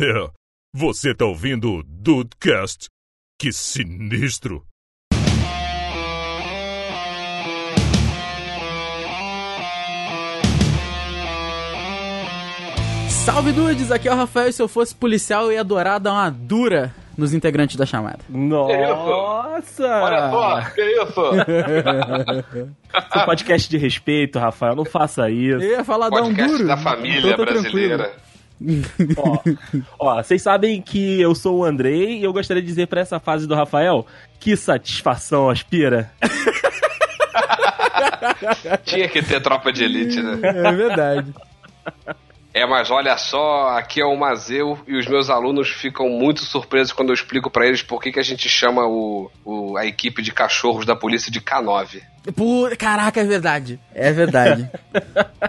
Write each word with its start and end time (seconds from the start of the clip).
É, 0.00 0.30
você 0.74 1.14
tá 1.14 1.26
ouvindo 1.26 1.70
o 1.70 1.82
Dudecast? 1.82 2.88
Que 3.38 3.52
sinistro! 3.52 4.64
Salve 13.08 13.52
dudes, 13.52 13.92
aqui 13.92 14.08
é 14.08 14.12
o 14.12 14.16
Rafael 14.16 14.48
e 14.48 14.52
se 14.52 14.60
eu 14.60 14.66
fosse 14.66 14.94
policial 14.94 15.44
eu 15.44 15.52
ia 15.52 15.60
adorar 15.60 16.00
dar 16.00 16.12
uma 16.12 16.30
dura 16.30 16.92
nos 17.16 17.32
integrantes 17.34 17.76
da 17.76 17.86
chamada. 17.86 18.18
Nossa! 18.28 19.86
Olha 19.86 20.30
só, 20.30 20.60
que 20.70 20.82
isso? 20.82 21.22
Esse 23.14 23.24
podcast 23.26 23.70
de 23.70 23.76
respeito, 23.76 24.38
Rafael, 24.38 24.74
não 24.74 24.84
faça 24.84 25.30
isso. 25.30 25.62
Eu 25.62 25.70
ia 25.70 25.84
falar 25.84 26.08
dar 26.08 26.22
um 26.22 26.28
Podcast 26.34 26.52
duro. 26.56 26.66
da 26.66 26.76
família 26.76 27.18
então 27.18 27.36
tô 27.36 27.44
brasileira. 27.44 28.12
Ó, 29.16 29.38
ó, 29.98 30.22
vocês 30.22 30.40
sabem 30.42 30.80
que 30.80 31.20
eu 31.20 31.34
sou 31.34 31.58
o 31.60 31.64
Andrei 31.64 32.18
e 32.18 32.24
eu 32.24 32.32
gostaria 32.32 32.62
de 32.62 32.68
dizer 32.68 32.86
pra 32.86 33.00
essa 33.00 33.18
fase 33.20 33.46
do 33.46 33.54
Rafael 33.54 34.06
que 34.40 34.56
satisfação 34.56 35.48
aspira. 35.50 36.10
Tinha 38.84 39.08
que 39.08 39.22
ter 39.22 39.40
tropa 39.40 39.72
de 39.72 39.84
elite, 39.84 40.20
né? 40.20 40.38
É 40.42 40.72
verdade. 40.72 41.32
É, 42.54 42.66
mas 42.66 42.90
olha 42.90 43.16
só, 43.16 43.68
aqui 43.78 44.00
é 44.00 44.04
o 44.04 44.16
Mazeu 44.16 44.78
e 44.86 44.96
os 44.98 45.06
meus 45.06 45.30
alunos 45.30 45.68
ficam 45.70 46.08
muito 46.10 46.42
surpresos 46.42 46.92
quando 46.92 47.08
eu 47.08 47.14
explico 47.14 47.50
pra 47.50 47.66
eles 47.66 47.82
por 47.82 48.00
que, 48.00 48.12
que 48.12 48.20
a 48.20 48.22
gente 48.22 48.46
chama 48.48 48.86
o, 48.86 49.30
o- 49.44 49.76
a 49.78 49.86
equipe 49.86 50.20
de 50.20 50.32
cachorros 50.32 50.84
da 50.84 50.94
polícia 50.94 51.32
de 51.32 51.40
K9. 51.40 52.02
Pô, 52.36 52.68
caraca, 52.78 53.20
é 53.20 53.24
verdade. 53.24 53.80
É 53.92 54.12
verdade. 54.12 54.70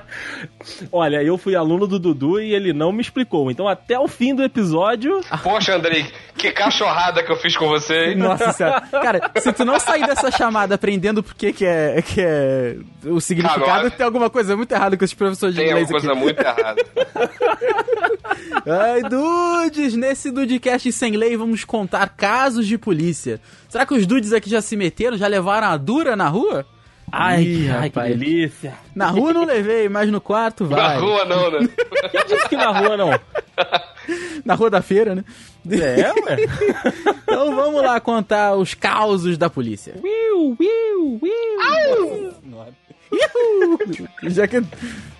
Olha, 0.92 1.22
eu 1.22 1.38
fui 1.38 1.56
aluno 1.56 1.86
do 1.86 2.00
Dudu 2.00 2.40
e 2.40 2.54
ele 2.54 2.74
não 2.74 2.92
me 2.92 3.02
explicou. 3.02 3.52
Então, 3.52 3.68
até 3.68 4.00
o 4.00 4.08
fim 4.08 4.34
do 4.34 4.44
episódio. 4.44 5.22
Poxa, 5.44 5.76
Andrei, 5.76 6.12
que 6.36 6.52
cachorrada 6.52 7.24
que 7.24 7.32
eu 7.32 7.36
fiz 7.36 7.56
com 7.56 7.68
você, 7.68 8.12
hein? 8.12 8.16
Nossa 8.16 8.52
senhora. 8.54 8.82
Cara, 8.82 9.32
se 9.38 9.54
tu 9.54 9.64
não 9.64 9.80
sair 9.80 10.06
dessa 10.06 10.32
chamada 10.32 10.76
aprendendo 10.76 11.22
por 11.22 11.36
que 11.36 11.54
que 11.54 11.66
é, 11.66 12.02
que 12.02 12.22
é 12.22 12.78
o 13.06 13.20
significado, 13.22 13.88
K9. 13.88 13.92
tem 13.92 14.06
alguma 14.06 14.30
coisa 14.30 14.56
muito 14.56 14.72
errada 14.72 14.96
com 14.98 15.04
esses 15.04 15.14
professores 15.14 15.56
de 15.56 15.62
Tem 15.62 15.70
inglês 15.70 15.92
alguma 15.92 16.00
aqui. 16.00 16.08
coisa 16.08 16.22
muito 16.22 16.40
errada. 16.40 16.86
Ai, 18.66 19.02
dudes, 19.04 19.94
nesse 19.96 20.32
Dudecast 20.32 20.92
sem 20.92 21.16
lei 21.16 21.36
vamos 21.36 21.64
contar 21.64 22.08
casos 22.10 22.66
de 22.68 22.78
polícia. 22.78 23.40
Será 23.70 23.86
que 23.86 23.94
os 23.94 24.06
dudes 24.06 24.32
aqui 24.34 24.50
já 24.50 24.62
se 24.62 24.76
meteram, 24.76 25.18
já 25.18 25.28
levaram 25.28 25.68
a 25.68 25.78
dura 25.78 26.16
na 26.16 26.28
rua? 26.30 26.66
Ai, 27.12 27.44
Ih, 27.44 27.70
ai 27.70 27.90
que 27.92 28.00
delícia. 28.00 28.74
Na 28.96 29.08
rua 29.10 29.32
não 29.34 29.46
levei, 29.46 29.88
mas 29.88 30.10
no 30.10 30.20
quarto 30.20 30.64
Na 30.64 30.76
vai. 30.76 31.00
rua 31.00 31.26
não, 31.26 31.52
né? 31.52 31.70
Quem 32.10 32.26
disse 32.26 32.50
que 32.50 32.56
na 32.56 32.72
rua 32.72 32.98
não? 32.98 33.10
Na 34.44 34.56
rua 34.56 34.70
da 34.70 34.82
feira, 34.82 35.16
né? 35.16 35.24
É, 35.70 36.12
ué. 36.12 36.38
Então 37.24 37.56
vamos 37.56 37.82
lá 37.82 38.00
contar 38.00 38.56
os 38.56 38.74
causos 38.74 39.38
da 39.38 39.50
polícia. 39.50 39.96
Wiu, 40.04 40.58
wiu, 40.60 41.20
wiu. 41.22 42.34
Já 44.24 44.48
que... 44.48 44.58
Ai, 44.58 44.64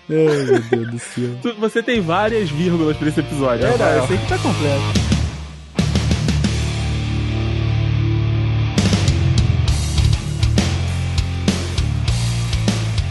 meu 0.08 0.60
Deus 0.70 0.90
do 0.90 0.98
céu. 0.98 1.54
Você 1.58 1.82
tem 1.82 2.00
várias 2.00 2.50
vírgulas 2.50 2.96
pra 2.96 3.08
esse 3.08 3.20
episódio, 3.20 3.66
É, 3.66 3.76
não, 3.76 3.86
eu 3.86 4.06
sei 4.06 4.18
que 4.18 4.28
tá 4.28 4.38
completo. 4.38 5.13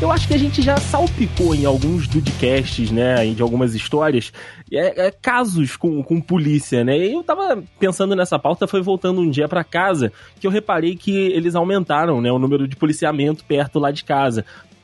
Eu 0.04 0.12
acho 0.12 0.28
que 0.28 0.34
a 0.34 0.38
gente 0.38 0.62
já 0.62 0.76
salpicou 0.76 1.56
em 1.56 1.64
alguns 1.64 2.10
Dudecasts, 2.10 2.92
né, 2.92 3.26
de 3.28 3.42
algumas 3.42 3.74
histórias, 3.74 4.34
é, 4.70 5.08
é, 5.08 5.12
casos 5.12 5.78
com, 5.78 6.04
com 6.04 6.20
polícia, 6.20 6.84
né? 6.84 6.98
E 6.98 7.14
eu 7.14 7.24
tava 7.24 7.64
pensando 7.80 8.14
nessa 8.14 8.38
pauta, 8.38 8.68
foi 8.68 8.82
voltando 8.82 9.22
um 9.22 9.30
dia 9.30 9.48
pra 9.48 9.64
casa, 9.64 10.12
que 10.42 10.46
eu 10.46 10.52
reparei 10.52 10.98
que 10.98 11.10
eles 11.10 11.56
aumentaram, 11.56 12.20
né, 12.20 12.30
o 12.30 12.38
número 12.38 12.68
de 12.68 12.76
policiamento 12.76 13.46
perto 13.46 13.80
lá 13.80 13.92
de 13.92 14.04
casa. 14.04 14.44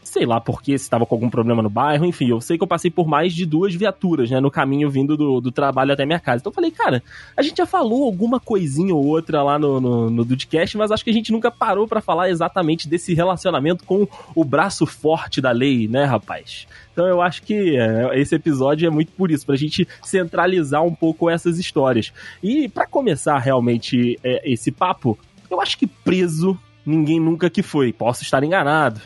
Sei 0.10 0.26
lá 0.26 0.42
por 0.42 0.60
quê, 0.60 0.76
se 0.76 0.86
estava 0.86 1.06
com 1.06 1.14
algum 1.14 1.30
problema 1.30 1.62
no 1.62 1.70
bairro, 1.70 2.04
enfim, 2.04 2.30
eu 2.30 2.42
sei 2.42 2.58
que 2.58 2.64
eu 2.64 2.68
passei 2.68 2.90
por 2.90 3.08
mais 3.08 3.32
de 3.32 3.46
duas 3.46 3.76
viaturas, 3.76 4.32
né, 4.32 4.40
no 4.40 4.50
caminho 4.50 4.90
vindo 4.90 5.16
do, 5.16 5.40
do 5.40 5.52
trabalho 5.52 5.94
até 5.94 6.04
minha 6.04 6.20
casa. 6.20 6.40
Então 6.40 6.50
eu 6.50 6.56
falei, 6.56 6.72
cara, 6.72 7.04
a 7.38 7.44
gente 7.44 7.58
já 7.58 7.66
falou 7.68 8.06
alguma 8.06 8.40
coisinha 8.40 8.96
ou 8.96 9.06
outra 9.06 9.44
lá 9.44 9.60
no, 9.60 9.80
no, 9.80 10.10
no 10.10 10.26
Dudecast, 10.26 10.76
mas 10.76 10.92
acho 10.92 11.04
que 11.04 11.12
a 11.12 11.14
gente 11.14 11.32
nunca 11.32 11.52
parou 11.52 11.88
pra 11.88 12.02
falar 12.02 12.28
exatamente 12.32 12.90
desse 12.90 13.14
relacionamento 13.14 13.86
com 13.86 14.08
o 14.34 14.44
braço 14.44 14.88
forte 14.88 15.40
da 15.40 15.52
lei, 15.52 15.88
né, 15.88 16.06
rapaz? 16.06 16.66
Então 16.92 17.06
eu 17.06 17.22
acho 17.22 17.44
que 17.44 17.78
é, 17.78 18.20
esse 18.20 18.34
episódio 18.34 18.88
é 18.88 18.90
muito 18.90 19.12
por 19.12 19.30
isso, 19.30 19.46
pra 19.46 19.56
gente 19.56 19.88
centralizar 20.02 20.84
um 20.84 20.96
pouco 20.96 21.30
essas 21.30 21.60
histórias. 21.60 22.12
E 22.42 22.68
pra 22.68 22.88
começar 22.88 23.38
realmente 23.38 24.20
é, 24.24 24.52
esse 24.52 24.72
papo, 24.72 25.20
eu 25.52 25.62
acho 25.62 25.78
que 25.78 25.86
preso 25.86 26.58
ninguém 26.84 27.20
nunca 27.20 27.48
que 27.48 27.62
foi. 27.62 27.94
Posso 27.94 28.24
estar 28.24 28.44
enganado. 28.44 29.00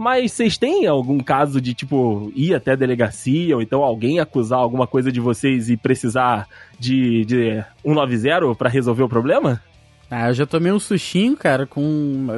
Mas 0.00 0.32
vocês 0.32 0.56
têm 0.56 0.86
algum 0.86 1.18
caso 1.18 1.60
de, 1.60 1.74
tipo, 1.74 2.32
ir 2.34 2.54
até 2.54 2.74
delegacia, 2.74 3.54
ou 3.54 3.60
então 3.60 3.82
alguém 3.82 4.18
acusar 4.18 4.58
alguma 4.58 4.86
coisa 4.86 5.12
de 5.12 5.20
vocês 5.20 5.68
e 5.68 5.76
precisar 5.76 6.48
de, 6.78 7.22
de 7.26 7.62
190 7.84 8.54
pra 8.54 8.70
resolver 8.70 9.02
o 9.02 9.08
problema? 9.10 9.62
Ah, 10.10 10.28
eu 10.28 10.32
já 10.32 10.46
tomei 10.46 10.72
um 10.72 10.78
sushinho, 10.78 11.36
cara, 11.36 11.66
com 11.66 11.82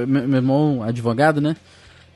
meu 0.05 0.35
irmão 0.35 0.83
advogado, 0.83 1.41
né? 1.41 1.55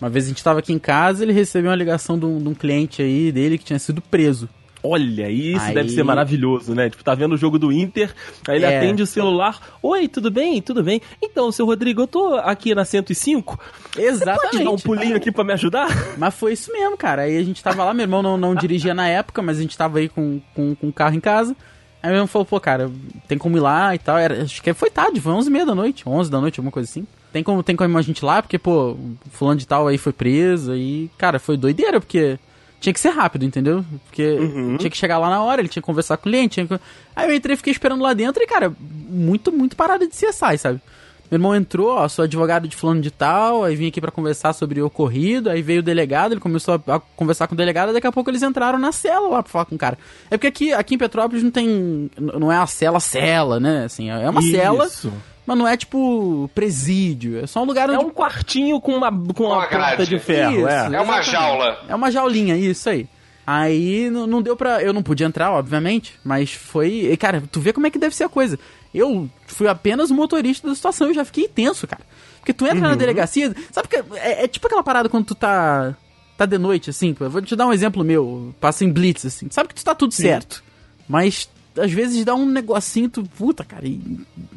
Uma 0.01 0.11
vez 0.11 0.25
a 0.25 0.29
gente 0.31 0.43
tava 0.43 0.59
aqui 0.59 0.73
em 0.73 0.81
casa, 0.81 1.23
ele 1.23 1.33
recebeu 1.33 1.71
uma 1.71 1.77
ligação 1.77 2.19
de 2.19 2.27
um, 2.27 2.39
de 2.39 2.49
um 2.49 2.55
cliente 2.55 3.01
aí 3.01 3.31
dele 3.31 3.57
que 3.57 3.65
tinha 3.65 3.79
sido 3.79 4.03
preso. 4.03 4.49
Olha, 4.89 5.29
isso 5.31 5.65
Aí- 5.65 5.75
deve 5.75 5.89
ser 5.91 6.03
maravilhoso, 6.03 6.75
né? 6.75 6.89
Tipo, 6.91 7.03
tá 7.03 7.15
vendo 7.15 7.35
o 7.35 7.37
jogo 7.37 7.59
do 7.59 7.73
Inter, 7.73 8.15
aí 8.47 8.57
ele 8.57 8.65
É. 8.65 8.77
atende 8.79 9.03
o 9.03 9.07
celular. 9.07 9.59
Oi, 9.83 10.07
tudo 10.09 10.31
bem? 10.31 10.61
Tudo 10.63 10.83
bem? 10.83 11.01
Então, 11.23 11.51
seu 11.51 11.67
Rodrigo, 11.67 12.03
eu 12.03 12.07
tô 12.07 12.35
aqui 12.37 12.75
na 12.75 12.85
105. 12.85 13.59
Exatamente. 13.97 14.51
Pode 14.53 14.65
dar 14.65 14.71
um 14.71 14.77
pulinho 14.77 15.17
aqui 15.17 15.33
pra 15.33 15.45
me 15.45 15.53
ajudar? 15.53 15.89
Mas 16.19 16.35
foi 16.35 16.53
isso 16.53 16.73
mesmo, 16.73 16.97
cara. 16.97 17.23
Aí 17.23 17.37
a 17.37 17.43
gente 17.43 17.63
tava 17.63 17.85
lá, 17.85 17.93
meu 17.95 18.05
irmão 18.05 18.23
não, 18.23 18.37
não 18.37 18.55
dirigia 18.55 18.95
na 18.95 19.09
época, 19.09 19.43
mas 19.43 19.59
a 19.59 19.63
gente 19.63 19.77
tava 19.77 19.99
aí 19.99 20.09
com, 20.09 20.41
com, 20.55 20.75
com 20.75 20.89
o 20.89 20.93
carro 20.93 21.15
em 21.17 21.21
casa. 21.21 21.57
Aí 22.03 22.11
meu 22.11 22.19
irmão 22.19 22.27
falou, 22.29 22.47
pô, 22.47 22.61
cara, 22.61 22.91
tem 23.27 23.37
como 23.37 23.57
ir 23.57 23.61
lá 23.61 23.95
e 23.95 23.99
tal. 23.99 24.17
Era, 24.17 24.43
acho 24.43 24.63
que 24.63 24.73
foi 24.75 24.91
tarde, 24.91 25.21
foi 25.21 25.33
11 25.33 25.51
h 25.51 25.65
da 25.65 25.75
noite, 25.75 26.09
11 26.09 26.31
da 26.31 26.41
noite, 26.41 26.61
alguma 26.61 26.71
coisa 26.71 26.89
assim. 26.89 27.07
Tem 27.33 27.43
como, 27.43 27.63
tem 27.63 27.75
como 27.77 27.99
a 27.99 28.03
gente 28.03 28.19
ir 28.19 28.25
lá, 28.25 28.41
porque, 28.41 28.59
pô, 28.59 28.93
o 28.93 29.17
fulano 29.31 29.59
de 29.59 29.67
tal 29.67 29.89
aí 29.89 29.99
foi 29.99 30.13
preso, 30.13 30.73
aí, 30.73 31.11
cara, 31.19 31.39
foi 31.39 31.57
doideira, 31.57 32.01
porque 32.01 32.39
tinha 32.87 32.95
que 32.95 33.01
ser 33.01 33.11
rápido, 33.11 33.45
entendeu? 33.45 33.85
Porque 34.05 34.39
tinha 34.79 34.91
que 34.91 34.97
chegar 34.97 35.19
lá 35.19 35.29
na 35.29 35.43
hora, 35.43 35.61
ele 35.61 35.69
tinha 35.69 35.83
que 35.83 35.87
conversar 35.87 36.17
com 36.17 36.29
o 36.29 36.31
cliente. 36.31 36.55
Tinha 36.55 36.67
que... 36.67 36.85
Aí 37.17 37.29
eu 37.29 37.35
entrei 37.35 37.55
e 37.55 37.57
fiquei 37.57 37.73
esperando 37.73 38.01
lá 38.01 38.13
dentro 38.13 38.41
e, 38.41 38.47
cara, 38.47 38.73
muito, 38.79 39.51
muito 39.51 39.75
parada 39.75 40.07
de 40.07 40.15
CSI, 40.15 40.57
sabe? 40.57 40.81
Meu 41.29 41.39
irmão 41.39 41.57
entrou, 41.57 41.89
ó, 41.89 42.07
sou 42.07 42.25
advogado 42.25 42.69
de 42.69 42.77
fulano 42.77 43.01
de 43.01 43.11
tal, 43.11 43.65
aí 43.65 43.75
vim 43.75 43.89
aqui 43.89 44.01
pra 44.01 44.13
conversar 44.13 44.53
sobre 44.53 44.81
o 44.81 44.87
ocorrido, 44.87 45.51
aí 45.51 45.61
veio 45.61 45.81
o 45.81 45.83
delegado, 45.83 46.33
ele 46.33 46.41
começou 46.41 46.81
a, 46.87 46.95
a 46.95 47.01
conversar 47.01 47.49
com 47.49 47.55
o 47.55 47.57
delegado, 47.57 47.93
daqui 47.93 48.07
a 48.07 48.13
pouco 48.13 48.31
eles 48.31 48.45
entraram 48.45 48.79
na 48.79 48.93
cela 48.93 49.29
lá 49.29 49.43
pra 49.43 49.51
falar 49.51 49.65
com 49.65 49.75
o 49.75 49.79
cara. 49.79 49.99
É 50.31 50.37
porque 50.37 50.47
aqui, 50.47 50.73
aqui 50.73 50.95
em 50.95 50.99
Petrópolis 50.99 51.43
não 51.43 51.51
tem, 51.51 52.09
não 52.17 52.53
é 52.53 52.57
a 52.57 52.67
cela, 52.69 53.01
cela, 53.01 53.59
né, 53.59 53.87
assim, 53.87 54.09
é 54.09 54.31
uma 54.31 54.41
cela, 54.41 54.87
Isso. 54.87 55.13
Mas 55.47 55.57
não 55.57 55.67
é 55.69 55.77
tipo 55.77 56.51
presídio, 56.55 57.39
é 57.43 57.47
só 57.47 57.63
um 57.63 57.65
lugar 57.67 57.89
É 57.89 57.95
onde... 57.97 58.07
um 58.07 58.11
quartinho 58.11 58.81
com 58.81 58.93
uma, 58.97 59.11
com 59.11 59.45
uma, 59.45 59.55
Uma 59.55 59.61
porta 59.61 59.77
grade. 59.77 60.07
de 60.07 60.19
ferro, 60.19 60.59
Isso. 60.59 60.69
é. 60.69 60.73
É 60.75 60.89
uma 60.89 61.21
Exatamente. 61.21 61.31
jaula. 61.31 61.79
É 61.89 61.95
uma 61.95 62.11
jaulinha, 62.11 62.57
isso 62.57 62.89
aí. 62.89 63.07
Aí 63.47 64.11
não, 64.11 64.27
não 64.27 64.43
deu 64.43 64.57
pra. 64.57 64.83
Eu 64.83 64.93
não 64.93 65.05
podia 65.05 65.25
entrar, 65.27 65.53
obviamente, 65.53 66.19
mas 66.25 66.53
foi. 66.53 67.11
e, 67.13 67.17
Cara, 67.17 67.43
tu 67.53 67.61
vê 67.61 67.73
como 67.73 67.87
é 67.87 67.91
que 67.91 67.99
deve 67.99 68.15
ser 68.15 68.25
a 68.25 68.29
coisa. 68.29 68.59
Eu 68.93 69.31
fui 69.47 69.69
apenas 69.69 70.11
o 70.11 70.15
motorista 70.15 70.67
da 70.67 70.75
situação, 70.75 71.07
eu 71.07 71.15
já 71.15 71.25
fiquei 71.25 71.47
tenso, 71.47 71.87
cara. 71.87 72.03
Porque 72.41 72.53
tu 72.53 72.67
entra 72.67 72.81
na 72.89 72.95
delegacia. 72.97 73.55
Sabe 73.71 73.87
que 73.87 73.97
é, 74.17 74.45
é 74.45 74.49
tipo 74.49 74.67
aquela 74.67 74.83
parada 74.83 75.09
quando 75.09 75.27
tu 75.27 75.35
tá. 75.37 75.95
Tá 76.37 76.45
de 76.45 76.59
noite, 76.59 76.91
assim. 76.91 77.15
vou 77.19 77.41
te 77.41 77.55
dar 77.57 77.67
um 77.67 77.73
exemplo 77.73 78.03
meu. 78.05 78.53
Passa 78.61 78.85
em 78.85 78.93
blitz, 78.93 79.25
assim. 79.25 79.47
Sabe 79.51 79.69
que 79.69 79.75
tu 79.77 79.85
tá 79.85 79.95
tudo 79.95 80.13
certo. 80.13 80.63
Mas 81.09 81.49
às 81.79 81.93
vezes 81.93 82.25
dá 82.25 82.35
um 82.35 82.47
negocinho, 82.47 83.09
tu. 83.09 83.23
Puta, 83.37 83.65
cara. 83.65 83.87
E, 83.87 84.01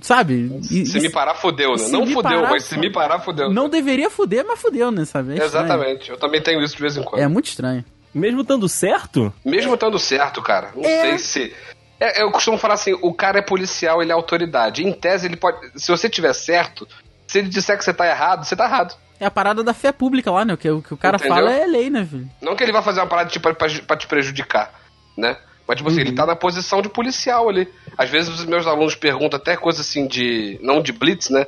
sabe? 0.02 0.62
E- 0.72 0.86
Se 0.86 0.98
e- 0.98 1.02
me 1.02 1.10
parar, 1.10 1.36
fudeu, 1.36 1.72
né? 1.76 1.88
Não 1.90 2.06
fudeu, 2.06 2.22
parar, 2.24 2.50
mas 2.50 2.64
se 2.66 2.78
me 2.78 2.92
parar, 2.92 3.20
fudeu. 3.20 3.50
Não 3.52 3.70
deveria 3.70 4.10
fuder, 4.10 4.46
mas 4.48 4.60
fudeu, 4.62 4.92
né? 4.92 5.06
Sabe? 5.06 5.40
É. 5.40 5.44
Exatamente. 5.44 6.10
Eu 6.10 6.18
também 6.18 6.42
tenho 6.42 6.62
isso 6.64 6.76
de 6.76 6.82
vez 6.82 6.98
em 6.98 7.04
quando. 7.04 7.22
É 7.22 7.28
muito 7.28 7.48
estranho. 7.48 7.84
Mesmo 8.14 8.42
estando 8.42 8.68
certo, 8.68 9.32
Mesmo 9.46 9.74
estando 9.76 10.00
certo, 10.00 10.42
cara. 10.42 10.72
Não 10.76 10.84
É. 10.84 11.02
sei 11.02 11.18
se. 11.20 11.56
É, 12.00 12.24
eu 12.24 12.32
costumo 12.32 12.58
falar 12.58 12.74
assim: 12.76 12.94
o 13.02 13.14
cara 13.14 13.40
é 13.40 13.42
policial, 13.42 14.02
ele 14.02 14.12
é 14.12 14.16
autoridade. 14.16 14.84
Em 14.84 14.92
tese, 14.92 15.28
ele 15.28 15.36
pode. 15.36 15.60
Se 15.76 15.92
você 15.92 16.10
tiver 16.10 16.34
certo, 16.34 16.88
se 17.28 17.38
ele 17.40 17.50
disser 17.50 17.78
que 17.78 17.84
você 17.84 17.94
tá 17.94 18.08
errado, 18.08 18.46
você 18.46 18.56
tá 18.56 18.66
errado. 18.66 18.96
É 19.20 19.26
a 19.26 19.32
parada 19.32 19.62
da 19.64 19.74
fé 19.74 19.92
pública 19.92 20.32
lá, 20.32 20.46
né? 20.46 20.54
O 20.54 20.58
que 20.58 20.70
o, 20.70 20.82
que 20.82 20.94
o 20.94 20.98
cara 20.98 21.18
Entendeu? 21.18 21.36
fala 21.36 21.52
é 21.52 21.66
lei, 21.68 21.90
né, 21.90 22.06
filho? 22.10 22.30
Não 22.42 22.56
que 22.56 22.64
ele 22.64 22.72
vai 22.72 22.82
fazer 22.82 23.02
uma 23.02 23.06
parada 23.08 23.30
tipo, 23.30 23.54
pra, 23.54 23.68
pra 23.86 23.98
te 23.98 24.08
prejudicar, 24.08 24.74
né? 25.18 25.36
Mas, 25.70 25.78
tipo 25.78 25.88
assim, 25.88 26.02
ele 26.02 26.14
tá 26.14 26.26
na 26.26 26.36
posição 26.36 26.82
de 26.82 26.90
policial 26.90 27.48
ali. 27.48 27.72
Às 27.96 28.10
vezes 28.10 28.28
os 28.28 28.44
meus 28.44 28.66
alunos 28.66 28.96
perguntam 28.96 29.38
até 29.38 29.56
coisa 29.56 29.82
assim 29.82 30.08
de. 30.08 30.58
Não 30.64 30.82
de 30.82 30.92
blitz, 30.92 31.30
né? 31.30 31.46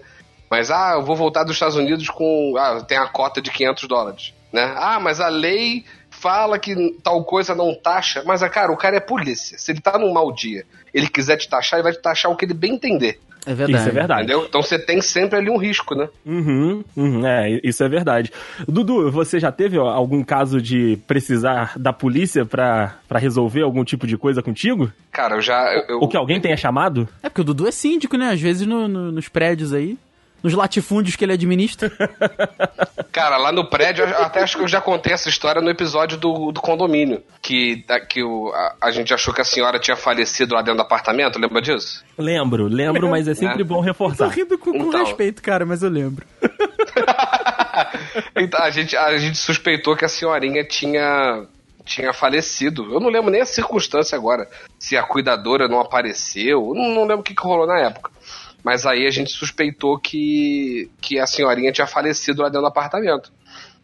Mas, 0.48 0.70
ah, 0.70 0.92
eu 0.94 1.02
vou 1.04 1.16
voltar 1.16 1.44
dos 1.44 1.56
Estados 1.56 1.76
Unidos 1.76 2.08
com. 2.08 2.54
Ah, 2.56 2.82
tem 2.82 3.00
a 3.00 3.08
cota 3.08 3.42
de 3.42 3.50
500 3.50 3.88
dólares, 3.88 4.32
né? 4.54 4.76
Ah, 4.78 5.00
mas 5.00 5.20
a 5.20 5.28
lei 5.28 5.86
fala 6.12 6.60
que 6.60 7.00
tal 7.04 7.24
coisa 7.26 7.56
não 7.56 7.74
taxa, 7.74 8.22
mas, 8.24 8.48
cara, 8.50 8.72
o 8.72 8.78
cara 8.78 8.98
é 8.98 9.00
polícia. 9.00 9.58
Se 9.58 9.72
ele 9.72 9.82
tá 9.82 9.98
num 9.98 10.14
mau 10.14 10.32
dia, 10.32 10.68
ele 10.94 11.08
quiser 11.08 11.38
te 11.38 11.50
taxar, 11.50 11.80
ele 11.80 11.86
vai 11.86 11.94
te 11.94 12.02
taxar 12.02 12.32
o 12.32 12.36
que 12.36 12.46
ele 12.46 12.54
bem 12.54 12.76
entender. 12.76 13.20
É 13.46 13.54
verdade. 13.54 13.80
Isso 13.80 13.90
é 13.90 13.92
verdade. 13.92 14.22
Entendeu? 14.24 14.46
Então 14.48 14.62
você 14.62 14.78
tem 14.78 15.02
sempre 15.02 15.38
ali 15.40 15.50
um 15.50 15.58
risco, 15.58 15.96
né? 15.96 16.08
Uhum, 16.26 16.84
uhum, 16.96 17.26
é, 17.26 17.60
isso 17.64 17.84
é 17.84 17.90
verdade. 17.90 18.32
Dudu, 18.68 19.10
você 19.12 19.40
já 19.40 19.52
teve 19.52 19.78
ó, 19.80 19.88
algum 19.90 20.24
caso 20.24 20.62
de 20.62 20.98
precisar 21.08 21.74
da 21.78 21.92
polícia 21.92 22.46
pra, 22.46 22.96
pra 23.08 23.20
resolver 23.20 23.62
algum 23.64 23.84
tipo 23.84 24.06
de 24.06 24.18
coisa 24.18 24.42
contigo? 24.44 24.92
Cara, 25.12 25.36
eu 25.36 25.42
já. 25.42 25.74
Eu, 25.74 25.96
eu- 25.96 26.00
Ou 26.02 26.08
que 26.08 26.16
alguém 26.18 26.40
tenha 26.40 26.56
chamado? 26.56 27.08
É 27.24 27.30
porque 27.30 27.42
o 27.42 27.44
Dudu 27.44 27.68
é 27.68 27.72
síndico, 27.72 28.16
né? 28.18 28.30
Às 28.30 28.40
vezes 28.42 28.68
no- 28.68 28.88
no- 28.88 29.12
nos 29.12 29.28
prédios 29.28 29.74
aí, 29.74 29.98
nos 30.44 30.54
latifúndios 30.54 31.16
que 31.16 31.24
ele 31.26 31.34
administra. 31.34 31.92
Cara, 33.12 33.38
lá 33.38 33.52
no 33.52 33.66
prédio, 33.70 34.06
eu 34.06 34.24
até 34.24 34.42
acho 34.42 34.58
que 34.58 34.64
eu 34.64 34.68
já 34.68 34.80
contei 34.82 35.14
essa 35.14 35.28
história 35.30 35.62
no 35.62 35.70
episódio 35.70 36.18
do, 36.18 36.52
do 36.52 36.62
condomínio. 36.62 37.22
Que, 37.42 37.84
da- 37.88 38.00
que 38.00 38.24
o, 38.24 38.52
a, 38.54 38.76
a 38.84 38.92
gente 38.92 39.14
achou 39.14 39.34
que 39.34 39.42
a 39.42 39.44
senhora 39.46 39.80
tinha 39.80 39.98
falecido 39.98 40.56
lá 40.56 40.62
dentro 40.62 40.78
do 40.78 40.84
apartamento, 40.84 41.38
lembra 41.40 41.62
disso? 41.62 42.04
Lembro, 42.18 42.68
lembro, 42.68 43.10
mas 43.10 43.28
é 43.28 43.34
sempre 43.36 43.62
É. 43.62 43.66
bom 43.66 43.76
Tô 43.76 43.82
reforçar. 43.82 44.28
rindo 44.30 44.58
com, 44.58 44.72
com 44.72 44.78
Então. 44.88 45.04
respeito, 45.06 45.42
cara, 45.42 45.66
mas 45.66 45.84
eu 45.84 45.90
lembro. 45.90 46.26
Então, 48.36 48.62
a 48.62 48.70
gente, 48.70 48.96
a 48.98 49.18
gente 49.18 49.38
suspeitou 49.38 49.96
que 49.96 50.04
a 50.06 50.10
senhorinha 50.10 50.64
tinha, 50.66 51.46
tinha 51.86 52.12
falecido. 52.14 52.84
Eu 52.94 53.00
não 53.00 53.10
lembro 53.10 53.30
nem 53.32 53.42
a 53.42 53.46
circunstância 53.46 54.18
agora. 54.18 54.48
Se 54.80 54.98
a 54.98 55.04
cuidadora 55.04 55.68
não 55.68 55.80
apareceu. 55.80 56.70
eu 56.70 56.74
Não, 56.76 56.90
não 56.94 57.02
lembro 57.04 57.20
o 57.20 57.24
que, 57.24 57.34
que 57.34 57.42
rolou 57.44 57.68
na 57.68 57.80
época. 57.80 58.12
Mas 58.64 58.86
aí 58.86 59.08
a 59.08 59.10
gente 59.10 59.32
suspeitou 59.32 59.98
que, 59.98 60.90
que 61.02 61.20
a 61.20 61.26
senhorinha 61.26 61.72
tinha 61.72 61.88
falecido 61.88 62.42
lá 62.42 62.48
dentro 62.48 62.62
do 62.62 62.68
apartamento. 62.68 63.32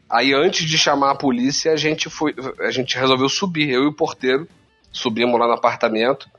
Aí 0.10 0.34
antes 0.34 0.66
de 0.66 0.78
chamar 0.78 1.12
a 1.12 1.16
polícia, 1.16 1.72
a 1.72 1.76
gente 1.76 2.10
foi. 2.10 2.34
A 2.60 2.72
gente 2.72 2.98
resolveu 2.98 3.28
subir, 3.28 3.70
eu 3.70 3.84
e 3.84 3.88
o 3.88 3.94
porteiro. 3.94 4.48
Subimos 4.92 5.40
lá 5.40 5.48
no 5.48 5.54
apartamento. 5.54 6.30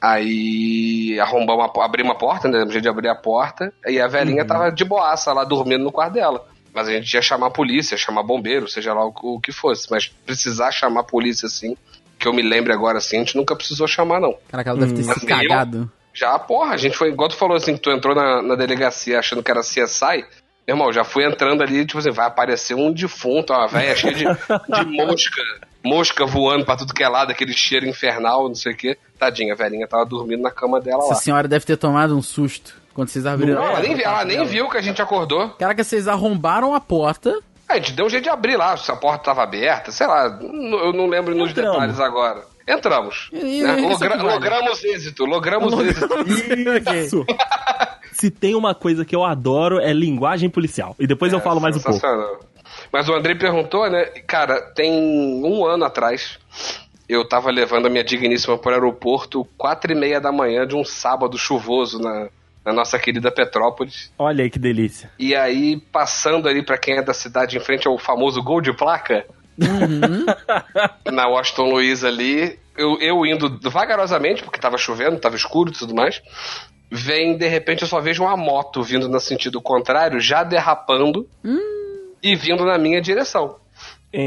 Aí 0.00 1.18
arrombamos 1.20 1.70
abrimos 1.80 2.12
a 2.12 2.18
porta, 2.18 2.48
né? 2.48 2.60
Jeito 2.66 2.82
de 2.82 2.88
abrir 2.88 3.08
a 3.08 3.14
porta. 3.14 3.72
E 3.86 4.00
a 4.00 4.06
velhinha 4.06 4.44
tava 4.44 4.70
de 4.70 4.84
boaça 4.84 5.32
lá 5.32 5.44
dormindo 5.44 5.84
no 5.84 5.92
quarto 5.92 6.12
dela. 6.14 6.46
Mas 6.72 6.86
a 6.86 6.92
gente 6.92 7.12
ia 7.12 7.22
chamar 7.22 7.48
a 7.48 7.50
polícia, 7.50 7.96
chamar 7.96 8.22
bombeiro, 8.22 8.68
seja 8.68 8.92
lá 8.92 9.04
o, 9.04 9.12
o 9.20 9.40
que 9.40 9.50
fosse. 9.50 9.90
Mas 9.90 10.08
precisar 10.08 10.70
chamar 10.70 11.00
a 11.00 11.04
polícia 11.04 11.46
assim, 11.46 11.76
que 12.18 12.28
eu 12.28 12.32
me 12.32 12.42
lembre 12.42 12.72
agora 12.72 12.98
assim, 12.98 13.16
a 13.16 13.20
gente 13.20 13.36
nunca 13.36 13.56
precisou 13.56 13.88
chamar, 13.88 14.20
não. 14.20 14.36
Caraca, 14.48 14.70
ela 14.70 14.78
deve 14.78 14.92
ter 14.92 15.04
Mas 15.04 15.18
se 15.18 15.26
cagado. 15.26 15.90
Já, 16.18 16.38
porra, 16.38 16.74
a 16.74 16.76
gente 16.76 16.96
foi, 16.96 17.08
igual 17.10 17.28
tu 17.28 17.36
falou 17.36 17.56
assim, 17.56 17.74
que 17.74 17.80
tu 17.80 17.90
entrou 17.90 18.14
na, 18.14 18.42
na 18.42 18.54
delegacia 18.56 19.18
achando 19.18 19.42
que 19.42 19.50
era 19.50 19.60
CSI. 19.60 20.24
Meu 20.66 20.74
irmão, 20.76 20.92
já 20.92 21.04
fui 21.04 21.24
entrando 21.24 21.62
ali, 21.62 21.86
tipo 21.86 21.98
assim, 21.98 22.10
vai 22.10 22.26
aparecer 22.26 22.74
um 22.74 22.92
defunto, 22.92 23.52
uma 23.52 23.66
velha 23.68 23.94
cheia 23.96 24.12
de, 24.14 24.24
de 24.24 24.84
mosca, 24.90 25.42
mosca 25.84 26.26
voando 26.26 26.64
pra 26.64 26.76
tudo 26.76 26.92
que 26.92 27.02
é 27.02 27.08
lado, 27.08 27.30
aquele 27.30 27.52
cheiro 27.52 27.86
infernal, 27.86 28.48
não 28.48 28.54
sei 28.54 28.72
o 28.72 28.76
quê. 28.76 28.98
Tadinha, 29.18 29.54
a 29.54 29.56
velhinha 29.56 29.86
tava 29.86 30.04
dormindo 30.04 30.42
na 30.42 30.50
cama 30.50 30.80
dela 30.80 31.02
Essa 31.04 31.14
lá. 31.14 31.20
senhora 31.20 31.48
deve 31.48 31.64
ter 31.64 31.76
tomado 31.76 32.16
um 32.16 32.20
susto 32.22 32.74
quando 32.92 33.08
vocês 33.08 33.24
abriram. 33.24 33.62
Não, 33.62 33.68
ela 33.68 33.80
nem, 33.80 34.02
ela 34.02 34.24
nem 34.24 34.44
viu 34.44 34.68
que 34.68 34.76
a 34.76 34.82
gente 34.82 35.00
acordou. 35.00 35.50
Caraca, 35.50 35.82
vocês 35.84 36.08
arrombaram 36.08 36.74
a 36.74 36.80
porta. 36.80 37.38
A 37.68 37.76
gente 37.76 37.92
deu 37.92 38.06
um 38.06 38.10
jeito 38.10 38.24
de 38.24 38.30
abrir 38.30 38.56
lá, 38.56 38.76
se 38.76 38.90
a 38.90 38.96
porta 38.96 39.24
tava 39.24 39.42
aberta, 39.42 39.92
sei 39.92 40.06
lá, 40.06 40.38
eu 40.42 40.92
não 40.92 41.06
lembro 41.06 41.34
nos 41.34 41.50
Entramos. 41.50 41.72
detalhes 41.72 42.00
agora. 42.00 42.42
Entramos. 42.68 43.30
E- 43.32 43.62
né? 43.62 43.76
Logra- 43.76 44.16
vale. 44.16 44.22
Logramos 44.22 44.84
êxito, 44.84 45.24
logramos 45.24 45.72
êxito. 45.80 46.04
Ok. 46.14 47.00
Isso. 47.02 47.24
Se 48.12 48.30
tem 48.30 48.54
uma 48.54 48.74
coisa 48.74 49.04
que 49.04 49.16
eu 49.16 49.24
adoro 49.24 49.78
é 49.80 49.92
linguagem 49.92 50.50
policial. 50.50 50.94
E 50.98 51.06
depois 51.06 51.32
eu 51.32 51.40
falo 51.40 51.60
mais 51.60 51.76
um 51.76 51.80
pouco. 51.80 51.98
Sensacional. 51.98 52.40
Mas 52.92 53.08
o 53.08 53.14
Andrei 53.14 53.34
perguntou, 53.34 53.88
né? 53.90 54.04
Cara, 54.26 54.60
tem 54.74 54.92
um 54.92 55.64
ano 55.64 55.84
atrás, 55.84 56.38
eu 57.08 57.26
tava 57.26 57.50
levando 57.50 57.86
a 57.86 57.90
minha 57.90 58.04
digníssima 58.04 58.58
pro 58.58 58.72
aeroporto, 58.72 59.46
quatro 59.56 59.90
e 59.92 59.94
meia 59.94 60.20
da 60.20 60.30
manhã 60.32 60.66
de 60.66 60.74
um 60.76 60.84
sábado 60.84 61.38
chuvoso 61.38 61.98
na, 61.98 62.28
na 62.64 62.72
nossa 62.72 62.98
querida 62.98 63.30
Petrópolis. 63.30 64.12
Olha 64.18 64.44
aí 64.44 64.50
que 64.50 64.58
delícia. 64.58 65.10
E 65.18 65.34
aí, 65.34 65.80
passando 65.92 66.48
ali 66.48 66.62
pra 66.64 66.76
quem 66.78 66.98
é 66.98 67.02
da 67.02 67.14
cidade 67.14 67.56
em 67.56 67.60
frente 67.60 67.86
ao 67.88 67.96
famoso 67.98 68.42
gol 68.42 68.60
de 68.60 68.72
placa, 68.72 69.24
na 71.10 71.26
Washington 71.28 71.70
Luiz 71.70 72.04
ali, 72.04 72.58
eu, 72.76 72.98
eu 73.00 73.26
indo 73.26 73.58
vagarosamente, 73.70 74.42
porque 74.42 74.60
tava 74.60 74.78
chovendo, 74.78 75.18
tava 75.18 75.36
escuro 75.36 75.70
e 75.70 75.74
tudo 75.74 75.94
mais, 75.94 76.22
vem, 76.90 77.36
de 77.36 77.46
repente, 77.48 77.82
eu 77.82 77.88
só 77.88 78.00
vejo 78.00 78.22
uma 78.22 78.36
moto 78.36 78.82
vindo 78.82 79.08
no 79.08 79.20
sentido 79.20 79.60
contrário, 79.60 80.20
já 80.20 80.42
derrapando 80.42 81.26
e 82.22 82.34
vindo 82.36 82.64
na 82.64 82.78
minha 82.78 83.00
direção. 83.00 83.56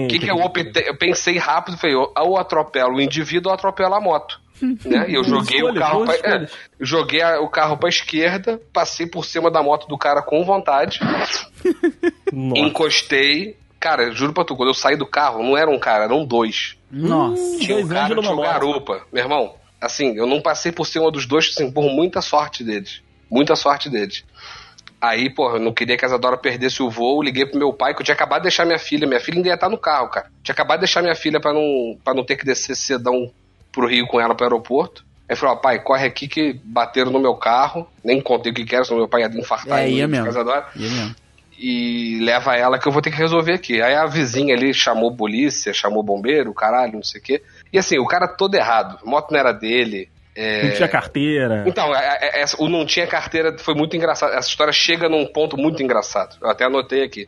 O 0.06 0.08
que, 0.08 0.20
que 0.20 0.30
eu 0.30 0.36
optei? 0.36 0.84
Eu 0.88 0.96
pensei 0.98 1.38
rápido, 1.38 1.78
falei, 1.78 1.96
ou 1.96 2.38
atropelo 2.38 2.98
o 2.98 3.02
indivíduo 3.02 3.50
ou 3.50 3.56
atropelo 3.56 3.96
a 3.96 4.00
moto. 4.02 4.40
né? 4.86 5.06
E 5.10 5.16
eu 5.16 5.24
joguei 5.26 5.64
o 5.64 5.74
carro 5.74 6.06
pra, 6.06 6.14
é, 6.44 6.48
joguei 6.80 7.22
a- 7.24 7.40
o 7.42 7.50
carro 7.50 7.78
pra 7.78 7.90
esquerda, 7.90 8.62
passei 8.72 9.08
por 9.08 9.26
cima 9.26 9.50
da 9.50 9.64
moto 9.64 9.88
do 9.88 9.98
cara 9.98 10.22
com 10.22 10.44
vontade, 10.46 11.00
encostei. 12.58 13.58
Cara, 13.82 14.12
juro 14.12 14.32
pra 14.32 14.46
tu, 14.46 14.56
quando 14.56 14.70
eu 14.70 14.74
saí 14.76 14.96
do 14.96 15.06
carro, 15.08 15.44
não 15.44 15.58
era 15.58 15.70
um 15.70 15.80
cara, 15.80 16.04
eram 16.06 16.24
dois. 16.24 16.78
Nossa. 16.92 17.58
Tinha 17.60 17.78
um 17.78 17.88
cara, 17.88 18.16
tinha 18.16 18.32
um 18.32 18.36
moto. 18.36 18.46
garupa. 18.46 19.02
Meu 19.12 19.24
irmão, 19.24 19.56
assim, 19.82 20.16
eu 20.16 20.28
não 20.28 20.40
passei 20.40 20.72
por 20.72 20.86
cima 20.86 21.10
dos 21.12 21.26
dois, 21.26 21.50
assim, 21.50 21.70
por 21.72 21.84
muita 21.90 22.22
sorte 22.22 22.64
deles. 22.64 23.02
Muita 23.30 23.56
sorte 23.56 23.90
deles. 23.90 24.24
Aí, 25.02 25.32
porra, 25.32 25.56
eu 25.56 25.60
não 25.60 25.74
queria 25.74 25.98
que 25.98 26.06
a 26.06 26.08
Isadora 26.08 26.38
perdesse 26.38 26.84
o 26.84 26.90
voo, 26.92 27.24
liguei 27.24 27.44
pro 27.46 27.58
meu 27.58 27.74
pai, 27.74 27.96
que 27.96 28.02
eu 28.02 28.06
tinha 28.06 28.14
acabado 28.14 28.42
de 28.42 28.44
deixar 28.44 28.66
minha 28.66 28.78
filha. 28.78 29.08
Minha 29.08 29.20
filha 29.20 29.38
ainda 29.38 29.48
ia 29.48 29.56
estar 29.56 29.68
no 29.68 29.78
carro, 29.80 30.10
cara. 30.10 30.28
Tinha 30.44 30.54
acabado 30.54 30.78
de 30.78 30.82
deixar 30.86 31.02
minha 31.02 31.16
filha 31.16 31.40
pra 31.40 31.52
não, 31.52 31.98
pra 32.04 32.14
não 32.14 32.24
ter 32.24 32.36
que 32.36 32.46
descer 32.46 32.76
cedão 32.76 33.32
pro 33.72 33.88
Rio 33.88 34.06
com 34.06 34.22
ela 34.22 34.36
pro 34.36 34.46
aeroporto. 34.46 35.04
Aí 35.28 35.36
falou, 35.36 35.56
ó, 35.56 35.58
pai, 35.58 35.80
corre 35.80 36.06
aqui 36.06 36.28
que 36.28 36.54
bateram 36.64 37.10
no 37.10 37.20
meu 37.20 37.34
carro. 37.34 37.88
Nem 38.04 38.22
contei 38.22 38.52
o 38.52 38.56
que 38.56 38.64
que 38.64 38.76
era, 38.76 38.84
senão 38.86 39.00
meu 39.00 39.08
pai 39.08 39.22
ia 39.22 39.28
infartar 39.28 39.80
É, 39.80 39.90
ia 39.90 40.08
mesmo. 40.08 40.26
com 40.26 40.30
a 40.30 40.34
Isadora 40.34 40.68
E 40.76 40.80
mesmo. 40.82 41.16
E 41.64 42.20
leva 42.24 42.56
ela 42.56 42.80
que 42.80 42.88
eu 42.88 42.92
vou 42.92 43.04
ter 43.04 43.12
que 43.12 43.18
resolver 43.18 43.54
aqui. 43.54 43.80
Aí 43.82 43.94
a 43.94 44.08
vizinha 44.08 44.56
ali 44.56 44.74
chamou 44.74 45.16
polícia, 45.16 45.72
chamou 45.72 46.02
bombeiro, 46.02 46.52
caralho, 46.56 46.94
não 46.94 47.04
sei 47.04 47.22
o 47.22 47.24
quê. 47.24 47.44
E 47.72 47.78
assim, 47.78 48.00
o 48.00 48.08
cara 48.08 48.28
todo 48.28 48.56
errado. 48.56 48.98
A 49.06 49.08
moto 49.08 49.30
não 49.32 49.40
era 49.40 49.52
dele. 49.52 50.10
é, 50.36 50.64
Não 50.70 50.76
tinha 50.76 50.88
carteira. 50.88 51.64
Então, 51.68 51.94
é- 51.96 52.18
é- 52.22 52.42
essa- 52.42 52.56
o 52.60 52.68
não 52.68 52.86
tinha 52.86 53.06
carteira 53.06 53.56
foi 53.60 53.76
muito 53.76 53.96
engraçado. 53.96 54.34
Essa 54.34 54.48
história 54.50 54.74
chega 54.74 55.08
num 55.08 55.26
ponto 55.26 55.56
muito 55.58 55.84
engraçado. 55.84 56.36
Eu 56.42 56.50
até 56.50 56.66
anotei 56.66 57.04
aqui. 57.04 57.28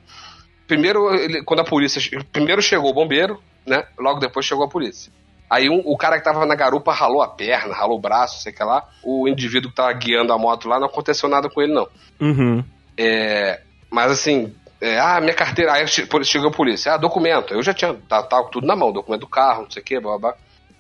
Primeiro, 0.68 1.14
ele- 1.14 1.44
quando 1.44 1.60
a 1.60 1.66
polícia. 1.66 2.02
Primeiro 2.32 2.62
chegou 2.62 2.90
o 2.90 2.94
bombeiro, 2.94 3.40
né? 3.68 3.84
Logo 4.00 4.20
depois 4.20 4.46
chegou 4.46 4.66
a 4.66 4.70
polícia. 4.70 5.12
Aí 5.50 5.70
um- 5.70 5.84
o 5.86 5.96
cara 5.98 6.18
que 6.18 6.24
tava 6.24 6.46
na 6.46 6.56
garupa 6.56 6.94
ralou 6.94 7.22
a 7.22 7.28
perna, 7.28 7.76
ralou 7.76 7.98
o 7.98 8.02
braço, 8.02 8.42
sei 8.42 8.52
que 8.54 8.64
lá. 8.64 8.84
O 9.04 9.28
indivíduo 9.28 9.70
que 9.70 9.76
tava 9.76 9.94
guiando 9.94 10.34
a 10.34 10.38
moto 10.38 10.68
lá, 10.68 10.80
não 10.80 10.88
aconteceu 10.88 11.30
nada 11.30 11.50
com 11.50 11.62
ele, 11.62 11.74
não. 11.74 11.88
Uhum. 12.20 12.64
É, 12.98 13.60
mas 13.94 14.12
assim, 14.12 14.54
é, 14.82 15.00
ah, 15.00 15.22
minha 15.22 15.34
carteira. 15.36 15.74
Aí 15.74 15.88
che- 15.88 16.08
chegou 16.24 16.50
a 16.50 16.52
polícia, 16.52 16.94
ah, 16.94 16.98
documento. 16.98 17.54
Eu 17.54 17.62
já 17.62 17.74
tinha, 17.74 17.94
tá, 18.10 18.24
tá 18.24 18.44
tudo 18.52 18.66
na 18.66 18.76
mão, 18.76 18.92
documento 18.92 19.22
do 19.22 19.28
carro, 19.28 19.64
não 19.64 19.72
sei 19.72 19.82
o 19.82 19.86
que, 19.86 20.00
blá, 20.00 20.18
blá. 20.18 20.34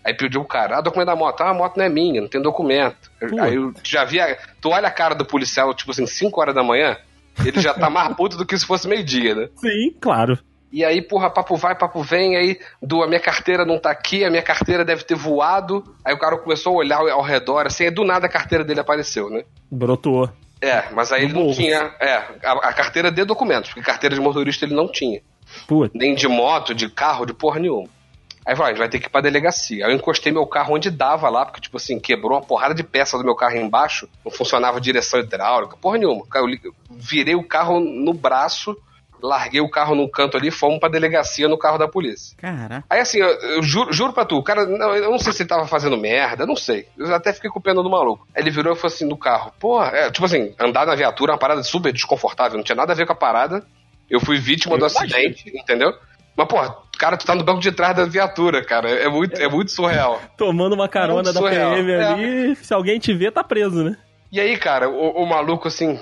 Aí 0.04 0.14
pediu 0.14 0.42
o 0.42 0.46
cara, 0.46 0.80
ah, 0.80 0.82
documento 0.82 1.08
da 1.08 1.16
moto. 1.16 1.40
Ah, 1.42 1.52
a 1.52 1.54
moto 1.54 1.78
não 1.78 1.86
é 1.86 1.90
minha, 1.90 2.20
não 2.20 2.28
tem 2.28 2.42
documento. 2.42 3.10
Pô. 3.30 3.40
Aí 3.40 3.56
eu 3.56 3.72
já 3.84 4.04
via. 4.04 4.38
Tu 4.60 4.70
olha 4.70 4.88
a 4.88 4.92
cara 4.92 5.14
do 5.16 5.24
policial, 5.24 5.74
tipo 5.74 5.92
assim, 5.92 6.06
5 6.06 6.42
horas 6.42 6.54
da 6.56 6.64
manhã, 6.64 6.98
ele 7.46 7.62
já 7.62 7.74
tá 7.74 7.90
mais 7.90 8.14
puto 8.16 8.36
do 8.36 8.46
que 8.46 8.58
se 8.58 8.66
fosse 8.66 8.88
meio-dia, 8.88 9.36
né? 9.36 9.48
Sim, 9.56 9.96
claro. 10.02 10.38
E 10.72 10.84
aí, 10.84 11.02
porra, 11.04 11.30
papo 11.30 11.56
vai, 11.56 11.76
papo 11.78 12.02
vem, 12.02 12.36
aí 12.36 12.60
do 12.82 13.04
a 13.04 13.08
minha 13.08 13.20
carteira 13.20 13.64
não 13.64 13.78
tá 13.80 13.92
aqui, 13.92 14.26
a 14.26 14.30
minha 14.32 14.42
carteira 14.42 14.84
deve 14.84 15.04
ter 15.04 15.14
voado. 15.16 15.84
Aí 16.04 16.14
o 16.16 16.18
cara 16.18 16.36
começou 16.38 16.74
a 16.74 16.78
olhar 16.78 16.98
ao, 16.98 17.08
ao 17.10 17.22
redor, 17.22 17.68
assim, 17.68 17.86
aí 17.86 17.92
do 17.92 18.04
nada 18.04 18.26
a 18.26 18.30
carteira 18.30 18.64
dele 18.66 18.80
apareceu, 18.80 19.30
né? 19.30 19.44
Brotou. 19.72 20.30
É, 20.64 20.90
mas 20.94 21.12
aí 21.12 21.28
No 21.28 21.42
ele 21.42 21.48
não 21.48 21.54
tinha. 21.54 21.94
É, 22.00 22.16
a, 22.42 22.52
a 22.70 22.74
carteira 22.74 23.12
de 23.12 23.26
documentos, 23.26 23.70
porque 23.70 23.86
carteira 23.86 24.16
de 24.16 24.22
motorista 24.22 24.64
ele 24.64 24.74
não 24.74 24.90
tinha. 24.90 25.22
Putz. 25.68 25.94
Nem 25.94 26.16
de 26.16 26.28
moto, 26.28 26.74
de 26.74 26.90
carro, 26.90 27.26
de 27.26 27.34
porra 27.34 27.60
nenhuma. 27.60 27.90
Aí 28.46 28.56
falou, 28.56 28.68
a 28.68 28.70
gente 28.70 28.80
vai 28.80 28.90
ter 28.90 29.00
que 29.00 29.08
ir 29.08 29.10
pra 29.10 29.22
delegacia. 29.22 29.86
Aí 29.86 29.92
eu 29.92 29.96
encostei 29.96 30.32
meu 30.32 30.46
carro 30.48 30.74
onde 30.76 30.90
dava 30.90 31.30
lá, 31.30 31.46
porque, 31.46 31.62
tipo 31.62 31.78
assim, 31.78 32.00
quebrou 32.00 32.38
uma 32.38 32.46
porrada 32.46 32.74
de 32.74 32.84
peça 32.84 33.18
do 33.18 33.24
meu 33.24 33.36
carro 33.36 33.58
embaixo, 33.58 34.08
não 34.24 34.32
funcionava 34.32 34.80
direção 34.80 35.20
hidráulica, 35.20 35.78
porra 35.78 35.98
nenhuma. 35.98 36.26
Eu 36.34 36.74
virei 36.92 37.36
o 37.36 37.44
carro 37.44 37.80
no 37.80 38.14
braço, 38.14 38.76
larguei 39.24 39.62
o 39.62 39.70
carro 39.70 39.96
num 39.96 40.08
canto 40.08 40.36
ali, 40.36 40.52
fomos 40.52 40.80
pra 40.80 40.90
delegacia 40.90 41.48
no 41.48 41.58
carro 41.58 41.78
da 41.78 41.88
polícia. 41.88 42.36
Caraca. 42.38 42.84
Aí 42.90 43.00
assim, 43.00 43.20
eu, 43.20 43.28
eu 43.28 43.64
juro, 43.64 43.94
juro 43.94 44.12
pra 44.14 44.26
tu, 44.26 44.36
o 44.36 44.44
cara, 44.44 44.66
não, 44.66 44.94
eu 44.96 45.10
não 45.10 45.18
sei 45.18 45.32
se 45.32 45.44
ele 45.44 45.50
tava 45.50 45.66
fazendo 45.66 45.96
merda, 45.98 46.46
não 46.46 46.56
sei. 46.58 46.88
Eu 46.98 47.16
até 47.16 47.32
fiquei 47.32 47.50
com 47.50 47.62
pena 47.62 47.82
do 47.82 47.90
maluco. 47.90 48.28
Aí 48.36 48.44
ele 48.44 48.52
virou 48.52 48.74
e 48.74 48.76
falou 48.76 48.94
assim 48.94 49.08
no 49.08 49.18
carro, 49.18 49.54
porra, 49.60 49.88
é, 49.94 50.12
tipo 50.12 50.26
assim, 50.26 50.54
andar 50.60 50.86
na 50.86 50.94
viatura 50.94 51.32
é 51.32 51.34
uma 51.34 51.40
parada 51.40 51.64
super 51.64 51.94
desconfortável, 51.94 52.58
não 52.58 52.64
tinha 52.64 52.76
nada 52.76 52.92
a 52.92 52.96
ver 52.96 53.06
com 53.06 53.14
a 53.14 53.16
parada. 53.16 53.66
Eu 54.10 54.20
fui 54.20 54.38
vítima 54.38 54.76
Eu 54.76 54.80
do 54.80 54.86
imagino. 54.88 55.06
acidente, 55.06 55.50
entendeu? 55.58 55.94
Mas, 56.36 56.48
porra, 56.48 56.76
cara, 57.00 57.16
tu 57.16 57.26
tá 57.26 57.34
no 57.34 57.44
banco 57.44 57.62
de 57.62 57.72
trás 57.72 57.96
da 57.96 58.06
viatura, 58.06 58.64
cara. 58.66 58.90
É 58.90 59.08
muito, 59.08 59.40
é 59.42 59.48
muito 59.48 59.72
surreal. 59.72 60.20
Tomando 60.38 60.74
uma 60.74 60.90
carona 60.90 61.22
Muito 61.24 61.34
da 61.34 61.40
surreal. 61.40 61.76
PM 61.76 61.92
É. 61.92 62.04
ali, 62.08 62.56
se 62.58 62.74
alguém 62.74 63.00
te 63.00 63.14
ver, 63.14 63.32
tá 63.32 63.44
preso, 63.44 63.84
né? 63.84 63.96
E 64.34 64.40
aí, 64.40 64.58
cara, 64.58 64.90
o, 64.90 65.12
o 65.12 65.28
maluco 65.28 65.68
assim. 65.68 66.00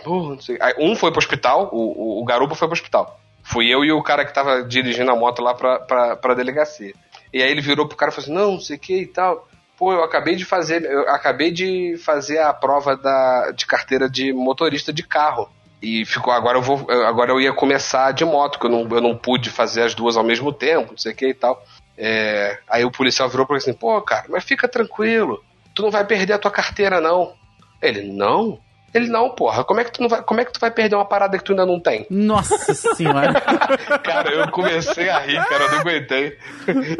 Aí, 0.61 0.73
um 0.79 0.95
foi 0.95 1.11
pro 1.11 1.19
hospital, 1.19 1.69
o, 1.73 2.19
o, 2.19 2.21
o 2.21 2.23
garupa 2.23 2.55
foi 2.55 2.65
pro 2.65 2.73
hospital. 2.73 3.19
Fui 3.43 3.67
eu 3.67 3.83
e 3.83 3.91
o 3.91 4.01
cara 4.01 4.23
que 4.23 4.33
tava 4.33 4.63
dirigindo 4.63 5.11
a 5.11 5.15
moto 5.17 5.41
lá 5.41 5.53
pra, 5.53 5.79
pra, 5.79 6.15
pra 6.15 6.33
delegacia. 6.33 6.93
E 7.33 7.43
aí 7.43 7.51
ele 7.51 7.59
virou 7.59 7.85
pro 7.89 7.97
cara 7.97 8.09
e 8.09 8.15
falou 8.15 8.23
assim, 8.23 8.33
não, 8.33 8.53
não 8.53 8.59
sei 8.61 8.77
o 8.77 8.79
que 8.79 9.01
e 9.01 9.05
tal. 9.05 9.45
Pô, 9.77 9.91
eu 9.91 10.01
acabei 10.01 10.37
de 10.37 10.45
fazer. 10.45 10.85
Eu 10.85 11.09
acabei 11.09 11.51
de 11.51 11.97
fazer 11.97 12.39
a 12.39 12.53
prova 12.53 12.95
da, 12.95 13.51
de 13.51 13.65
carteira 13.65 14.09
de 14.09 14.31
motorista 14.31 14.93
de 14.93 15.03
carro. 15.03 15.49
E 15.81 16.05
ficou, 16.05 16.31
agora 16.31 16.57
eu 16.57 16.61
vou. 16.61 16.89
Agora 17.05 17.31
eu 17.31 17.41
ia 17.41 17.51
começar 17.51 18.13
de 18.13 18.23
moto, 18.23 18.59
que 18.59 18.65
eu 18.65 18.69
não, 18.69 18.87
eu 18.95 19.01
não 19.01 19.17
pude 19.17 19.49
fazer 19.49 19.81
as 19.83 19.93
duas 19.93 20.15
ao 20.15 20.23
mesmo 20.23 20.53
tempo, 20.53 20.91
não 20.91 20.97
sei 20.97 21.11
o 21.11 21.15
que 21.15 21.27
e 21.27 21.33
tal. 21.33 21.61
É, 21.97 22.59
aí 22.69 22.85
o 22.85 22.91
policial 22.91 23.27
virou 23.27 23.45
pra 23.45 23.57
ele 23.57 23.61
assim, 23.63 23.73
pô, 23.73 24.01
cara, 24.01 24.27
mas 24.29 24.45
fica 24.45 24.69
tranquilo, 24.69 25.43
tu 25.75 25.81
não 25.81 25.91
vai 25.91 26.05
perder 26.05 26.31
a 26.31 26.39
tua 26.39 26.49
carteira, 26.49 27.01
não. 27.01 27.40
Ele, 27.81 28.03
não? 28.11 28.59
Ele, 28.93 29.07
não, 29.07 29.29
porra, 29.29 29.63
como 29.63 29.79
é 29.79 29.85
que 29.85 29.91
tu, 29.93 30.01
não 30.01 30.09
vai, 30.09 30.21
como 30.21 30.41
é 30.41 30.43
que 30.45 30.51
tu 30.51 30.59
vai 30.59 30.69
perder 30.69 30.95
uma 30.97 31.05
parada 31.05 31.37
que 31.37 31.43
tu 31.45 31.53
ainda 31.53 31.65
não 31.65 31.79
tem? 31.79 32.05
Nossa 32.09 32.73
senhora. 32.73 33.39
cara, 34.03 34.29
eu 34.31 34.51
comecei 34.51 35.07
a 35.09 35.17
rir, 35.19 35.41
cara, 35.47 35.63
eu 35.63 35.71
não 35.71 35.79
aguentei. 35.79 36.37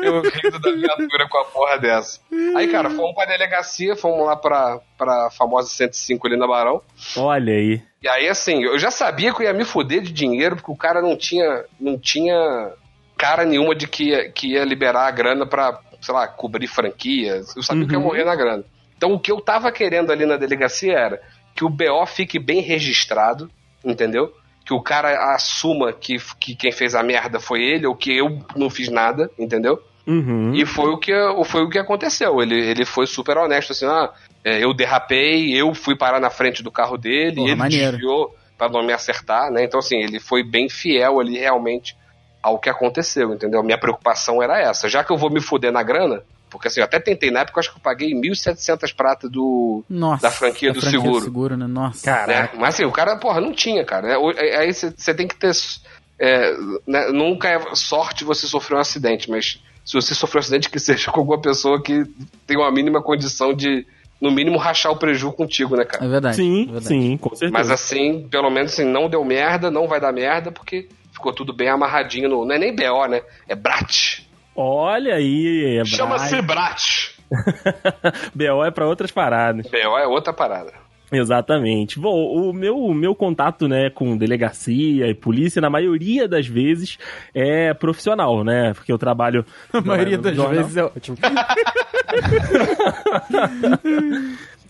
Eu 0.02 0.22
rindo 0.22 0.58
da 0.60 0.72
viatura 0.72 1.28
com 1.30 1.38
a 1.40 1.46
porra 1.46 1.78
dessa. 1.78 2.22
Aí, 2.56 2.70
cara, 2.70 2.90
fomos 2.90 3.14
pra 3.14 3.26
delegacia, 3.26 3.94
fomos 3.98 4.26
lá 4.26 4.38
pra, 4.38 4.80
pra 4.98 5.30
famosa 5.32 5.68
105 5.70 6.26
ali 6.28 6.38
na 6.38 6.48
Barão. 6.48 6.82
Olha 7.18 7.54
aí. 7.54 7.82
E 8.02 8.08
aí, 8.08 8.30
assim, 8.30 8.64
eu 8.64 8.80
já 8.80 8.90
sabia 8.90 9.34
que 9.34 9.42
eu 9.42 9.48
ia 9.48 9.54
me 9.54 9.66
fuder 9.66 10.02
de 10.02 10.14
dinheiro, 10.14 10.56
porque 10.56 10.72
o 10.72 10.78
cara 10.78 11.02
não 11.02 11.18
tinha, 11.18 11.66
não 11.78 12.00
tinha 12.00 12.72
cara 13.18 13.44
nenhuma 13.44 13.76
de 13.76 13.86
que 13.86 14.06
ia, 14.12 14.32
que 14.32 14.54
ia 14.54 14.64
liberar 14.64 15.08
a 15.08 15.12
grana 15.12 15.46
pra, 15.46 15.78
sei 16.02 16.14
lá, 16.14 16.26
cobrir 16.26 16.68
franquias. 16.68 17.54
Eu 17.54 17.62
sabia 17.64 17.82
Uhum. 17.84 17.88
que 17.90 17.94
ia 17.96 18.00
morrer 18.00 18.24
na 18.24 18.36
grana. 18.36 18.64
Então, 19.01 19.13
o 19.13 19.20
que 19.20 19.31
eu 19.31 19.41
tava 19.41 19.72
querendo 19.72 20.12
ali 20.12 20.27
na 20.27 20.38
delegacia 20.38 20.93
era 20.93 21.20
que 21.55 21.65
o 21.65 21.70
BO 21.70 22.05
fique 22.05 22.38
bem 22.38 22.62
registrado, 22.62 23.50
entendeu? 23.84 24.31
Que 24.63 24.75
o 24.75 24.79
cara 24.79 25.34
assuma 25.34 25.91
que, 25.91 26.17
que 26.39 26.55
quem 26.55 26.72
fez 26.72 26.93
a 26.93 27.01
merda 27.01 27.39
foi 27.39 27.63
ele, 27.63 27.88
ou 27.88 27.96
que 27.96 28.15
eu 28.15 28.38
não 28.55 28.70
fiz 28.70 28.89
nada, 28.89 29.27
entendeu? 29.39 29.81
Uhum. 30.05 30.53
E 30.53 30.67
foi 30.67 30.91
o 30.91 31.00
que, 31.00 31.12
foi 31.46 31.63
o 31.63 31.70
que 31.70 31.79
aconteceu. 31.79 32.43
Ele, 32.43 32.53
ele 32.53 32.86
foi 32.86 33.08
super 33.08 33.39
honesto, 33.39 33.72
assim, 33.72 33.88
ah, 33.88 34.12
é, 34.46 34.63
eu 34.63 34.72
derrapei, 34.72 35.51
eu 35.60 35.74
fui 35.74 35.98
parar 35.98 36.20
na 36.20 36.29
frente 36.29 36.62
do 36.62 36.72
carro 36.72 36.96
dele, 36.96 37.38
Porra, 37.38 37.48
e 37.48 37.51
ele 37.51 37.60
maneiro. 37.60 37.91
desviou 37.93 38.36
pra 38.55 38.70
não 38.70 38.86
me 38.86 38.93
acertar, 38.93 39.50
né? 39.51 39.63
Então, 39.63 39.79
assim, 39.79 39.98
ele 39.98 40.20
foi 40.20 40.43
bem 40.43 40.70
fiel 40.70 41.20
ali 41.20 41.39
realmente 41.39 41.98
ao 42.39 42.60
que 42.60 42.70
aconteceu, 42.70 43.34
entendeu? 43.34 43.63
Minha 43.63 43.79
preocupação 43.79 44.43
era 44.43 44.62
essa. 44.62 44.88
Já 44.88 45.03
que 45.03 45.12
eu 45.12 45.17
vou 45.17 45.31
me 45.31 45.41
fuder 45.41 45.72
na 45.72 45.81
grana, 45.81 46.22
porque 46.51 46.67
assim, 46.67 46.81
eu 46.81 46.84
até 46.84 47.00
tentei 47.00 47.31
na 47.31 47.39
época, 47.39 47.58
eu 47.58 47.62
acho 47.62 47.72
que 47.72 47.77
eu 47.77 47.81
paguei 47.81 48.12
1.700 48.13 48.93
pratas 48.93 49.31
do. 49.31 49.84
Nossa. 49.89 50.22
Da 50.24 50.29
franquia 50.31 50.74
do 50.74 50.81
seguro. 50.81 51.55
né? 51.58 51.65
Nossa. 51.65 52.27
Né? 52.27 52.50
Mas 52.58 52.75
assim, 52.75 52.84
o 52.86 52.91
cara, 52.91 53.15
porra, 53.15 53.39
não 53.41 53.53
tinha, 53.53 53.84
cara. 53.86 54.08
né? 54.10 54.15
É- 54.38 54.58
Aí 54.58 54.74
você 54.74 55.13
tem 55.13 55.27
que 55.27 55.36
ter. 55.36 55.51
é, 56.20 56.53
né, 56.86 57.08
Nunca 57.12 57.48
é 57.50 57.60
sorte 57.74 58.24
você 58.24 58.46
sofrer 58.46 58.75
um 58.75 58.79
acidente, 58.79 59.29
mas 59.31 59.60
se 59.84 59.93
você 59.93 60.13
sofrer 60.13 60.39
um 60.39 60.41
acidente, 60.41 60.70
que 60.70 60.79
seja 60.79 61.10
com 61.12 61.20
alguma 61.22 61.41
pessoa 61.41 61.81
que 61.81 62.03
tem 62.46 62.58
uma 62.58 62.72
mínima 62.72 63.01
condição 63.01 63.53
de, 63.53 63.86
no 64.22 64.29
mínimo, 64.29 64.58
rachar 64.58 64.91
o 64.91 64.98
preju 64.98 65.31
contigo, 65.31 65.75
né, 65.75 65.86
cara? 65.86 66.05
É 66.05 66.08
verdade. 66.08 66.36
Sim, 66.36 66.62
é 66.63 66.65
verdade. 66.65 66.86
sim, 66.88 67.17
com 67.17 67.29
certeza. 67.29 67.51
Mas 67.51 67.72
assim, 67.72 68.27
pelo 68.29 68.50
menos 68.50 68.74
assim, 68.74 68.86
não 68.86 69.10
deu 69.10 69.24
merda, 69.25 69.72
não 69.72 69.88
vai 69.88 70.00
dar 70.00 70.12
merda, 70.12 70.51
porque 70.51 70.88
ficou 71.12 71.34
tudo 71.34 71.53
bem 71.53 71.70
amarradinho 71.70 72.29
no. 72.29 72.46
Não 72.46 72.53
é 72.55 72.60
nem 72.60 72.75
BO, 72.75 73.08
né? 73.08 73.22
É 73.48 73.55
BRAT. 73.55 74.21
Olha 74.55 75.15
aí. 75.15 75.77
é 75.77 75.86
Chama-se 75.86 76.41
BRAT. 76.41 77.15
BO 78.36 78.63
é 78.65 78.72
pra 78.72 78.86
outras 78.88 79.12
paradas. 79.12 79.65
BO 79.70 79.98
é 79.98 80.05
outra 80.08 80.34
parada. 80.34 80.74
Exatamente. 81.12 82.00
Bom, 82.00 82.15
o 82.34 82.53
meu, 82.53 82.77
o 82.77 82.93
meu 82.93 83.13
contato, 83.13 83.67
né, 83.67 83.89
com 83.89 84.15
delegacia 84.15 85.08
e 85.08 85.13
polícia, 85.13 85.62
na 85.62 85.70
maioria 85.70 86.25
das 86.25 86.48
vezes, 86.48 86.98
é 87.36 87.74
profissional, 87.74 88.46
né? 88.46 88.74
Porque 88.74 88.91
eu 88.93 88.98
trabalho... 88.98 89.46
A 89.74 89.81
maioria 89.81 90.17
das 90.17 90.34
jornal. 90.36 90.55
vezes 90.55 90.77
é 90.77 90.84
ótimo. 90.86 91.17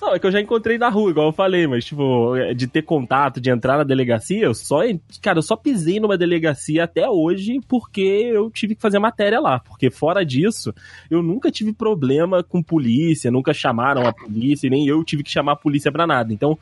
Não, 0.02 0.16
é 0.16 0.20
que 0.20 0.26
eu 0.26 0.32
já 0.32 0.42
encontrei 0.42 0.80
na 0.80 0.90
rua, 0.90 1.12
igual 1.12 1.28
eu 1.28 1.32
falei, 1.32 1.68
mas, 1.68 1.86
tipo, 1.86 2.34
de 2.56 2.66
ter 2.66 2.82
contato, 2.82 3.40
de 3.40 3.52
entrar 3.52 3.78
na 3.78 3.84
delegacia, 3.84 4.46
eu 4.46 4.54
só, 4.54 4.80
cara, 5.22 5.38
eu 5.38 5.44
só 5.44 5.56
pisei 5.56 6.00
numa 6.00 6.18
delegacia 6.18 6.86
até 6.86 7.08
hoje 7.08 7.60
porque 7.68 8.02
eu 8.02 8.50
tive 8.50 8.74
que 8.74 8.82
fazer 8.82 8.98
matéria 8.98 9.40
lá. 9.40 9.60
Porque 9.60 9.92
fora 9.92 10.26
disso, 10.26 10.74
eu 11.10 11.22
nunca 11.22 11.52
tive 11.52 11.72
problema 11.72 12.42
com 12.42 12.64
polícia, 12.64 13.30
nunca 13.30 13.54
chamaram 13.54 14.08
a 14.08 14.12
polícia, 14.12 14.66
e 14.66 14.72
nem 14.72 14.88
eu 14.88 15.04
tive 15.04 15.22
que 15.22 15.30
chamar 15.30 15.52
a 15.52 15.56
polícia 15.56 15.92
pra 15.92 16.08
nada. 16.08 16.34
Então, 16.34 16.58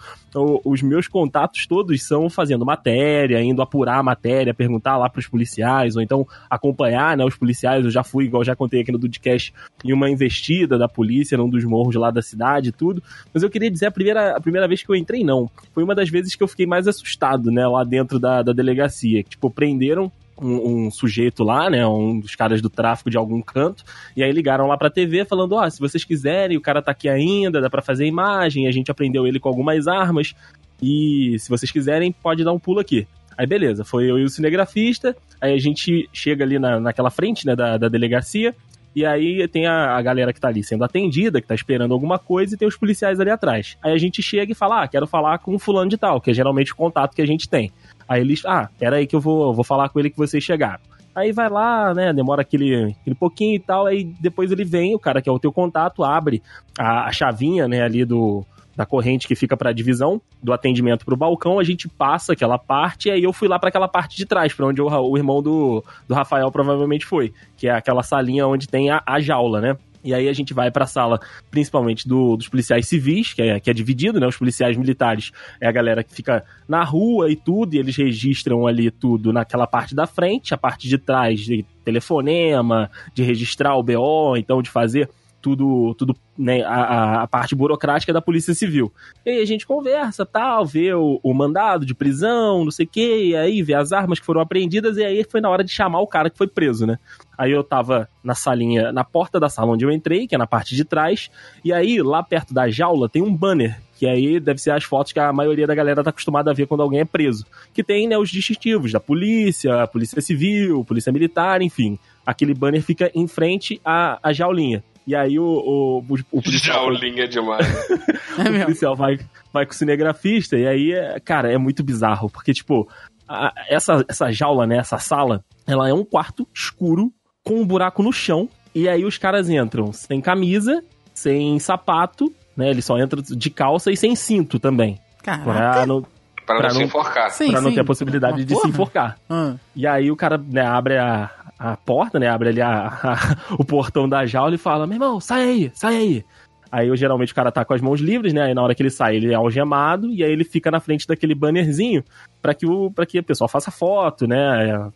os 0.65 0.81
meus 0.81 1.07
contatos 1.07 1.65
todos 1.65 2.03
são 2.03 2.29
fazendo 2.29 2.65
matéria, 2.65 3.41
indo 3.41 3.61
apurar 3.61 3.99
a 3.99 4.03
matéria, 4.03 4.53
perguntar 4.53 4.97
lá 4.97 5.09
pros 5.09 5.27
policiais, 5.27 5.95
ou 5.95 6.01
então 6.01 6.27
acompanhar, 6.49 7.15
né, 7.15 7.23
os 7.23 7.37
policiais. 7.37 7.85
Eu 7.85 7.91
já 7.91 8.03
fui, 8.03 8.25
igual 8.25 8.43
já 8.43 8.53
contei 8.55 8.81
aqui 8.81 8.91
no 8.91 8.97
Dudcast, 8.97 9.53
em 9.85 9.93
uma 9.93 10.09
investida 10.09 10.77
da 10.77 10.89
polícia 10.89 11.37
num 11.37 11.49
dos 11.49 11.63
morros 11.63 11.95
lá 11.95 12.11
da 12.11 12.21
cidade 12.21 12.67
e 12.67 12.71
tudo. 12.73 13.01
Mas 13.33 13.43
eu 13.43 13.49
queria 13.49 13.69
dizer, 13.69 13.87
a 13.87 13.91
primeira, 13.91 14.35
a 14.35 14.41
primeira 14.41 14.67
vez 14.67 14.83
que 14.83 14.89
eu 14.89 14.95
entrei, 14.95 15.23
não. 15.23 15.49
Foi 15.73 15.83
uma 15.83 15.95
das 15.95 16.09
vezes 16.09 16.35
que 16.35 16.43
eu 16.43 16.47
fiquei 16.47 16.65
mais 16.65 16.87
assustado, 16.87 17.51
né, 17.51 17.67
lá 17.67 17.83
dentro 17.83 18.19
da, 18.19 18.41
da 18.41 18.53
delegacia. 18.53 19.23
Tipo, 19.23 19.49
prenderam 19.49 20.11
um, 20.41 20.85
um 20.85 20.91
sujeito 20.91 21.43
lá, 21.43 21.69
né, 21.69 21.85
um 21.85 22.19
dos 22.19 22.35
caras 22.35 22.61
do 22.61 22.69
tráfico 22.69 23.09
de 23.09 23.17
algum 23.17 23.41
canto, 23.41 23.83
e 24.15 24.23
aí 24.23 24.31
ligaram 24.31 24.67
lá 24.67 24.77
pra 24.77 24.89
TV 24.89 25.25
falando, 25.25 25.53
ó, 25.53 25.69
se 25.69 25.79
vocês 25.79 26.03
quiserem, 26.03 26.57
o 26.57 26.61
cara 26.61 26.81
tá 26.81 26.91
aqui 26.91 27.09
ainda, 27.09 27.61
dá 27.61 27.69
pra 27.69 27.81
fazer 27.81 28.05
imagem, 28.05 28.67
a 28.67 28.71
gente 28.71 28.89
aprendeu 28.89 29.27
ele 29.27 29.39
com 29.39 29.49
algumas 29.49 29.87
armas, 29.87 30.33
e 30.81 31.35
se 31.39 31.49
vocês 31.49 31.71
quiserem, 31.71 32.11
pode 32.11 32.43
dar 32.43 32.53
um 32.53 32.59
pulo 32.59 32.79
aqui. 32.79 33.05
Aí 33.37 33.45
beleza, 33.45 33.85
foi 33.85 34.09
eu 34.09 34.17
e 34.17 34.23
o 34.23 34.29
cinegrafista, 34.29 35.15
aí 35.39 35.53
a 35.53 35.59
gente 35.59 36.09
chega 36.11 36.43
ali 36.43 36.59
na, 36.59 36.79
naquela 36.79 37.09
frente, 37.09 37.45
né, 37.45 37.55
da, 37.55 37.77
da 37.77 37.87
delegacia, 37.87 38.55
e 38.99 39.05
aí 39.05 39.47
tem 39.47 39.65
a, 39.65 39.95
a 39.95 40.01
galera 40.01 40.33
que 40.33 40.41
tá 40.41 40.49
ali 40.49 40.61
sendo 40.61 40.83
atendida, 40.83 41.39
que 41.39 41.47
tá 41.47 41.55
esperando 41.55 41.93
alguma 41.93 42.19
coisa, 42.19 42.53
e 42.53 42.57
tem 42.57 42.67
os 42.67 42.75
policiais 42.75 43.17
ali 43.19 43.29
atrás. 43.29 43.77
Aí 43.81 43.93
a 43.93 43.97
gente 43.97 44.21
chega 44.21 44.51
e 44.51 44.55
fala, 44.55 44.83
ah, 44.83 44.87
quero 44.89 45.07
falar 45.07 45.39
com 45.39 45.57
fulano 45.57 45.89
de 45.89 45.97
tal, 45.97 46.19
que 46.19 46.31
é 46.31 46.33
geralmente 46.33 46.73
o 46.73 46.75
contato 46.75 47.15
que 47.15 47.21
a 47.21 47.25
gente 47.25 47.47
tem. 47.47 47.71
Aí 48.07 48.19
eles, 48.19 48.45
ah, 48.45 48.69
pera 48.77 48.97
aí 48.97 49.07
que 49.07 49.15
eu 49.15 49.21
vou, 49.21 49.53
vou 49.53 49.63
falar 49.63 49.87
com 49.87 49.99
ele 49.99 50.09
que 50.09 50.17
vocês 50.17 50.43
chegaram. 50.43 50.81
Aí 51.15 51.31
vai 51.31 51.49
lá, 51.49 51.93
né, 51.93 52.11
demora 52.11 52.41
aquele, 52.41 52.95
aquele 52.99 53.15
pouquinho 53.15 53.55
e 53.55 53.59
tal, 53.59 53.87
aí 53.87 54.03
depois 54.19 54.51
ele 54.51 54.65
vem, 54.65 54.93
o 54.93 54.99
cara 54.99 55.21
que 55.21 55.29
é 55.29 55.31
o 55.31 55.39
teu 55.39 55.51
contato, 55.51 56.03
abre 56.03 56.41
a, 56.77 57.07
a 57.07 57.11
chavinha, 57.13 57.67
né, 57.67 57.81
ali 57.81 58.03
do, 58.03 58.45
da 58.79 58.85
corrente 58.85 59.27
que 59.27 59.35
fica 59.35 59.57
para 59.57 59.71
a 59.71 59.73
divisão 59.73 60.21
do 60.41 60.53
atendimento 60.53 61.03
para 61.03 61.13
o 61.13 61.17
balcão, 61.17 61.59
a 61.59 61.65
gente 61.65 61.89
passa 61.89 62.31
aquela 62.31 62.57
parte 62.57 63.09
e 63.09 63.11
aí 63.11 63.21
eu 63.21 63.33
fui 63.33 63.45
lá 63.45 63.59
para 63.59 63.67
aquela 63.67 63.89
parte 63.89 64.15
de 64.15 64.25
trás, 64.25 64.53
para 64.53 64.67
onde 64.67 64.81
o, 64.81 64.87
o 64.87 65.17
irmão 65.17 65.43
do, 65.43 65.83
do 66.07 66.15
Rafael 66.15 66.49
provavelmente 66.49 67.05
foi, 67.05 67.33
que 67.57 67.67
é 67.67 67.71
aquela 67.73 68.03
salinha 68.03 68.47
onde 68.47 68.69
tem 68.69 68.89
a, 68.89 69.03
a 69.05 69.19
jaula, 69.19 69.59
né? 69.59 69.75
E 70.01 70.13
aí 70.13 70.29
a 70.29 70.33
gente 70.33 70.53
vai 70.53 70.71
para 70.71 70.85
a 70.85 70.87
sala, 70.87 71.19
principalmente 71.51 72.07
do- 72.07 72.37
dos 72.37 72.47
policiais 72.47 72.87
civis, 72.87 73.33
que 73.33 73.41
é, 73.41 73.59
que 73.59 73.69
é 73.69 73.73
dividido, 73.73 74.17
né? 74.17 74.25
Os 74.27 74.37
policiais 74.37 74.77
militares 74.77 75.33
é 75.59 75.67
a 75.67 75.71
galera 75.73 76.01
que 76.01 76.15
fica 76.15 76.45
na 76.65 76.81
rua 76.85 77.29
e 77.29 77.35
tudo, 77.35 77.73
e 77.75 77.79
eles 77.79 77.97
registram 77.97 78.65
ali 78.65 78.89
tudo 78.89 79.33
naquela 79.33 79.67
parte 79.67 79.93
da 79.93 80.07
frente, 80.07 80.53
a 80.53 80.57
parte 80.57 80.87
de 80.87 80.97
trás 80.97 81.41
de 81.41 81.65
telefonema, 81.83 82.89
de 83.13 83.23
registrar 83.23 83.75
o 83.75 83.83
BO, 83.83 84.37
então 84.37 84.61
de 84.61 84.69
fazer 84.69 85.09
tudo, 85.41 85.93
tudo 85.95 86.15
né, 86.37 86.61
a, 86.63 87.23
a- 87.23 87.27
parte 87.27 87.55
burocrática 87.55 88.11
da 88.13 88.21
Polícia 88.21 88.53
Civil. 88.53 88.91
E 89.25 89.29
aí 89.29 89.41
a 89.41 89.45
gente 89.45 89.65
conversa, 89.67 90.25
tal, 90.25 90.65
vê 90.65 90.93
o, 90.93 91.19
o 91.21 91.33
mandado 91.33 91.85
de 91.85 91.93
prisão, 91.93 92.63
não 92.63 92.71
sei 92.71 92.85
o 92.85 92.89
quê, 92.89 93.25
e 93.27 93.35
aí 93.35 93.61
vê 93.61 93.73
as 93.73 93.91
armas 93.91 94.19
que 94.19 94.25
foram 94.25 94.41
apreendidas, 94.41 94.97
e 94.97 95.03
aí 95.03 95.23
foi 95.29 95.41
na 95.41 95.49
hora 95.49 95.63
de 95.63 95.71
chamar 95.71 95.99
o 96.01 96.07
cara 96.07 96.29
que 96.29 96.37
foi 96.37 96.47
preso, 96.47 96.85
né? 96.85 96.97
Aí 97.37 97.51
eu 97.51 97.63
tava 97.63 98.09
na 98.23 98.35
salinha, 98.35 98.91
na 98.91 99.03
porta 99.03 99.39
da 99.39 99.49
sala 99.49 99.71
onde 99.71 99.85
eu 99.85 99.91
entrei, 99.91 100.27
que 100.27 100.35
é 100.35 100.37
na 100.37 100.47
parte 100.47 100.75
de 100.75 100.83
trás, 100.83 101.29
e 101.63 101.71
aí 101.71 102.01
lá 102.01 102.21
perto 102.21 102.53
da 102.53 102.69
jaula 102.69 103.07
tem 103.07 103.21
um 103.21 103.33
banner, 103.35 103.79
que 103.97 104.05
aí 104.05 104.39
deve 104.39 104.59
ser 104.61 104.71
as 104.71 104.83
fotos 104.83 105.11
que 105.11 105.19
a 105.19 105.31
maioria 105.33 105.67
da 105.67 105.75
galera 105.75 106.01
tá 106.03 106.09
acostumada 106.09 106.51
a 106.51 106.53
ver 106.53 106.67
quando 106.67 106.81
alguém 106.81 107.01
é 107.01 107.05
preso. 107.05 107.45
Que 107.73 107.83
tem, 107.83 108.07
né, 108.07 108.17
os 108.17 108.29
distintivos 108.29 108.91
da 108.93 108.99
polícia, 108.99 109.85
polícia 109.87 110.21
civil, 110.21 110.85
polícia 110.85 111.11
militar, 111.11 111.61
enfim. 111.61 111.99
Aquele 112.25 112.53
banner 112.53 112.81
fica 112.81 113.11
em 113.13 113.27
frente 113.27 113.81
à, 113.83 114.17
à 114.23 114.31
jaulinha. 114.31 114.81
E 115.07 115.15
aí 115.15 115.39
o, 115.39 115.43
o, 115.43 115.99
o, 115.99 116.17
o 116.31 116.41
policial, 116.43 116.85
Jaulinha 116.93 117.27
demais. 117.27 117.65
É 118.37 118.61
o 118.61 118.65
policial 118.65 118.95
vai, 118.95 119.19
vai 119.51 119.65
com 119.65 119.71
o 119.71 119.75
cinegrafista, 119.75 120.55
e 120.57 120.65
aí, 120.67 120.93
é- 120.93 121.19
cara, 121.19 121.51
é 121.51 121.57
muito 121.57 121.83
bizarro, 121.83 122.29
porque, 122.29 122.53
tipo, 122.53 122.87
a- 123.27 123.51
essa, 123.67 124.05
essa 124.07 124.31
jaula, 124.31 124.65
né, 124.65 124.77
essa 124.77 124.97
sala, 124.97 125.43
ela 125.67 125.89
é 125.89 125.93
um 125.93 126.05
quarto 126.05 126.47
escuro, 126.53 127.11
com 127.43 127.55
um 127.55 127.65
buraco 127.65 128.01
no 128.03 128.13
chão, 128.13 128.47
e 128.73 128.87
aí 128.87 129.03
os 129.03 129.17
caras 129.17 129.49
entram 129.49 129.91
sem 129.91 130.21
camisa, 130.21 130.83
sem 131.13 131.57
sapato, 131.59 132.31
né, 132.55 132.69
eles 132.69 132.85
só 132.85 132.97
entram 132.97 133.21
de 133.21 133.49
calça 133.49 133.91
e 133.91 133.97
sem 133.97 134.15
cinto 134.15 134.57
também, 134.59 134.99
Caraca. 135.23 135.43
pra 135.73 135.85
não, 135.85 136.05
Pra, 136.45 136.57
Pra 136.57 136.67
não 136.69 136.73
se 136.73 136.79
não- 136.79 136.85
enforcar. 136.87 137.29
Sim, 137.29 137.51
pra 137.51 137.61
não 137.61 137.69
sim. 137.69 137.75
ter 137.75 137.81
a 137.81 137.85
possibilidade 137.85 138.37
Mas 138.37 138.45
de 138.45 138.55
se 138.55 138.59
porra. 138.61 138.69
enforcar. 138.69 139.17
Ah, 139.29 139.53
E 139.75 139.85
aí 139.85 140.09
o 140.09 140.15
cara 140.15 140.35
né, 140.35 140.61
abre 140.65 140.97
a, 140.97 141.29
a 141.59 141.75
porta, 141.75 142.17
né? 142.17 142.27
Abre 142.29 142.49
ali 142.49 142.61
a, 142.61 142.87
a- 142.87 143.37
o 143.59 143.65
portão 143.65 144.07
da 144.07 144.25
jaula 144.25 144.55
e 144.55 144.57
fala: 144.57 144.87
Meu 144.87 144.95
irmão, 144.95 145.19
sai 145.19 145.43
aí, 145.43 145.71
sai 145.73 145.95
aí. 145.97 146.25
Aí 146.71 146.87
eu, 146.87 146.95
geralmente 146.95 147.31
o 147.31 147.35
cara 147.35 147.51
tá 147.51 147.65
com 147.65 147.73
as 147.73 147.81
mãos 147.81 147.99
livres, 147.99 148.31
né? 148.31 148.43
Aí 148.43 148.53
na 148.53 148.61
hora 148.61 148.73
que 148.75 148.81
ele 148.83 148.91
sai, 148.91 149.15
ele 149.15 149.31
é 149.31 149.35
algemado 149.35 150.07
e 150.11 150.23
aí 150.23 150.31
ele 150.31 150.43
fica 150.43 150.69
na 150.71 150.79
frente 150.79 151.07
daquele 151.07 151.33
bannerzinho 151.33 152.03
pra 152.41 152.53
que, 152.53 152.65
o, 152.67 152.91
pra 152.91 153.05
que 153.07 153.17
o 153.19 153.23
pessoal 153.23 153.47
faça 153.47 153.69
foto, 153.71 154.27
né? 154.27 154.87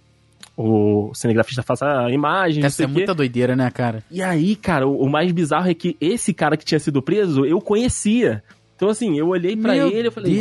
o 0.55 1.11
cinegrafista 1.15 1.63
faça 1.63 2.05
a 2.05 2.11
imagem, 2.11 2.61
o 2.85 2.87
quê. 2.87 2.93
muita 2.93 3.15
doideira, 3.15 3.55
né, 3.55 3.71
cara? 3.71 4.03
E 4.11 4.21
aí, 4.21 4.55
cara, 4.55 4.87
o, 4.87 5.01
o 5.03 5.09
mais 5.09 5.31
bizarro 5.31 5.67
é 5.67 5.73
que 5.73 5.97
esse 5.99 6.31
cara 6.31 6.55
que 6.55 6.63
tinha 6.63 6.79
sido 6.79 7.01
preso, 7.01 7.43
eu 7.43 7.59
conhecia. 7.59 8.43
Então, 8.83 8.91
assim, 8.91 9.17
eu 9.17 9.29
olhei 9.29 9.55
pra 9.55 9.73
Meu 9.73 9.87
ele 9.87 10.09
e 10.09 10.11
falei, 10.11 10.33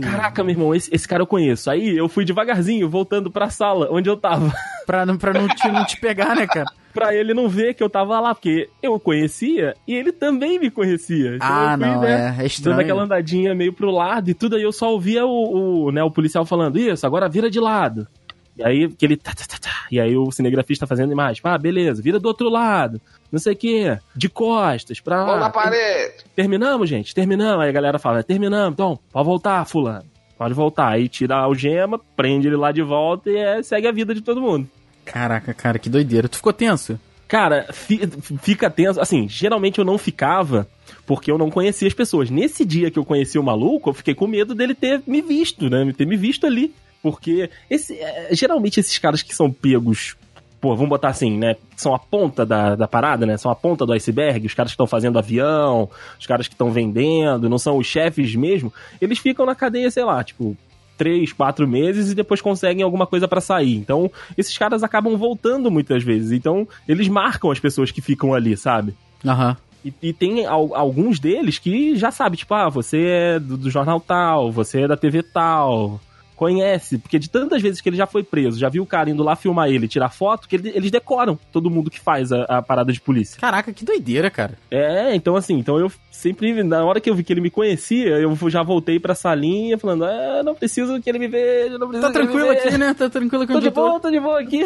Deus. 0.00 0.04
caraca, 0.04 0.42
meu 0.42 0.52
irmão, 0.52 0.74
esse, 0.74 0.92
esse 0.92 1.06
cara 1.06 1.22
eu 1.22 1.26
conheço. 1.28 1.70
Aí 1.70 1.96
eu 1.96 2.08
fui 2.08 2.24
devagarzinho, 2.24 2.88
voltando 2.88 3.30
pra 3.30 3.50
sala 3.50 3.86
onde 3.92 4.08
eu 4.10 4.16
tava. 4.16 4.52
Pra, 4.88 5.04
não- 5.04 5.18
pra 5.18 5.34
não, 5.34 5.46
te, 5.46 5.68
não 5.70 5.84
te 5.84 6.00
pegar, 6.00 6.34
né, 6.34 6.46
cara? 6.46 6.64
pra 6.94 7.14
ele 7.14 7.34
não 7.34 7.46
ver 7.46 7.74
que 7.74 7.82
eu 7.82 7.90
tava 7.90 8.18
lá, 8.18 8.34
porque 8.34 8.70
eu 8.82 8.94
o 8.94 8.98
conhecia 8.98 9.74
e 9.86 9.94
ele 9.94 10.10
também 10.10 10.58
me 10.58 10.70
conhecia. 10.70 11.36
Então 11.36 11.46
Ah, 11.46 11.76
fui, 11.76 11.86
não, 11.86 12.00
né, 12.00 12.10
é, 12.10 12.14
é 12.14 12.30
Dando 12.32 12.46
estranho. 12.46 12.80
aquela 12.80 13.02
andadinha 13.02 13.54
meio 13.54 13.70
pro 13.72 13.90
lado 13.90 14.30
e 14.30 14.34
tudo, 14.34 14.56
aí 14.56 14.62
eu 14.62 14.72
só 14.72 14.90
ouvia 14.90 15.26
o, 15.26 15.84
o, 15.88 15.92
né, 15.92 16.02
o 16.02 16.10
policial 16.10 16.46
falando, 16.46 16.78
isso, 16.78 17.06
agora 17.06 17.28
vira 17.28 17.50
de 17.50 17.60
lado. 17.60 18.08
E 18.56 18.64
aí 18.64 18.88
que 18.88 19.04
ele. 19.04 19.16
tá, 19.18 19.32
tá, 19.32 19.44
tá, 19.46 19.58
tá. 19.60 19.86
E 19.92 20.00
aí 20.00 20.16
o 20.16 20.32
cinegrafista 20.32 20.86
fazendo 20.86 21.12
imagem. 21.12 21.40
Ah, 21.44 21.58
beleza, 21.58 22.02
vira 22.02 22.18
do 22.18 22.26
outro 22.26 22.48
lado. 22.48 22.98
Não 23.30 23.38
sei 23.38 23.52
o 23.52 23.56
quê. 23.56 23.98
De 24.16 24.28
costas, 24.28 25.00
pra. 25.00 25.24
Mão 25.26 25.38
na 25.38 25.50
parede. 25.50 26.24
Terminamos, 26.34 26.88
gente? 26.88 27.14
Terminamos. 27.14 27.62
Aí 27.62 27.68
a 27.68 27.72
galera 27.72 27.98
fala, 27.98 28.22
terminamos, 28.22 28.72
então, 28.72 28.98
pode 29.12 29.26
voltar, 29.26 29.64
fulano. 29.66 30.04
Pode 30.36 30.54
voltar. 30.54 30.88
Aí 30.88 31.08
tira 31.08 31.36
a 31.36 31.40
algema, 31.42 32.00
prende 32.16 32.46
ele 32.46 32.56
lá 32.56 32.72
de 32.72 32.82
volta 32.82 33.28
e 33.30 33.36
é, 33.36 33.62
segue 33.62 33.86
a 33.88 33.92
vida 33.92 34.14
de 34.14 34.20
todo 34.20 34.40
mundo. 34.40 34.68
Caraca, 35.04 35.52
cara, 35.52 35.78
que 35.78 35.88
doideira. 35.90 36.28
Tu 36.28 36.36
ficou 36.36 36.52
tenso? 36.52 36.98
Cara, 37.26 37.66
fi- 37.72 38.00
fica 38.42 38.70
tenso. 38.70 39.00
Assim, 39.00 39.28
geralmente 39.28 39.78
eu 39.78 39.84
não 39.84 39.98
ficava 39.98 40.66
porque 41.06 41.30
eu 41.30 41.36
não 41.38 41.50
conhecia 41.50 41.88
as 41.88 41.94
pessoas. 41.94 42.30
Nesse 42.30 42.64
dia 42.64 42.90
que 42.90 42.98
eu 42.98 43.04
conheci 43.04 43.38
o 43.38 43.42
maluco, 43.42 43.90
eu 43.90 43.94
fiquei 43.94 44.14
com 44.14 44.26
medo 44.26 44.54
dele 44.54 44.74
ter 44.74 45.02
me 45.06 45.20
visto, 45.20 45.68
né? 45.68 45.92
Ter 45.96 46.06
me 46.06 46.16
visto 46.16 46.46
ali. 46.46 46.74
Porque 47.02 47.48
esse, 47.70 47.94
é, 47.98 48.28
geralmente 48.32 48.80
esses 48.80 48.98
caras 48.98 49.22
que 49.22 49.34
são 49.34 49.52
pegos, 49.52 50.16
pô, 50.60 50.74
vamos 50.74 50.88
botar 50.88 51.08
assim, 51.08 51.36
né? 51.38 51.56
São 51.76 51.94
a 51.94 51.98
ponta 51.98 52.44
da, 52.44 52.74
da 52.74 52.88
parada, 52.88 53.24
né? 53.26 53.36
São 53.36 53.50
a 53.50 53.54
ponta 53.54 53.86
do 53.86 53.92
iceberg, 53.92 54.46
os 54.46 54.54
caras 54.54 54.70
que 54.72 54.74
estão 54.74 54.86
fazendo 54.86 55.18
avião, 55.18 55.88
os 56.18 56.26
caras 56.26 56.48
que 56.48 56.54
estão 56.54 56.70
vendendo, 56.70 57.48
não 57.48 57.58
são 57.58 57.76
os 57.78 57.86
chefes 57.86 58.34
mesmo. 58.34 58.72
Eles 59.00 59.18
ficam 59.18 59.46
na 59.46 59.54
cadeia, 59.54 59.90
sei 59.90 60.04
lá, 60.04 60.22
tipo, 60.24 60.56
três, 60.96 61.32
quatro 61.32 61.66
meses 61.68 62.10
e 62.10 62.14
depois 62.14 62.40
conseguem 62.40 62.82
alguma 62.82 63.06
coisa 63.06 63.28
pra 63.28 63.40
sair. 63.40 63.76
Então, 63.76 64.10
esses 64.36 64.56
caras 64.58 64.82
acabam 64.82 65.16
voltando 65.16 65.70
muitas 65.70 66.02
vezes. 66.02 66.32
Então, 66.32 66.66
eles 66.88 67.06
marcam 67.08 67.50
as 67.50 67.60
pessoas 67.60 67.90
que 67.92 68.00
ficam 68.00 68.34
ali, 68.34 68.56
sabe? 68.56 68.94
Aham. 69.24 69.56
E, 69.84 69.94
e 70.02 70.12
tem 70.12 70.44
al- 70.44 70.74
alguns 70.74 71.20
deles 71.20 71.56
que 71.58 71.94
já 71.94 72.10
sabe, 72.10 72.36
tipo, 72.36 72.52
ah, 72.52 72.68
você 72.68 72.98
é 73.06 73.38
do, 73.38 73.56
do 73.56 73.70
jornal 73.70 74.00
tal, 74.00 74.50
você 74.50 74.82
é 74.82 74.88
da 74.88 74.96
TV 74.96 75.22
tal. 75.22 76.00
Conhece, 76.38 76.98
porque 76.98 77.18
de 77.18 77.28
tantas 77.28 77.60
vezes 77.60 77.80
que 77.80 77.88
ele 77.88 77.96
já 77.96 78.06
foi 78.06 78.22
preso, 78.22 78.60
já 78.60 78.68
viu 78.68 78.84
o 78.84 78.86
cara 78.86 79.10
indo 79.10 79.24
lá 79.24 79.34
filmar 79.34 79.68
ele, 79.68 79.88
tirar 79.88 80.08
foto, 80.08 80.48
que 80.48 80.54
ele- 80.54 80.72
eles 80.72 80.88
decoram 80.88 81.36
todo 81.52 81.68
mundo 81.68 81.90
que 81.90 81.98
faz 81.98 82.30
a, 82.30 82.44
a 82.44 82.62
parada 82.62 82.92
de 82.92 83.00
polícia. 83.00 83.40
Caraca, 83.40 83.72
que 83.72 83.84
doideira, 83.84 84.30
cara. 84.30 84.56
É, 84.70 85.12
então 85.16 85.34
assim, 85.34 85.58
então 85.58 85.78
eu 85.80 85.90
sempre, 86.12 86.62
na 86.62 86.84
hora 86.84 87.00
que 87.00 87.10
eu 87.10 87.14
vi 87.16 87.24
que 87.24 87.32
ele 87.32 87.40
me 87.40 87.50
conhecia, 87.50 88.10
eu 88.18 88.36
já 88.48 88.62
voltei 88.62 89.00
pra 89.00 89.16
salinha 89.16 89.76
falando, 89.76 90.04
ah, 90.04 90.42
não 90.44 90.54
preciso 90.54 91.00
que 91.02 91.10
ele 91.10 91.18
me 91.18 91.26
veja, 91.26 91.76
não 91.76 91.88
preciso 91.88 92.06
Tá 92.06 92.12
que 92.12 92.18
ele 92.18 92.26
me 92.28 92.32
tranquilo 92.32 92.50
aqui, 92.52 92.78
né? 92.78 92.94
Tá 92.94 93.10
tranquilo 93.10 93.42
aqui 93.42 93.52
Tô 93.54 93.60
de 93.60 93.66
eu 93.66 93.72
tô. 93.72 93.88
boa, 93.88 94.00
tô 94.00 94.10
de 94.10 94.20
boa 94.20 94.40
aqui. 94.40 94.64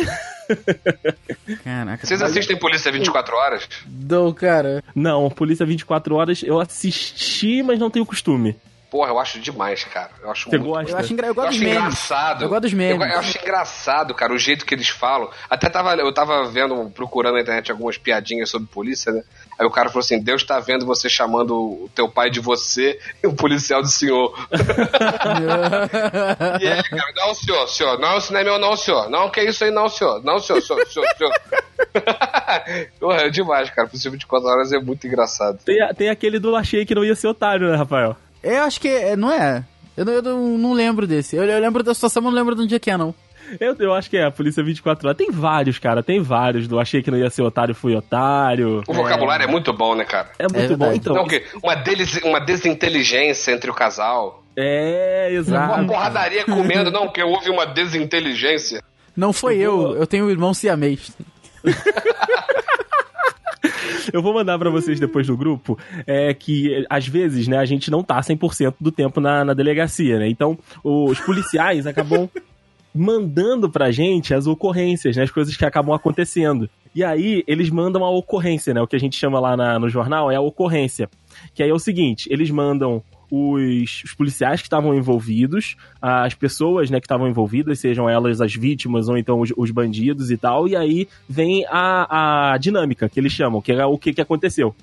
Caraca. 1.64 2.06
Vocês 2.06 2.20
tá- 2.20 2.26
assistem 2.26 2.58
Polícia 2.58 2.90
24 2.92 3.34
Horas? 3.34 3.68
Dou, 3.86 4.32
cara. 4.34 4.82
Não, 4.94 5.30
Polícia 5.30 5.64
24 5.66 6.14
Horas 6.14 6.42
eu 6.42 6.60
assisti, 6.60 7.62
mas 7.62 7.78
não 7.78 7.90
tenho 7.90 8.06
costume. 8.06 8.56
Porra, 8.92 9.08
eu 9.08 9.18
acho 9.18 9.40
demais, 9.40 9.84
cara. 9.84 10.10
Eu 10.22 10.30
acho 10.30 10.50
Você 10.50 10.58
muito 10.58 10.70
gosta? 10.70 10.92
Eu 10.92 10.98
acho, 10.98 11.12
engra... 11.14 11.28
eu 11.28 11.30
Eu 11.30 11.34
gosto 11.34 11.48
dos 11.48 11.56
acho 11.56 11.64
engraçado. 11.64 12.44
Eu 12.44 12.48
gosto 12.50 12.62
dos 12.64 12.74
memes. 12.74 13.00
Eu, 13.00 13.08
eu 13.08 13.18
acho 13.20 13.38
engraçado, 13.38 14.14
cara, 14.14 14.34
o 14.34 14.38
jeito 14.38 14.66
que 14.66 14.74
eles 14.74 14.90
falam. 14.90 15.30
Até 15.48 15.70
tava, 15.70 15.94
eu 15.94 16.12
tava 16.12 16.44
vendo, 16.44 16.90
procurando 16.90 17.36
na 17.36 17.40
internet 17.40 17.70
algumas 17.70 17.96
piadinhas 17.96 18.50
sobre 18.50 18.68
polícia, 18.68 19.10
né? 19.10 19.22
Aí 19.58 19.64
o 19.64 19.70
cara 19.70 19.88
falou 19.88 20.00
assim: 20.00 20.22
Deus 20.22 20.44
tá 20.44 20.60
vendo 20.60 20.84
você 20.84 21.08
chamando 21.08 21.56
o 21.56 21.90
teu 21.94 22.06
pai 22.06 22.28
de 22.28 22.38
você 22.38 23.00
e 23.24 23.26
o 23.26 23.32
policial 23.32 23.80
de 23.80 23.90
senhor. 23.90 24.34
e 26.60 26.66
ele, 26.66 26.82
cara, 26.82 27.12
não, 27.16 27.34
senhor, 27.34 27.66
senhor, 27.68 27.98
não, 27.98 28.18
isso 28.18 28.30
não 28.30 28.40
é 28.40 28.44
meu, 28.44 28.58
não, 28.58 28.76
senhor. 28.76 29.08
Não, 29.08 29.30
que 29.30 29.40
isso 29.40 29.64
aí, 29.64 29.70
não, 29.70 29.88
senhor. 29.88 30.22
Não, 30.22 30.38
senhor, 30.38 30.60
senhor, 30.60 30.86
senhor, 30.86 31.06
senhor. 31.16 31.32
Porra, 33.00 33.22
é 33.22 33.30
demais, 33.30 33.70
cara. 33.70 33.88
Polícia 33.88 34.10
24 34.10 34.46
horas 34.46 34.70
é 34.70 34.78
muito 34.78 35.06
engraçado. 35.06 35.60
Tem, 35.64 35.78
tem 35.96 36.10
aquele 36.10 36.38
do 36.38 36.54
achei 36.54 36.84
que 36.84 36.94
não 36.94 37.02
ia 37.02 37.14
ser 37.14 37.28
otário, 37.28 37.70
né, 37.70 37.76
Rafael? 37.78 38.18
Eu 38.42 38.62
acho 38.64 38.80
que 38.80 38.88
é, 38.88 39.16
não 39.16 39.30
é. 39.30 39.64
Eu 39.96 40.04
não, 40.04 40.12
eu 40.12 40.22
não- 40.22 40.72
lembro 40.72 41.06
desse. 41.06 41.36
Eu, 41.36 41.44
eu 41.44 41.60
lembro 41.60 41.82
da 41.82 41.92
situação, 41.94 42.22
mas 42.22 42.32
não 42.32 42.38
lembro 42.38 42.54
de 42.56 42.62
onde 42.62 42.74
é 42.74 42.78
que 42.78 42.90
é, 42.90 42.96
não. 42.96 43.14
Eu, 43.60 43.76
eu 43.78 43.92
acho 43.92 44.08
que 44.08 44.16
é 44.16 44.24
a 44.24 44.30
Polícia 44.30 44.62
24 44.64 45.06
Horas. 45.06 45.18
Tem 45.18 45.30
vários, 45.30 45.78
cara, 45.78 46.02
tem 46.02 46.22
vários. 46.22 46.66
Do 46.66 46.80
achei 46.80 47.02
que 47.02 47.10
não 47.10 47.18
ia 47.18 47.28
ser 47.28 47.42
otário, 47.42 47.74
fui 47.74 47.94
otário. 47.94 48.82
O 48.88 48.92
vocabulário 48.94 49.44
é, 49.44 49.46
muito 49.46 49.72
bom, 49.74 49.94
né, 49.94 50.04
cara? 50.04 50.30
É 50.38 50.44
muito 50.44 50.72
É 50.72 50.76
bom. 50.76 50.92
Então, 50.92 51.14
Não, 51.14 51.24
o 51.24 51.28
quê? 51.28 51.44
Uma, 51.62 51.74
deles, 51.74 52.18
uma 52.24 52.38
desinteligência 52.40 53.52
entre 53.52 53.70
o 53.70 53.74
casal. 53.74 54.42
é, 54.56 55.26
Uma 55.30 55.38
exato. 55.38 55.86
porradaria 55.86 56.44
comendo, 56.46 56.90
não, 56.90 57.02
porque 57.06 57.22
houve 57.22 57.50
uma 57.50 57.66
desinteligência. 57.66 58.82
Não 59.14 59.32
foi 59.34 59.58
Eu 59.58 59.82
eu, 59.92 59.96
eu 59.98 60.06
tenho 60.06 60.24
um 60.24 60.30
irmão 60.30 60.54
siamês. 60.54 61.10
Eu 64.12 64.20
vou 64.22 64.34
mandar 64.34 64.58
pra 64.58 64.70
vocês 64.70 64.98
depois 64.98 65.28
no 65.28 65.36
grupo 65.36 65.78
é 66.06 66.34
que, 66.34 66.84
às 66.90 67.06
vezes, 67.06 67.46
né, 67.48 67.58
a 67.58 67.64
gente 67.64 67.90
não 67.90 68.02
tá 68.02 68.18
100% 68.20 68.74
do 68.80 68.90
tempo 68.90 69.20
na, 69.20 69.44
na 69.44 69.54
delegacia, 69.54 70.18
né? 70.18 70.28
Então, 70.28 70.58
os 70.82 71.20
policiais 71.20 71.86
acabam 71.86 72.28
mandando 72.94 73.70
pra 73.70 73.90
gente 73.90 74.34
as 74.34 74.46
ocorrências, 74.46 75.16
né? 75.16 75.22
As 75.22 75.30
coisas 75.30 75.56
que 75.56 75.64
acabam 75.64 75.94
acontecendo. 75.94 76.68
E 76.94 77.02
aí, 77.02 77.42
eles 77.46 77.70
mandam 77.70 78.04
a 78.04 78.10
ocorrência, 78.10 78.74
né? 78.74 78.82
O 78.82 78.86
que 78.86 78.96
a 78.96 79.00
gente 79.00 79.16
chama 79.16 79.40
lá 79.40 79.56
na- 79.56 79.78
no 79.78 79.88
jornal 79.88 80.30
é 80.30 80.36
a 80.36 80.40
ocorrência. 80.40 81.08
Que 81.54 81.62
aí 81.62 81.70
é 81.70 81.74
o 81.74 81.78
seguinte, 81.78 82.28
eles 82.30 82.50
mandam 82.50 83.02
os, 83.34 84.02
os 84.04 84.12
policiais 84.12 84.60
que 84.60 84.66
estavam 84.66 84.94
envolvidos, 84.94 85.74
as 86.02 86.34
pessoas 86.34 86.90
né, 86.90 87.00
que 87.00 87.06
estavam 87.06 87.26
envolvidas, 87.26 87.80
sejam 87.80 88.08
elas 88.08 88.42
as 88.42 88.54
vítimas 88.54 89.08
ou 89.08 89.16
então 89.16 89.40
os, 89.40 89.50
os 89.56 89.70
bandidos 89.70 90.30
e 90.30 90.36
tal, 90.36 90.68
e 90.68 90.76
aí 90.76 91.08
vem 91.26 91.64
a, 91.70 92.52
a 92.52 92.58
dinâmica 92.58 93.08
que 93.08 93.18
eles 93.18 93.32
chamam, 93.32 93.62
que 93.62 93.72
é 93.72 93.86
o 93.86 93.96
que, 93.96 94.12
que 94.12 94.20
aconteceu. 94.20 94.74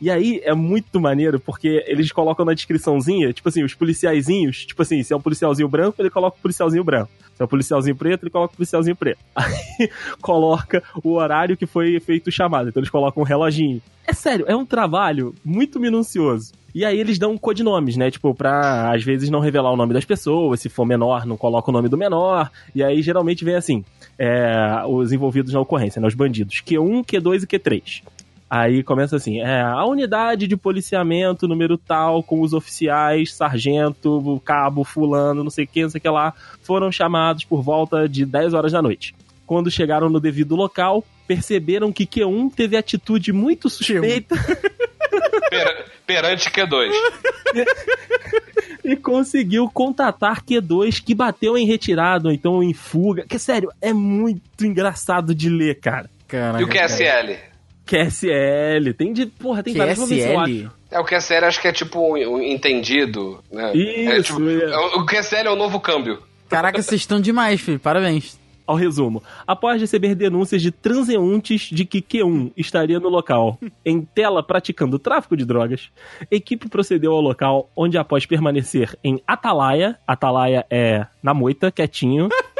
E 0.00 0.10
aí 0.10 0.40
é 0.44 0.54
muito 0.54 1.00
maneiro, 1.00 1.40
porque 1.40 1.84
eles 1.86 2.12
colocam 2.12 2.44
na 2.44 2.54
descriçãozinha, 2.54 3.32
tipo 3.32 3.48
assim, 3.48 3.64
os 3.64 3.74
policiaizinhos, 3.74 4.66
tipo 4.66 4.82
assim, 4.82 5.02
se 5.02 5.12
é 5.12 5.16
um 5.16 5.20
policialzinho 5.20 5.68
branco, 5.68 6.00
ele 6.00 6.10
coloca 6.10 6.36
o 6.36 6.40
policialzinho 6.40 6.84
branco. 6.84 7.10
Se 7.34 7.42
é 7.42 7.44
um 7.44 7.48
policialzinho 7.48 7.96
preto, 7.96 8.24
ele 8.24 8.30
coloca 8.30 8.54
o 8.54 8.56
policialzinho 8.56 8.96
preto. 8.96 9.18
Aí 9.36 9.90
coloca 10.20 10.82
o 11.02 11.12
horário 11.12 11.56
que 11.56 11.66
foi 11.66 12.00
feito 12.00 12.28
o 12.28 12.32
chamado. 12.32 12.68
Então 12.68 12.80
eles 12.80 12.90
colocam 12.90 13.22
um 13.22 13.26
reloginho. 13.26 13.82
É 14.06 14.12
sério, 14.12 14.46
é 14.48 14.54
um 14.54 14.64
trabalho 14.64 15.34
muito 15.44 15.80
minucioso. 15.80 16.52
E 16.76 16.84
aí 16.84 17.00
eles 17.00 17.18
dão 17.18 17.38
codinomes, 17.38 17.96
né? 17.96 18.10
Tipo, 18.10 18.34
pra 18.34 18.94
às 18.94 19.02
vezes 19.02 19.30
não 19.30 19.40
revelar 19.40 19.72
o 19.72 19.76
nome 19.76 19.94
das 19.94 20.04
pessoas, 20.04 20.60
se 20.60 20.68
for 20.68 20.84
menor, 20.84 21.24
não 21.24 21.34
coloca 21.34 21.70
o 21.70 21.72
nome 21.72 21.88
do 21.88 21.96
menor. 21.96 22.50
E 22.74 22.84
aí 22.84 23.00
geralmente 23.00 23.46
vem 23.46 23.54
assim: 23.54 23.82
é, 24.18 24.82
os 24.86 25.10
envolvidos 25.10 25.54
na 25.54 25.60
ocorrência, 25.60 26.00
né? 26.00 26.06
Os 26.06 26.14
bandidos. 26.14 26.56
Q1, 26.56 27.02
Q2 27.04 27.44
e 27.44 27.46
Q3. 27.46 28.02
Aí 28.48 28.82
começa 28.82 29.16
assim: 29.16 29.40
é, 29.40 29.60
a 29.60 29.84
unidade 29.84 30.46
de 30.46 30.56
policiamento 30.56 31.48
número 31.48 31.76
tal, 31.76 32.22
com 32.22 32.40
os 32.40 32.52
oficiais, 32.52 33.34
sargento, 33.34 34.40
cabo, 34.44 34.84
fulano, 34.84 35.42
não 35.42 35.50
sei 35.50 35.64
o 35.64 35.68
que, 35.68 35.82
não 35.82 35.90
sei 35.90 35.98
o 35.98 36.02
que 36.02 36.08
lá, 36.08 36.32
foram 36.62 36.92
chamados 36.92 37.44
por 37.44 37.60
volta 37.62 38.08
de 38.08 38.24
10 38.24 38.54
horas 38.54 38.72
da 38.72 38.80
noite. 38.80 39.14
Quando 39.46 39.70
chegaram 39.70 40.08
no 40.08 40.20
devido 40.20 40.54
local, 40.56 41.04
perceberam 41.26 41.92
que 41.92 42.06
Q1 42.06 42.52
teve 42.54 42.76
atitude 42.76 43.32
muito 43.32 43.68
suspeita 43.68 44.34
Per- 45.50 45.84
perante 46.06 46.50
Q2. 46.50 46.90
e 48.84 48.96
conseguiu 48.96 49.68
contatar 49.72 50.42
Q2 50.44 51.02
que 51.02 51.14
bateu 51.14 51.56
em 51.56 51.66
retirada 51.66 52.28
ou 52.28 52.34
então 52.34 52.62
em 52.62 52.72
fuga. 52.72 53.24
Que 53.28 53.38
sério, 53.38 53.70
é 53.80 53.92
muito 53.92 54.64
engraçado 54.64 55.34
de 55.34 55.48
ler, 55.48 55.80
cara. 55.80 56.08
Caraca, 56.28 56.60
E 56.60 56.64
o 56.64 56.68
QSL? 56.68 57.36
QSL, 57.86 58.92
tem 58.96 59.12
de. 59.12 59.26
Porra, 59.26 59.62
tem 59.62 59.74
várias. 59.74 59.98
QSL? 59.98 60.68
É, 60.90 60.98
o 61.00 61.04
QSL 61.04 61.44
acho 61.44 61.60
que 61.60 61.68
é 61.68 61.72
tipo 61.72 61.98
um, 62.00 62.34
um 62.36 62.42
entendido, 62.42 63.42
né? 63.50 63.72
é, 63.74 64.18
Isso, 64.18 64.34
tipo, 64.36 64.48
é. 64.48 64.64
é 64.70 64.76
o- 64.78 65.00
o 65.00 65.06
QSL 65.06 65.46
é 65.48 65.50
o 65.50 65.56
novo 65.56 65.80
câmbio. 65.80 66.18
Caraca, 66.48 66.80
vocês 66.80 67.00
estão 67.00 67.20
demais, 67.20 67.60
filho. 67.60 67.78
Parabéns. 67.80 68.38
Ao 68.68 68.74
resumo, 68.74 69.22
após 69.46 69.80
receber 69.80 70.16
denúncias 70.16 70.60
de 70.60 70.72
transeuntes 70.72 71.68
de 71.70 71.84
que 71.84 72.02
Q1 72.02 72.50
estaria 72.56 72.98
no 72.98 73.08
local 73.08 73.60
em 73.86 74.00
tela 74.02 74.42
praticando 74.42 74.98
tráfico 74.98 75.36
de 75.36 75.44
drogas, 75.44 75.88
a 76.20 76.34
equipe 76.34 76.68
procedeu 76.68 77.12
ao 77.12 77.20
local 77.20 77.70
onde, 77.76 77.96
após 77.96 78.26
permanecer 78.26 78.98
em 79.04 79.22
Atalaia, 79.24 79.96
Atalaia 80.04 80.66
é 80.68 81.06
na 81.22 81.32
moita, 81.32 81.70
quietinho, 81.70 82.28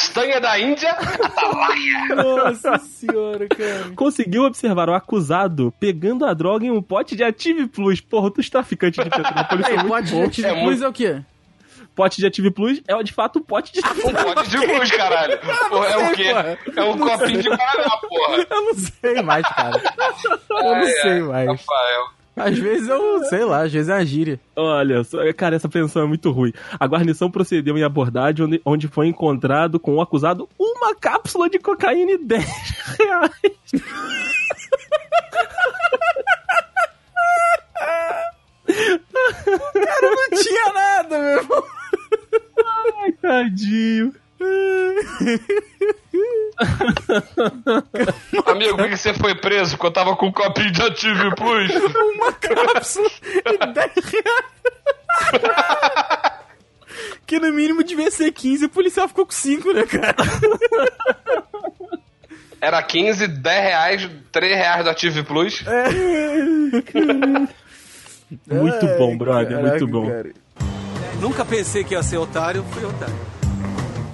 Castanha 0.00 0.40
da 0.40 0.58
Índia, 0.58 0.90
Atalaia. 0.92 2.06
Nossa 2.16 2.78
senhora, 2.78 3.46
cara. 3.48 3.92
conseguiu 3.94 4.44
observar 4.44 4.88
o 4.88 4.94
acusado 4.94 5.72
pegando 5.78 6.24
a 6.24 6.32
droga 6.32 6.64
em 6.64 6.70
um 6.70 6.80
pote 6.80 7.14
de 7.14 7.22
Active 7.22 7.66
Plus. 7.66 8.00
Porra, 8.00 8.32
os 8.38 8.48
traficantes 8.48 9.04
de 9.04 9.10
Petrópolis 9.10 9.66
são 9.66 9.74
Aí, 9.74 9.76
muito 9.78 9.88
pode 9.88 10.10
bons. 10.12 10.24
Active 10.26 10.48
É 10.48 10.52
Plus 10.52 10.64
muito- 10.64 10.84
é 10.84 10.88
o 10.88 10.92
quê? 10.92 11.22
pote 11.94 12.16
de 12.18 12.26
Active 12.26 12.50
Plus 12.50 12.80
é 12.88 13.02
de 13.02 13.12
fato 13.12 13.40
um 13.40 13.42
pote 13.42 13.72
de 13.74 13.80
Um 13.84 14.12
pote 14.12 14.48
de 14.48 14.56
luz, 14.56 14.90
caralho. 14.90 15.38
Porra, 15.68 15.86
é 15.86 15.96
o 15.98 16.12
quê? 16.14 16.24
porra. 16.30 16.58
É 16.76 16.82
um 16.84 16.98
copinho 16.98 17.42
de 17.42 17.48
Guaraná, 17.50 17.96
porra. 18.08 18.46
Eu 18.48 18.62
não 18.64 18.74
sei 18.74 19.22
mais, 19.22 19.46
cara. 19.48 19.82
Eu 20.50 20.76
não 20.76 20.84
sei 20.86 21.10
ai, 21.12 21.20
mais. 21.20 21.46
Rafael. 21.60 22.06
Às 22.36 22.58
vezes 22.58 22.88
eu, 22.88 23.24
sei 23.24 23.44
lá, 23.44 23.62
às 23.64 23.72
vezes 23.72 23.88
é 23.88 23.94
uma 23.94 24.06
gíria. 24.06 24.40
Olha, 24.56 25.04
só- 25.04 25.18
cara, 25.34 25.56
essa 25.56 25.68
pensão 25.68 26.02
é 26.02 26.06
muito 26.06 26.30
ruim. 26.30 26.52
A 26.78 26.86
guarnição 26.86 27.30
procedeu 27.30 27.76
em 27.76 27.82
abordagem 27.82 28.44
onde, 28.46 28.60
onde 28.64 28.88
foi 28.88 29.08
encontrado 29.08 29.78
com 29.78 29.96
o 29.96 30.00
acusado 30.00 30.48
uma 30.58 30.94
cápsula 30.94 31.50
de 31.50 31.58
cocaína 31.58 32.12
e 32.12 32.18
10 32.18 32.44
reais. 32.98 33.32
Não 40.02 40.42
tinha 40.42 40.72
nada, 40.72 41.18
meu 41.18 41.28
irmão. 41.38 41.64
Ai, 42.98 43.12
tadinho. 43.12 44.14
Amigo, 48.46 48.76
por 48.76 48.88
que 48.88 48.96
você 48.96 49.14
foi 49.14 49.34
preso? 49.34 49.76
Porque 49.76 49.86
eu 49.86 49.92
tava 49.92 50.16
com 50.16 50.26
um 50.26 50.32
copinho 50.32 50.70
de 50.70 50.82
Active 50.82 51.34
Plus. 51.34 51.70
Uma 52.14 52.32
cápsula 52.32 53.10
e 53.46 53.58
10 53.72 53.92
reais. 54.04 54.44
Que 57.26 57.38
no 57.38 57.52
mínimo 57.52 57.84
devia 57.84 58.10
ser 58.10 58.32
15, 58.32 58.66
o 58.66 58.68
policial 58.68 59.08
ficou 59.08 59.24
com 59.24 59.32
5, 59.32 59.72
né, 59.72 59.84
cara? 59.86 60.16
Era 62.60 62.82
15, 62.82 63.26
10 63.26 63.62
reais, 63.62 64.10
3 64.32 64.56
reais 64.56 64.84
do 64.84 64.90
Active 64.90 65.22
Plus. 65.22 65.64
Muito 68.46 68.86
bom, 68.98 69.16
brother, 69.16 69.56
Caraca, 69.56 69.68
muito 69.70 69.86
bom. 69.86 70.08
cara. 70.08 70.32
Nunca 71.20 71.44
pensei 71.44 71.84
que 71.84 71.94
ia 71.94 72.02
ser 72.02 72.16
otário, 72.18 72.64
fui 72.70 72.84
otário. 72.84 73.14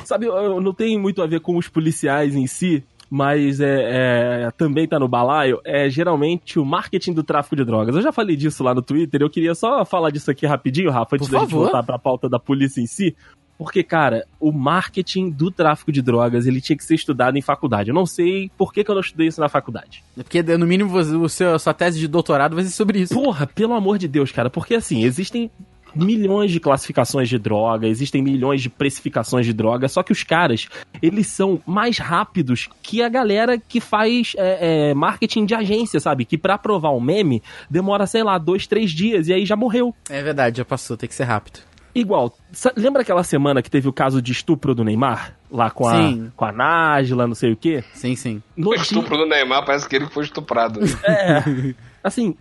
Sabe, 0.06 0.26
não 0.26 0.72
tem 0.72 0.98
muito 0.98 1.20
a 1.22 1.26
ver 1.26 1.40
com 1.40 1.56
os 1.56 1.68
policiais 1.68 2.34
em 2.34 2.46
si, 2.46 2.82
mas 3.10 3.60
é, 3.60 4.44
é, 4.46 4.50
também 4.56 4.86
tá 4.86 4.98
no 4.98 5.08
balaio, 5.08 5.60
é 5.64 5.88
geralmente 5.88 6.58
o 6.58 6.64
marketing 6.64 7.12
do 7.12 7.22
tráfico 7.22 7.56
de 7.56 7.64
drogas. 7.64 7.94
Eu 7.94 8.02
já 8.02 8.12
falei 8.12 8.36
disso 8.36 8.62
lá 8.64 8.74
no 8.74 8.82
Twitter, 8.82 9.20
eu 9.22 9.30
queria 9.30 9.54
só 9.54 9.84
falar 9.84 10.10
disso 10.10 10.30
aqui 10.30 10.46
rapidinho, 10.46 10.90
Rafa, 10.90 11.16
antes 11.16 11.28
Por 11.28 11.32
da 11.34 11.40
gente 11.40 11.50
favor. 11.50 11.62
voltar 11.64 11.82
pra 11.82 11.98
pauta 11.98 12.28
da 12.28 12.38
polícia 12.38 12.80
em 12.80 12.86
si. 12.86 13.14
Porque, 13.58 13.82
cara, 13.82 14.26
o 14.38 14.52
marketing 14.52 15.30
do 15.30 15.50
tráfico 15.50 15.90
de 15.90 16.02
drogas, 16.02 16.46
ele 16.46 16.60
tinha 16.60 16.76
que 16.76 16.84
ser 16.84 16.94
estudado 16.94 17.38
em 17.38 17.40
faculdade. 17.40 17.88
Eu 17.88 17.94
não 17.94 18.04
sei 18.04 18.50
por 18.58 18.70
que, 18.70 18.84
que 18.84 18.90
eu 18.90 18.94
não 18.94 19.00
estudei 19.00 19.28
isso 19.28 19.40
na 19.40 19.48
faculdade. 19.48 20.04
É 20.18 20.22
Porque 20.22 20.42
no 20.42 20.66
mínimo 20.66 20.90
você- 20.90 21.14
o 21.16 21.26
seu, 21.26 21.54
a 21.54 21.58
sua 21.58 21.72
tese 21.72 21.98
de 21.98 22.06
doutorado 22.06 22.54
vai 22.54 22.64
ser 22.64 22.70
sobre 22.72 22.98
isso. 23.00 23.14
Porra, 23.14 23.46
pelo 23.46 23.72
amor 23.72 23.96
de 23.96 24.08
Deus, 24.08 24.30
cara, 24.30 24.50
porque 24.50 24.74
assim, 24.74 25.04
existem 25.04 25.50
milhões 25.96 26.50
de 26.52 26.60
classificações 26.60 27.28
de 27.28 27.38
droga, 27.38 27.86
existem 27.86 28.22
milhões 28.22 28.62
de 28.62 28.68
precificações 28.70 29.46
de 29.46 29.52
droga, 29.52 29.88
só 29.88 30.02
que 30.02 30.12
os 30.12 30.22
caras, 30.22 30.68
eles 31.02 31.26
são 31.28 31.60
mais 31.66 31.98
rápidos 31.98 32.68
que 32.82 33.02
a 33.02 33.08
galera 33.08 33.58
que 33.58 33.80
faz 33.80 34.32
é, 34.36 34.90
é, 34.90 34.94
marketing 34.94 35.44
de 35.46 35.54
agência, 35.54 35.98
sabe? 36.00 36.24
Que 36.24 36.36
pra 36.38 36.58
provar 36.58 36.90
um 36.92 37.00
meme 37.00 37.42
demora, 37.70 38.06
sei 38.06 38.22
lá, 38.22 38.38
dois, 38.38 38.66
três 38.66 38.90
dias 38.90 39.28
e 39.28 39.32
aí 39.32 39.46
já 39.46 39.56
morreu. 39.56 39.94
É 40.10 40.22
verdade, 40.22 40.58
já 40.58 40.64
passou, 40.64 40.96
tem 40.96 41.08
que 41.08 41.14
ser 41.14 41.24
rápido. 41.24 41.60
Igual, 41.94 42.36
lembra 42.76 43.00
aquela 43.00 43.24
semana 43.24 43.62
que 43.62 43.70
teve 43.70 43.88
o 43.88 43.92
caso 43.92 44.20
de 44.20 44.30
estupro 44.30 44.74
do 44.74 44.84
Neymar? 44.84 45.34
Lá 45.50 45.70
com 45.70 45.88
a, 45.88 45.96
Sim. 45.96 46.30
com 46.36 46.44
a 46.44 46.52
Nájila, 46.52 47.26
não 47.26 47.34
sei 47.34 47.52
o 47.52 47.56
quê? 47.56 47.82
Sim, 47.94 48.14
sim. 48.14 48.42
No 48.54 48.68
O 48.70 48.74
dia- 48.74 48.82
estupro 48.82 49.16
do 49.16 49.24
Neymar 49.24 49.64
parece 49.64 49.88
que 49.88 49.96
ele 49.96 50.06
foi 50.08 50.24
estuprado. 50.24 50.80
É. 51.04 51.74
Assim, 52.04 52.36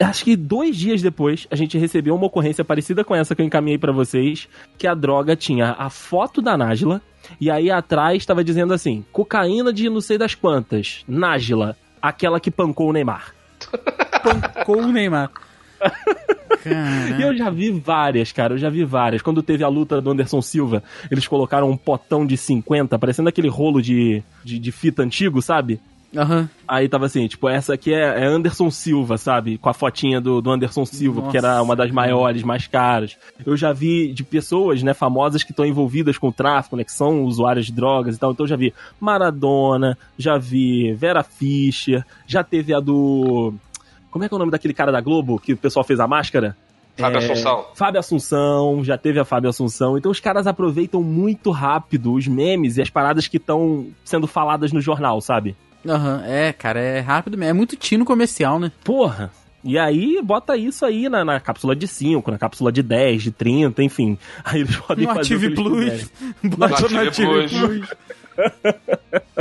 acho 0.00 0.24
que 0.24 0.36
dois 0.36 0.76
dias 0.76 1.02
depois 1.02 1.46
a 1.50 1.56
gente 1.56 1.78
recebeu 1.78 2.14
uma 2.14 2.26
ocorrência 2.26 2.64
parecida 2.64 3.04
com 3.04 3.14
essa 3.14 3.34
que 3.34 3.42
eu 3.42 3.46
encaminhei 3.46 3.78
pra 3.78 3.92
vocês, 3.92 4.48
que 4.78 4.86
a 4.86 4.94
droga 4.94 5.36
tinha 5.36 5.74
a 5.78 5.90
foto 5.90 6.40
da 6.40 6.56
Nájila 6.56 7.00
e 7.40 7.50
aí 7.50 7.70
atrás 7.70 8.18
estava 8.18 8.44
dizendo 8.44 8.74
assim: 8.74 9.04
cocaína 9.12 9.72
de 9.72 9.88
não 9.88 10.00
sei 10.00 10.18
das 10.18 10.34
quantas, 10.34 11.04
Nájila, 11.08 11.76
aquela 12.00 12.40
que 12.40 12.50
pancou 12.50 12.90
o 12.90 12.92
Neymar. 12.92 13.34
Pancou 14.22 14.82
o 14.82 14.92
Neymar. 14.92 15.30
E 17.18 17.22
eu 17.22 17.36
já 17.36 17.50
vi 17.50 17.70
várias, 17.70 18.32
cara, 18.32 18.54
eu 18.54 18.58
já 18.58 18.70
vi 18.70 18.84
várias. 18.84 19.20
Quando 19.20 19.42
teve 19.42 19.62
a 19.62 19.68
luta 19.68 20.00
do 20.00 20.10
Anderson 20.10 20.40
Silva, 20.40 20.82
eles 21.10 21.28
colocaram 21.28 21.70
um 21.70 21.76
potão 21.76 22.26
de 22.26 22.36
50, 22.36 22.98
parecendo 22.98 23.28
aquele 23.28 23.48
rolo 23.48 23.82
de, 23.82 24.22
de, 24.42 24.58
de 24.58 24.72
fita 24.72 25.02
antigo, 25.02 25.42
sabe? 25.42 25.78
Aham. 26.16 26.48
Aí 26.66 26.88
tava 26.88 27.06
assim, 27.06 27.26
tipo, 27.26 27.48
essa 27.48 27.74
aqui 27.74 27.92
é, 27.92 28.22
é 28.22 28.24
Anderson 28.24 28.70
Silva, 28.70 29.18
sabe? 29.18 29.58
Com 29.58 29.68
a 29.68 29.74
fotinha 29.74 30.20
do, 30.20 30.40
do 30.40 30.50
Anderson 30.50 30.84
Silva, 30.84 31.22
porque 31.22 31.36
era 31.36 31.52
Nossa. 31.54 31.62
uma 31.62 31.76
das 31.76 31.90
maiores, 31.90 32.42
mais 32.42 32.66
caras. 32.66 33.16
Eu 33.44 33.56
já 33.56 33.72
vi 33.72 34.12
de 34.12 34.22
pessoas, 34.24 34.82
né, 34.82 34.94
famosas 34.94 35.42
que 35.42 35.52
estão 35.52 35.66
envolvidas 35.66 36.16
com 36.16 36.28
o 36.28 36.32
tráfico, 36.32 36.76
né, 36.76 36.84
que 36.84 36.92
são 36.92 37.24
usuárias 37.24 37.66
de 37.66 37.72
drogas 37.72 38.16
e 38.16 38.18
tal. 38.18 38.32
Então 38.32 38.44
eu 38.44 38.48
já 38.48 38.56
vi 38.56 38.72
Maradona, 39.00 39.98
já 40.18 40.38
vi 40.38 40.92
Vera 40.94 41.22
Fischer, 41.22 42.04
já 42.26 42.42
teve 42.42 42.72
a 42.72 42.80
do... 42.80 43.54
Como 44.10 44.24
é 44.24 44.28
que 44.28 44.34
é 44.34 44.36
o 44.36 44.38
nome 44.38 44.52
daquele 44.52 44.74
cara 44.74 44.92
da 44.92 45.00
Globo 45.00 45.40
que 45.40 45.52
o 45.52 45.56
pessoal 45.56 45.84
fez 45.84 45.98
a 45.98 46.06
máscara? 46.06 46.56
Fábio 46.96 47.20
É, 47.20 47.24
Assunção. 47.24 47.66
Fábio 47.74 48.00
Assunção, 48.00 48.84
já 48.84 48.96
teve 48.96 49.18
a 49.18 49.24
Fábio 49.24 49.50
Assunção. 49.50 49.98
Então 49.98 50.10
os 50.10 50.20
caras 50.20 50.46
aproveitam 50.46 51.02
muito 51.02 51.50
rápido 51.50 52.12
os 52.12 52.26
memes 52.26 52.76
e 52.76 52.82
as 52.82 52.88
paradas 52.88 53.26
que 53.26 53.36
estão 53.36 53.88
sendo 54.04 54.26
faladas 54.26 54.72
no 54.72 54.80
jornal, 54.80 55.20
sabe? 55.20 55.56
Aham. 55.86 56.22
É, 56.26 56.52
cara, 56.52 56.80
é 56.80 57.00
rápido 57.00 57.36
mesmo. 57.36 57.50
É 57.50 57.52
muito 57.52 57.76
tino 57.76 58.04
comercial, 58.04 58.58
né? 58.58 58.70
Porra! 58.82 59.30
E 59.62 59.78
aí, 59.78 60.20
bota 60.22 60.56
isso 60.58 60.84
aí 60.84 61.08
na, 61.08 61.24
na 61.24 61.40
cápsula 61.40 61.74
de 61.74 61.88
5, 61.88 62.30
na 62.30 62.36
cápsula 62.36 62.70
de 62.70 62.82
10, 62.82 63.22
de 63.22 63.30
30, 63.30 63.82
enfim. 63.82 64.18
Aí 64.44 64.60
eles 64.60 64.76
podem 64.76 65.06
No 65.06 65.14
fazer 65.14 65.36
o 65.36 65.40
que 65.40 65.46
Active 65.46 65.72
eles 65.86 66.10
Plus. 66.10 66.32
Bota 66.58 66.88
no 66.88 66.98
Active 66.98 66.98
Active 66.98 67.48
Plus. 67.48 67.86
Plus. 67.86 67.88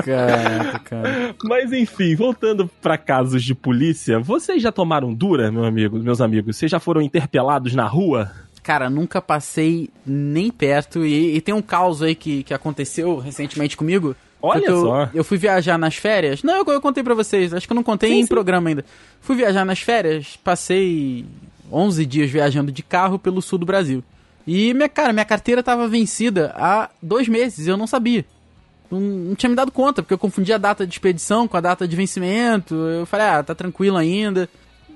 Caraca, 0.06 0.80
cara. 0.80 1.36
Mas 1.44 1.74
enfim, 1.74 2.16
voltando 2.16 2.70
pra 2.82 2.98
casos 2.98 3.44
de 3.44 3.54
polícia, 3.54 4.20
vocês 4.20 4.62
já 4.62 4.72
tomaram 4.72 5.14
dura, 5.14 5.52
meu 5.52 5.66
amigo, 5.66 6.00
meus 6.00 6.22
amigos? 6.22 6.56
Vocês 6.56 6.72
já 6.72 6.80
foram 6.80 7.02
interpelados 7.02 7.74
na 7.76 7.86
rua? 7.86 8.32
Cara, 8.62 8.90
nunca 8.90 9.22
passei 9.22 9.90
nem 10.06 10.50
perto. 10.50 11.06
E, 11.06 11.36
e 11.36 11.42
tem 11.42 11.54
um 11.54 11.62
caos 11.62 12.02
aí 12.02 12.16
que, 12.16 12.44
que 12.44 12.54
aconteceu 12.54 13.18
recentemente 13.18 13.76
comigo. 13.76 14.16
Olha 14.46 14.66
eu, 14.66 14.82
só. 14.82 15.10
Eu 15.14 15.24
fui 15.24 15.38
viajar 15.38 15.78
nas 15.78 15.96
férias. 15.96 16.44
Não, 16.44 16.58
eu, 16.58 16.66
eu 16.68 16.82
contei 16.82 17.02
pra 17.02 17.14
vocês. 17.16 17.54
Acho 17.54 17.66
que 17.66 17.72
eu 17.72 17.76
não 17.76 17.84
contei 17.84 18.10
Sim, 18.12 18.20
em 18.20 18.22
sim. 18.24 18.28
programa 18.28 18.68
ainda. 18.70 18.84
Fui 19.22 19.36
viajar 19.38 19.64
nas 19.64 19.80
férias. 19.80 20.38
Passei 20.44 21.26
11 21.72 22.06
dias 22.06 22.30
viajando 22.30 22.72
de 22.72 22.84
carro 22.84 23.18
pelo 23.18 23.42
sul 23.42 23.58
do 23.58 23.66
Brasil. 23.66 24.04
E, 24.46 24.74
minha 24.74 24.90
cara, 24.90 25.14
minha 25.14 25.24
carteira 25.24 25.64
tava 25.64 25.88
vencida 25.88 26.54
há 26.58 26.90
dois 27.02 27.30
meses. 27.30 27.66
Eu 27.68 27.78
não 27.78 27.88
sabia. 27.88 28.26
Não, 28.92 29.00
não 29.00 29.36
tinha 29.36 29.50
me 29.50 29.56
dado 29.56 29.72
conta, 29.72 30.04
porque 30.04 30.14
eu 30.14 30.18
confundi 30.18 30.52
a 30.52 30.58
data 30.58 30.86
de 30.86 30.92
expedição 30.94 31.48
com 31.48 31.56
a 31.56 31.62
data 31.62 31.88
de 31.88 31.96
vencimento. 31.96 32.76
Eu 32.76 33.06
falei, 33.06 33.26
ah, 33.28 33.42
tá 33.44 33.56
tranquilo 33.56 33.96
ainda. 33.96 34.50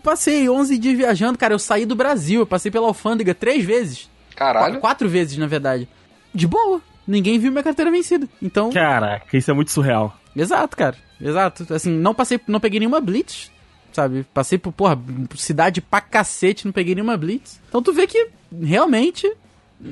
Passei 0.03 0.49
11 0.49 0.77
dias 0.77 0.97
viajando, 0.97 1.37
cara. 1.37 1.53
Eu 1.53 1.59
saí 1.59 1.85
do 1.85 1.95
Brasil. 1.95 2.41
Eu 2.41 2.45
passei 2.45 2.69
pela 2.69 2.87
alfândega 2.87 3.33
três 3.33 3.63
vezes. 3.63 4.09
Caralho. 4.35 4.75
Qu- 4.75 4.81
Quatro 4.81 5.07
vezes, 5.07 5.37
na 5.37 5.47
verdade. 5.47 5.87
De 6.35 6.45
boa. 6.45 6.81
Ninguém 7.07 7.39
viu 7.39 7.51
minha 7.51 7.63
carteira 7.63 7.89
vencida. 7.89 8.27
Então, 8.41 8.69
Caraca, 8.71 9.37
isso 9.37 9.49
é 9.49 9.53
muito 9.53 9.71
surreal. 9.71 10.17
exato, 10.35 10.75
cara. 10.75 10.95
Exato. 11.19 11.65
Assim, 11.73 11.91
não 11.91 12.13
passei, 12.13 12.39
não 12.47 12.59
peguei 12.59 12.79
nenhuma 12.79 12.99
blitz, 13.01 13.51
sabe? 13.91 14.25
Passei 14.33 14.57
por, 14.57 14.71
porra, 14.71 14.99
cidade 15.35 15.81
pra 15.81 16.01
cacete, 16.01 16.65
não 16.65 16.71
peguei 16.71 16.93
nenhuma 16.93 17.17
blitz. 17.17 17.59
Então 17.67 17.81
tu 17.81 17.91
vê 17.93 18.05
que 18.05 18.27
realmente, 18.61 19.31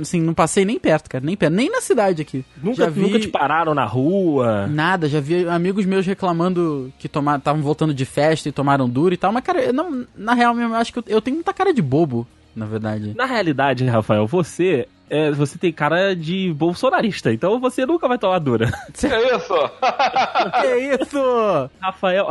assim, 0.02 0.22
não 0.22 0.34
passei 0.36 0.64
nem 0.66 0.78
perto, 0.78 1.10
cara, 1.10 1.26
nem 1.26 1.36
perto, 1.36 1.54
nem 1.54 1.72
na 1.72 1.82
cidade 1.82 2.22
aqui. 2.22 2.46
Nunca, 2.62 2.90
vi 2.90 3.02
nunca 3.02 3.20
te 3.20 3.28
pararam 3.28 3.74
na 3.74 3.86
rua. 3.86 4.68
nada, 4.68 5.08
já 5.10 5.20
vi 5.20 5.48
amigos 5.48 5.86
meus 5.86 6.06
reclamando 6.06 6.94
que 7.00 7.08
estavam 7.08 7.62
voltando 7.64 7.94
de 7.94 8.06
festa 8.06 8.48
e 8.50 8.52
tomaram 8.52 8.88
duro 8.90 9.14
e 9.14 9.18
tal, 9.18 9.32
mas 9.32 9.44
cara, 9.44 9.64
eu 9.64 9.74
não, 9.74 10.06
na 10.16 10.34
real 10.36 10.54
mesmo, 10.54 10.74
eu 10.74 10.78
acho 10.78 10.94
que 10.94 11.00
eu, 11.00 11.04
eu 11.08 11.22
tenho 11.22 11.38
muita 11.38 11.54
cara 11.54 11.74
de 11.74 11.82
bobo, 11.82 12.28
na 12.56 12.66
verdade. 12.68 13.14
Na 13.16 13.26
realidade, 13.26 13.84
Rafael, 13.86 14.28
você 14.28 14.88
é, 15.10 15.32
você 15.32 15.58
tem 15.58 15.72
cara 15.72 16.16
de 16.16 16.52
bolsonarista, 16.54 17.32
então 17.32 17.60
você 17.60 17.86
nunca 17.86 18.08
vai 18.08 18.18
tomar 18.18 18.40
dura. 18.40 18.72
Que 18.94 19.08
isso? 19.08 19.54
que 20.62 21.04
isso? 21.04 21.70
Rafael, 21.82 22.28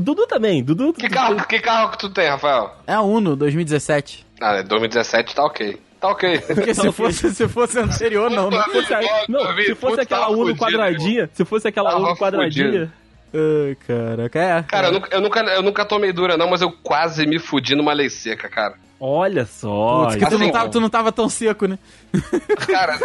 Dudu 0.00 0.26
também, 0.26 0.62
Dudu. 0.62 0.92
que, 0.92 1.08
carro, 1.08 1.36
que 1.46 1.58
carro 1.60 1.90
que 1.92 1.98
tu 1.98 2.10
tem, 2.10 2.28
Rafael? 2.28 2.70
É 2.86 2.94
a 2.94 3.00
Uno 3.02 3.34
2017. 3.36 4.24
Ah, 4.40 4.62
2017 4.62 5.34
tá 5.34 5.44
ok. 5.44 5.80
Tá 6.00 6.08
ok. 6.08 6.38
Porque 6.38 6.74
se 6.74 6.92
fosse, 6.92 7.34
se 7.34 7.48
fosse 7.48 7.78
anterior, 7.78 8.30
não, 8.30 8.50
né? 8.50 8.62
Se 8.64 8.70
fosse, 8.72 8.94
a- 8.94 9.00
não, 9.28 9.56
se 9.56 9.74
fosse 9.74 10.00
aquela 10.00 10.28
Uno 10.28 10.54
quadradinha, 10.56 11.30
se 11.32 11.44
fosse 11.44 11.68
aquela 11.68 11.96
Uno 11.96 12.14
quadradinha. 12.16 12.92
Ai, 13.32 13.76
caraca, 13.86 14.38
é. 14.38 14.62
Cara, 14.62 14.88
eu 14.88 14.92
nunca, 14.92 15.08
eu, 15.16 15.20
nunca, 15.20 15.40
eu 15.40 15.62
nunca 15.62 15.84
tomei 15.84 16.12
dura, 16.12 16.36
não, 16.36 16.48
mas 16.50 16.60
eu 16.62 16.70
quase 16.70 17.26
me 17.26 17.38
fudi 17.40 17.74
numa 17.74 17.92
lei 17.92 18.08
seca, 18.08 18.48
cara. 18.48 18.74
Olha 19.00 19.46
só. 19.46 20.04
Putz, 20.04 20.16
que 20.16 20.20
tu, 20.26 20.34
assim, 20.34 20.44
não 20.44 20.52
tava, 20.52 20.68
tu 20.70 20.80
não 20.80 20.90
tava 20.90 21.12
tão 21.12 21.28
seco, 21.28 21.66
né? 21.66 21.78
Cara, 22.66 22.98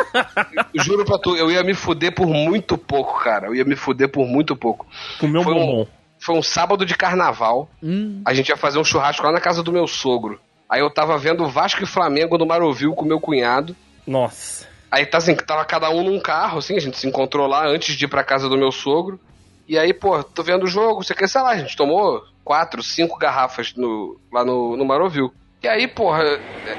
eu 0.74 0.84
juro 0.84 1.06
pra 1.06 1.18
tu, 1.18 1.36
eu 1.36 1.52
ia 1.52 1.64
me 1.64 1.74
fuder 1.74 2.14
por 2.14 2.28
muito 2.28 2.78
pouco, 2.78 3.20
cara. 3.24 3.48
Eu 3.48 3.56
ia 3.56 3.66
me 3.66 3.76
fuder 3.76 4.10
por 4.10 4.26
muito 4.28 4.56
pouco. 4.56 4.86
comeu 5.20 5.42
um 5.42 5.44
Foi 5.44 5.54
um- 5.54 5.58
bombom. 5.66 5.88
Foi 6.22 6.36
um 6.36 6.42
sábado 6.44 6.86
de 6.86 6.96
carnaval. 6.96 7.70
Hum. 7.82 8.22
A 8.26 8.34
gente 8.34 8.50
ia 8.50 8.58
fazer 8.58 8.78
um 8.78 8.84
churrasco 8.84 9.26
lá 9.26 9.32
na 9.32 9.40
casa 9.40 9.64
do 9.64 9.72
meu 9.72 9.88
sogro. 9.88 10.40
Aí 10.70 10.82
eu 10.82 10.90
tava 10.90 11.18
vendo 11.18 11.48
Vasco 11.48 11.82
e 11.82 11.88
Flamengo 11.88 12.38
no 12.38 12.46
Marovil 12.46 12.94
com 12.94 13.06
meu 13.06 13.20
cunhado. 13.22 13.74
Nossa. 14.06 14.68
Aí 14.92 15.06
tá 15.06 15.18
assim, 15.20 15.34
tava 15.36 15.64
cada 15.66 15.90
um 15.90 16.04
num 16.04 16.20
carro, 16.20 16.58
assim, 16.60 16.76
a 16.76 16.80
gente 16.80 16.98
se 16.98 17.08
encontrou 17.08 17.48
lá 17.48 17.66
antes 17.66 17.96
de 17.96 18.06
ir 18.06 18.08
pra 18.08 18.24
casa 18.24 18.50
do 18.50 18.58
meu 18.58 18.72
sogro. 18.72 19.20
E 19.68 19.78
aí, 19.78 19.94
pô, 19.94 20.22
tô 20.24 20.44
vendo 20.44 20.64
o 20.64 20.68
jogo, 20.68 21.04
você 21.04 21.14
quer, 21.14 21.30
sei 21.30 21.42
lá, 21.42 21.52
a 21.52 21.58
gente 21.58 21.78
tomou 21.78 22.24
quatro, 22.44 22.82
cinco 22.84 23.18
garrafas 23.18 23.74
no, 23.76 24.20
lá 24.32 24.44
no, 24.44 24.76
no 24.76 24.84
Marovil. 24.84 25.32
E 25.62 25.68
aí, 25.68 25.88
porra, 25.88 26.24
é, 26.24 26.78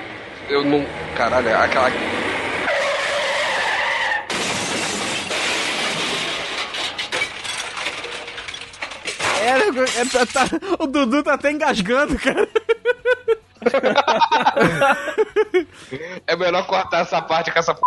eu 0.48 0.64
não. 0.64 0.84
Caralho, 1.16 1.54
aquela. 1.56 1.90
É, 9.40 10.00
é, 10.00 10.04
tá- 10.04 10.26
tá- 10.26 10.48
o 10.78 10.86
Dudu 10.86 11.22
tá 11.22 11.34
até 11.34 11.50
engasgando, 11.50 12.18
cara. 12.18 12.46
É 16.26 16.36
melhor 16.36 16.66
cortar 16.66 17.00
essa 17.00 17.20
parte 17.22 17.50
com 17.50 17.58
essa 17.58 17.74
p. 17.74 17.80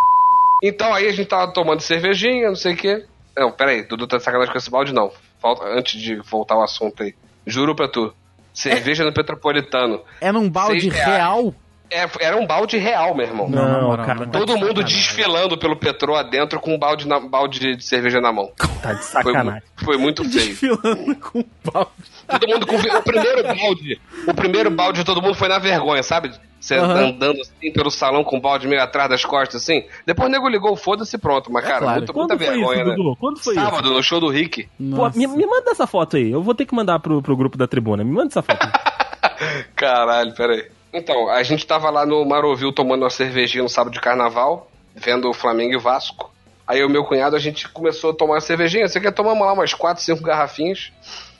Então 0.64 0.94
aí 0.94 1.08
a 1.08 1.12
gente 1.12 1.28
tava 1.28 1.52
tomando 1.54 1.82
cervejinha, 1.82 2.48
não 2.50 2.56
sei 2.56 2.74
o 2.74 2.78
quê. 2.78 3.06
Não, 3.38 3.52
pera 3.52 3.72
aí, 3.72 3.84
Dudu 3.84 4.08
tá 4.08 4.18
de 4.18 4.24
sacanagem 4.24 4.52
com 4.52 4.58
esse 4.58 4.70
balde, 4.70 4.94
não. 4.94 5.12
Falta, 5.42 5.66
antes 5.66 6.00
de 6.02 6.16
voltar 6.22 6.56
ao 6.56 6.64
assunto 6.64 7.04
aí. 7.04 7.14
Juro 7.46 7.76
pra 7.76 7.88
tu. 7.88 8.14
Cerveja 8.54 9.04
no 9.04 9.12
Petropolitano. 9.12 10.04
É 10.22 10.32
num 10.32 10.50
balde 10.50 10.90
real? 10.90 11.54
É, 11.94 12.10
era 12.22 12.36
um 12.38 12.46
balde 12.48 12.78
real, 12.78 13.14
meu 13.14 13.26
irmão. 13.28 13.48
Não, 13.48 13.96
cara, 13.98 14.16
não. 14.22 14.26
tá 14.26 14.40
Todo 14.40 14.54
de 14.56 14.60
mundo 14.60 14.68
sacanagem. 14.78 14.98
desfilando 14.98 15.58
pelo 15.58 15.76
Petrô 15.76 16.16
adentro 16.16 16.60
com 16.60 16.74
um 16.74 16.80
balde, 16.80 17.08
na, 17.08 17.20
balde 17.20 17.60
de 17.78 17.84
cerveja 17.86 18.20
na 18.20 18.32
mão. 18.34 18.52
Tá 18.82 18.94
de 18.94 19.04
Foi, 19.04 19.24
sacanagem. 19.24 19.62
foi 19.78 19.98
muito 19.98 20.24
feio. 20.28 20.50
Desfilando 20.50 21.16
com 21.18 21.44
balde. 21.72 21.92
Todo 22.28 22.48
mundo 22.48 22.66
com 22.66 22.76
o 22.76 23.04
primeiro 23.04 23.44
balde. 23.44 24.02
O 24.28 24.34
primeiro 24.34 24.72
balde 24.72 25.00
de 25.00 25.06
todo 25.06 25.22
mundo 25.22 25.36
foi 25.36 25.48
na 25.48 25.60
vergonha, 25.60 26.02
sabe? 26.02 26.32
Você 26.60 26.76
Aham. 26.78 27.10
andando 27.10 27.42
assim 27.42 27.74
pelo 27.74 27.92
salão 27.92 28.24
com 28.24 28.38
o 28.38 28.42
balde 28.42 28.68
meio 28.68 28.82
atrás 28.82 29.10
das 29.10 29.24
costas, 29.26 29.62
assim. 29.62 29.84
Depois 30.08 30.30
o 30.30 30.32
nego 30.32 30.48
ligou, 30.48 30.76
foda-se 30.78 31.18
pronto. 31.18 31.52
Mas, 31.52 31.66
É 31.66 31.68
cara, 31.68 31.80
claro. 31.82 31.98
muita, 32.00 32.14
muita 32.14 32.36
Quando 32.38 32.40
foi 32.40 32.48
vergonha, 32.56 32.80
isso, 32.82 32.90
né? 32.90 32.96
Dudu? 32.96 33.16
Quando 33.18 33.40
foi 33.40 33.54
Sábado, 33.56 33.92
no 33.94 34.02
show 34.02 34.20
do 34.22 34.30
Rick. 34.30 34.62
isso? 34.80 34.96
Pô, 34.96 35.10
me, 35.14 35.28
me 35.28 35.46
manda 35.46 35.72
essa 35.72 35.86
foto 35.86 36.16
aí. 36.16 36.32
Eu 36.32 36.42
vou 36.42 36.56
ter 36.56 36.66
que 36.66 36.74
mandar 36.74 37.00
pro, 37.00 37.22
pro 37.22 37.36
grupo 37.36 37.58
da 37.58 37.68
tribuna. 37.68 38.04
Me 38.04 38.12
manda 38.12 38.28
essa 38.30 38.42
foto. 38.42 38.66
Caralho, 39.76 40.34
peraí. 40.34 40.66
Então, 40.94 41.30
a 41.30 41.42
gente 41.44 41.66
tava 41.66 41.90
lá 41.90 42.06
no 42.06 42.24
Marovil 42.24 42.72
tomando 42.72 43.02
uma 43.04 43.10
cervejinha 43.10 43.64
no 43.64 43.70
sábado 43.70 43.94
de 43.94 44.00
carnaval, 44.00 44.70
vendo 44.96 45.30
o 45.30 45.34
Flamengo 45.34 45.74
e 45.74 45.78
o 45.78 45.80
Vasco. 45.80 46.32
Aí 46.68 46.84
o 46.84 46.90
meu 46.90 47.04
cunhado, 47.04 47.36
a 47.36 47.40
gente 47.40 47.68
começou 47.70 48.12
a 48.12 48.16
tomar 48.16 48.40
cervejinha. 48.42 48.88
Você 48.88 49.00
quer 49.02 49.12
tomar 49.12 49.34
lá 49.34 49.54
umas 49.54 49.74
4, 49.74 50.04
5 50.04 50.22
garrafinhas. 50.24 50.92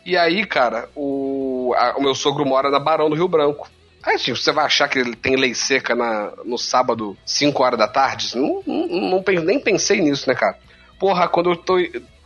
E 0.06 0.18
aí, 0.18 0.46
cara, 0.46 0.90
o, 0.96 1.74
a- 1.78 1.96
o 1.98 2.02
meu 2.02 2.14
sogro 2.16 2.46
mora 2.46 2.70
na 2.70 2.80
Barão 2.80 3.10
do 3.10 3.16
Rio 3.16 3.28
Branco. 3.28 3.70
Aí, 4.04 4.18
tipo, 4.18 4.36
você 4.36 4.52
vai 4.52 4.66
achar 4.66 4.90
que 4.90 5.00
ele 5.00 5.16
tem 5.16 5.38
lei 5.38 5.54
seca 5.54 5.96
na, 5.96 6.34
no 6.44 6.58
sábado, 6.58 7.16
5 7.26 7.64
horas 7.64 7.80
da 7.80 7.88
tarde? 7.88 8.36
Não, 8.36 8.62
não, 8.68 8.88
não 8.88 9.24
nem 9.46 9.60
pensei 9.60 10.02
nisso, 10.02 10.28
né, 10.28 10.36
cara? 10.36 10.58
Porra, 11.00 11.28
quando 11.30 11.52
eu 11.52 11.56
tô 11.56 11.76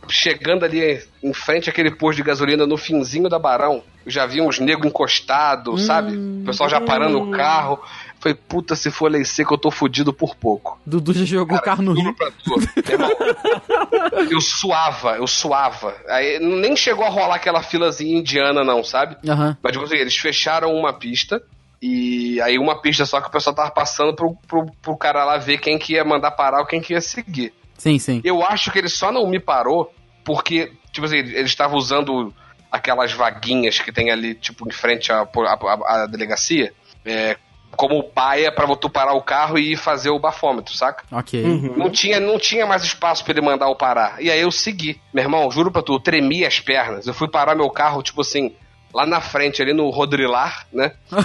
chegando 0.08 0.64
ali 0.64 1.02
em 1.22 1.32
frente 1.32 1.68
àquele 1.68 1.90
posto 1.90 2.16
de 2.16 2.22
gasolina 2.22 2.66
no 2.66 2.76
finzinho 2.76 3.28
da 3.28 3.38
Barão, 3.38 3.82
eu 4.04 4.10
já 4.10 4.26
vi 4.26 4.40
uns 4.40 4.58
negros 4.58 4.86
encostados, 4.86 5.84
sabe? 5.84 6.16
O 6.16 6.44
pessoal 6.44 6.68
já 6.68 6.80
parando 6.80 7.20
o 7.20 7.30
carro. 7.30 7.78
Falei, 8.20 8.34
puta, 8.34 8.74
se 8.74 8.90
for 8.90 9.10
lei 9.10 9.24
seca, 9.24 9.54
eu 9.54 9.58
tô 9.58 9.70
fudido 9.70 10.12
por 10.12 10.34
pouco. 10.34 10.80
Dudu 10.84 11.12
já 11.12 11.24
jogou 11.24 11.56
o 11.56 11.60
carro 11.60 11.82
no 11.82 11.92
Rio. 11.92 12.14
eu 14.30 14.40
suava, 14.40 15.16
eu 15.16 15.26
suava. 15.26 15.94
Aí 16.08 16.38
nem 16.40 16.74
chegou 16.74 17.04
a 17.04 17.08
rolar 17.08 17.36
aquela 17.36 17.62
filazinha 17.62 18.18
indiana, 18.18 18.64
não, 18.64 18.82
sabe? 18.82 19.16
Aham. 19.28 19.56
Mas, 19.62 19.72
tipo 19.72 19.84
assim, 19.84 19.96
eles 19.96 20.16
fecharam 20.16 20.74
uma 20.74 20.92
pista. 20.92 21.40
E 21.80 22.40
aí 22.40 22.58
uma 22.58 22.80
pista 22.80 23.06
só 23.06 23.20
que 23.20 23.28
o 23.28 23.30
pessoal 23.30 23.54
tava 23.54 23.70
passando 23.70 24.12
pro, 24.12 24.34
pro, 24.48 24.66
pro 24.82 24.96
cara 24.96 25.24
lá 25.24 25.38
ver 25.38 25.58
quem 25.58 25.78
que 25.78 25.92
ia 25.92 26.04
mandar 26.04 26.32
parar 26.32 26.60
ou 26.60 26.66
quem 26.66 26.80
que 26.80 26.92
ia 26.92 27.00
seguir. 27.00 27.52
Sim, 27.78 27.98
sim. 27.98 28.20
Eu 28.22 28.42
acho 28.44 28.70
que 28.70 28.78
ele 28.78 28.88
só 28.90 29.10
não 29.10 29.26
me 29.26 29.40
parou 29.40 29.90
porque, 30.24 30.70
tipo 30.92 31.06
assim, 31.06 31.16
ele 31.16 31.40
estava 31.42 31.74
usando 31.76 32.34
aquelas 32.70 33.12
vaguinhas 33.12 33.78
que 33.78 33.90
tem 33.90 34.10
ali, 34.10 34.34
tipo, 34.34 34.68
em 34.68 34.72
frente 34.72 35.10
à, 35.10 35.20
à, 35.22 36.02
à 36.02 36.06
delegacia, 36.06 36.72
é, 37.06 37.36
como 37.76 38.02
paia 38.02 38.50
pra 38.52 38.66
tu 38.76 38.90
parar 38.90 39.14
o 39.14 39.22
carro 39.22 39.58
e 39.58 39.72
ir 39.72 39.76
fazer 39.76 40.10
o 40.10 40.18
bafômetro, 40.18 40.76
saca? 40.76 41.04
Ok. 41.10 41.42
Uhum. 41.42 41.74
Não 41.76 41.88
tinha, 41.90 42.18
não 42.20 42.38
tinha 42.38 42.66
mais 42.66 42.82
espaço 42.82 43.24
pra 43.24 43.32
ele 43.32 43.40
mandar 43.40 43.66
eu 43.66 43.74
parar. 43.76 44.20
E 44.20 44.30
aí 44.30 44.40
eu 44.40 44.50
segui. 44.50 45.00
Meu 45.14 45.22
irmão, 45.24 45.50
juro 45.50 45.70
pra 45.70 45.80
tu, 45.80 45.94
eu 45.94 46.00
tremi 46.00 46.44
as 46.44 46.60
pernas. 46.60 47.06
Eu 47.06 47.14
fui 47.14 47.28
parar 47.28 47.54
meu 47.54 47.70
carro, 47.70 48.02
tipo 48.02 48.20
assim, 48.20 48.54
lá 48.92 49.06
na 49.06 49.20
frente, 49.20 49.62
ali 49.62 49.72
no 49.72 49.88
Rodrilar, 49.90 50.66
né? 50.72 50.92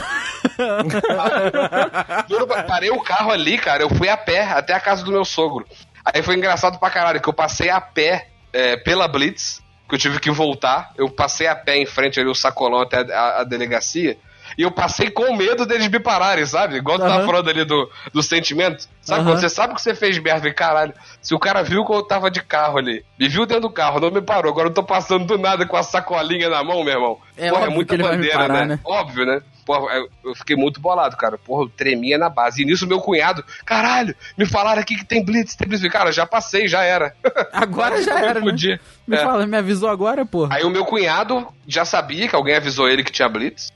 juro, 2.30 2.48
pra- 2.48 2.64
parei 2.64 2.90
o 2.90 3.02
carro 3.02 3.32
ali, 3.32 3.58
cara. 3.58 3.84
Eu 3.84 3.90
fui 3.90 4.10
a 4.10 4.18
pé 4.18 4.44
até 4.44 4.74
a 4.74 4.80
casa 4.80 5.04
do 5.04 5.12
meu 5.12 5.26
sogro. 5.26 5.66
Aí 6.06 6.22
foi 6.22 6.36
engraçado 6.36 6.80
pra 6.80 6.90
caralho, 6.90 7.22
que 7.22 7.30
eu 7.30 7.34
passei 7.34 7.70
a 7.70 7.80
pé 7.80 8.28
é, 8.52 8.76
pela 8.78 9.08
Blitz, 9.08 9.62
que 9.88 9.96
eu 9.96 10.00
tive 10.00 10.20
que 10.20 10.32
voltar. 10.32 10.92
Eu 10.98 11.10
passei 11.10 11.48
a 11.48 11.56
pé 11.56 11.78
em 11.78 11.86
frente 11.86 12.20
ali, 12.20 12.30
o 12.30 12.36
sacolão 12.36 12.82
até 12.82 12.98
a, 13.14 13.42
a 13.42 13.44
delegacia. 13.44 14.18
E 14.58 14.62
eu 14.62 14.72
passei 14.72 15.10
com 15.10 15.36
medo 15.36 15.66
deles 15.66 15.88
me 15.88 16.00
pararem, 16.00 16.46
sabe? 16.46 16.76
Igual 16.76 17.00
tu 17.00 17.04
tava 17.04 17.16
Aham. 17.16 17.26
falando 17.26 17.50
ali 17.50 17.64
do, 17.64 17.90
do 18.12 18.22
sentimento. 18.22 18.88
Sabe 19.02 19.22
Aham. 19.22 19.32
quando 19.32 19.40
você 19.40 19.50
sabe 19.50 19.74
que 19.74 19.82
você 19.82 19.96
fez 19.96 20.20
merda 20.20 20.48
e 20.48 20.54
caralho, 20.54 20.94
se 21.22 21.34
o 21.34 21.40
cara 21.40 21.64
viu 21.64 21.86
que 21.86 21.94
eu 21.94 22.04
tava 22.04 22.30
de 22.30 22.42
carro 22.42 22.78
ali, 22.78 23.04
me 23.18 23.30
viu 23.30 23.46
dentro 23.46 23.64
do 23.64 23.70
carro, 23.72 24.00
não 24.00 24.12
me 24.12 24.22
parou, 24.22 24.52
agora 24.52 24.68
eu 24.68 24.74
tô 24.74 24.84
passando 24.84 25.26
do 25.26 25.38
nada 25.38 25.66
com 25.66 25.78
a 25.78 25.84
sacolinha 25.84 26.50
na 26.50 26.64
mão, 26.64 26.84
meu 26.84 26.94
irmão. 26.94 27.18
É 27.38 27.50
Porra, 27.50 27.68
ele 27.68 28.04
vai 28.04 28.18
me 28.18 28.30
parar, 28.32 28.68
né? 28.68 28.80
Óbvio, 28.84 29.26
né? 29.26 29.42
Porra, 29.66 29.94
eu- 30.24 30.36
fiquei 30.36 30.56
muito 30.56 30.80
bolado, 30.82 31.16
cara. 31.18 31.38
Porra, 31.38 31.64
eu 31.64 31.70
tremia 31.70 32.18
na 32.18 32.30
base. 32.30 32.62
E 32.62 32.66
nisso 32.66 32.86
meu 32.88 33.00
cunhado, 33.00 33.44
caralho, 33.66 34.14
me 34.38 34.46
falaram 34.46 34.82
aqui 34.82 34.96
que 34.96 35.06
tem 35.06 35.24
blitz, 35.24 35.56
tem 35.56 35.68
blitz. 35.68 35.88
Cara, 35.92 36.12
já 36.12 36.26
passei, 36.26 36.68
já 36.68 36.84
era. 36.84 37.16
Agora 37.54 38.02
já 38.02 38.20
era, 38.20 38.40
né? 38.42 38.54
Me 39.08 39.16
É. 39.16 39.24
fala, 39.24 39.46
me 39.48 39.58
avisou 39.58 39.90
agora, 39.90 40.26
porra. 40.26 40.56
Aí 40.56 40.64
o 40.64 40.70
meu 40.70 40.86
cunhado 40.86 41.48
já 41.68 41.86
sabia 41.86 42.28
que 42.28 42.36
alguém 42.36 42.56
avisou 42.56 42.88
ele 42.90 43.04
que 43.04 43.12
tinha 43.12 43.28
blitz. 43.30 43.72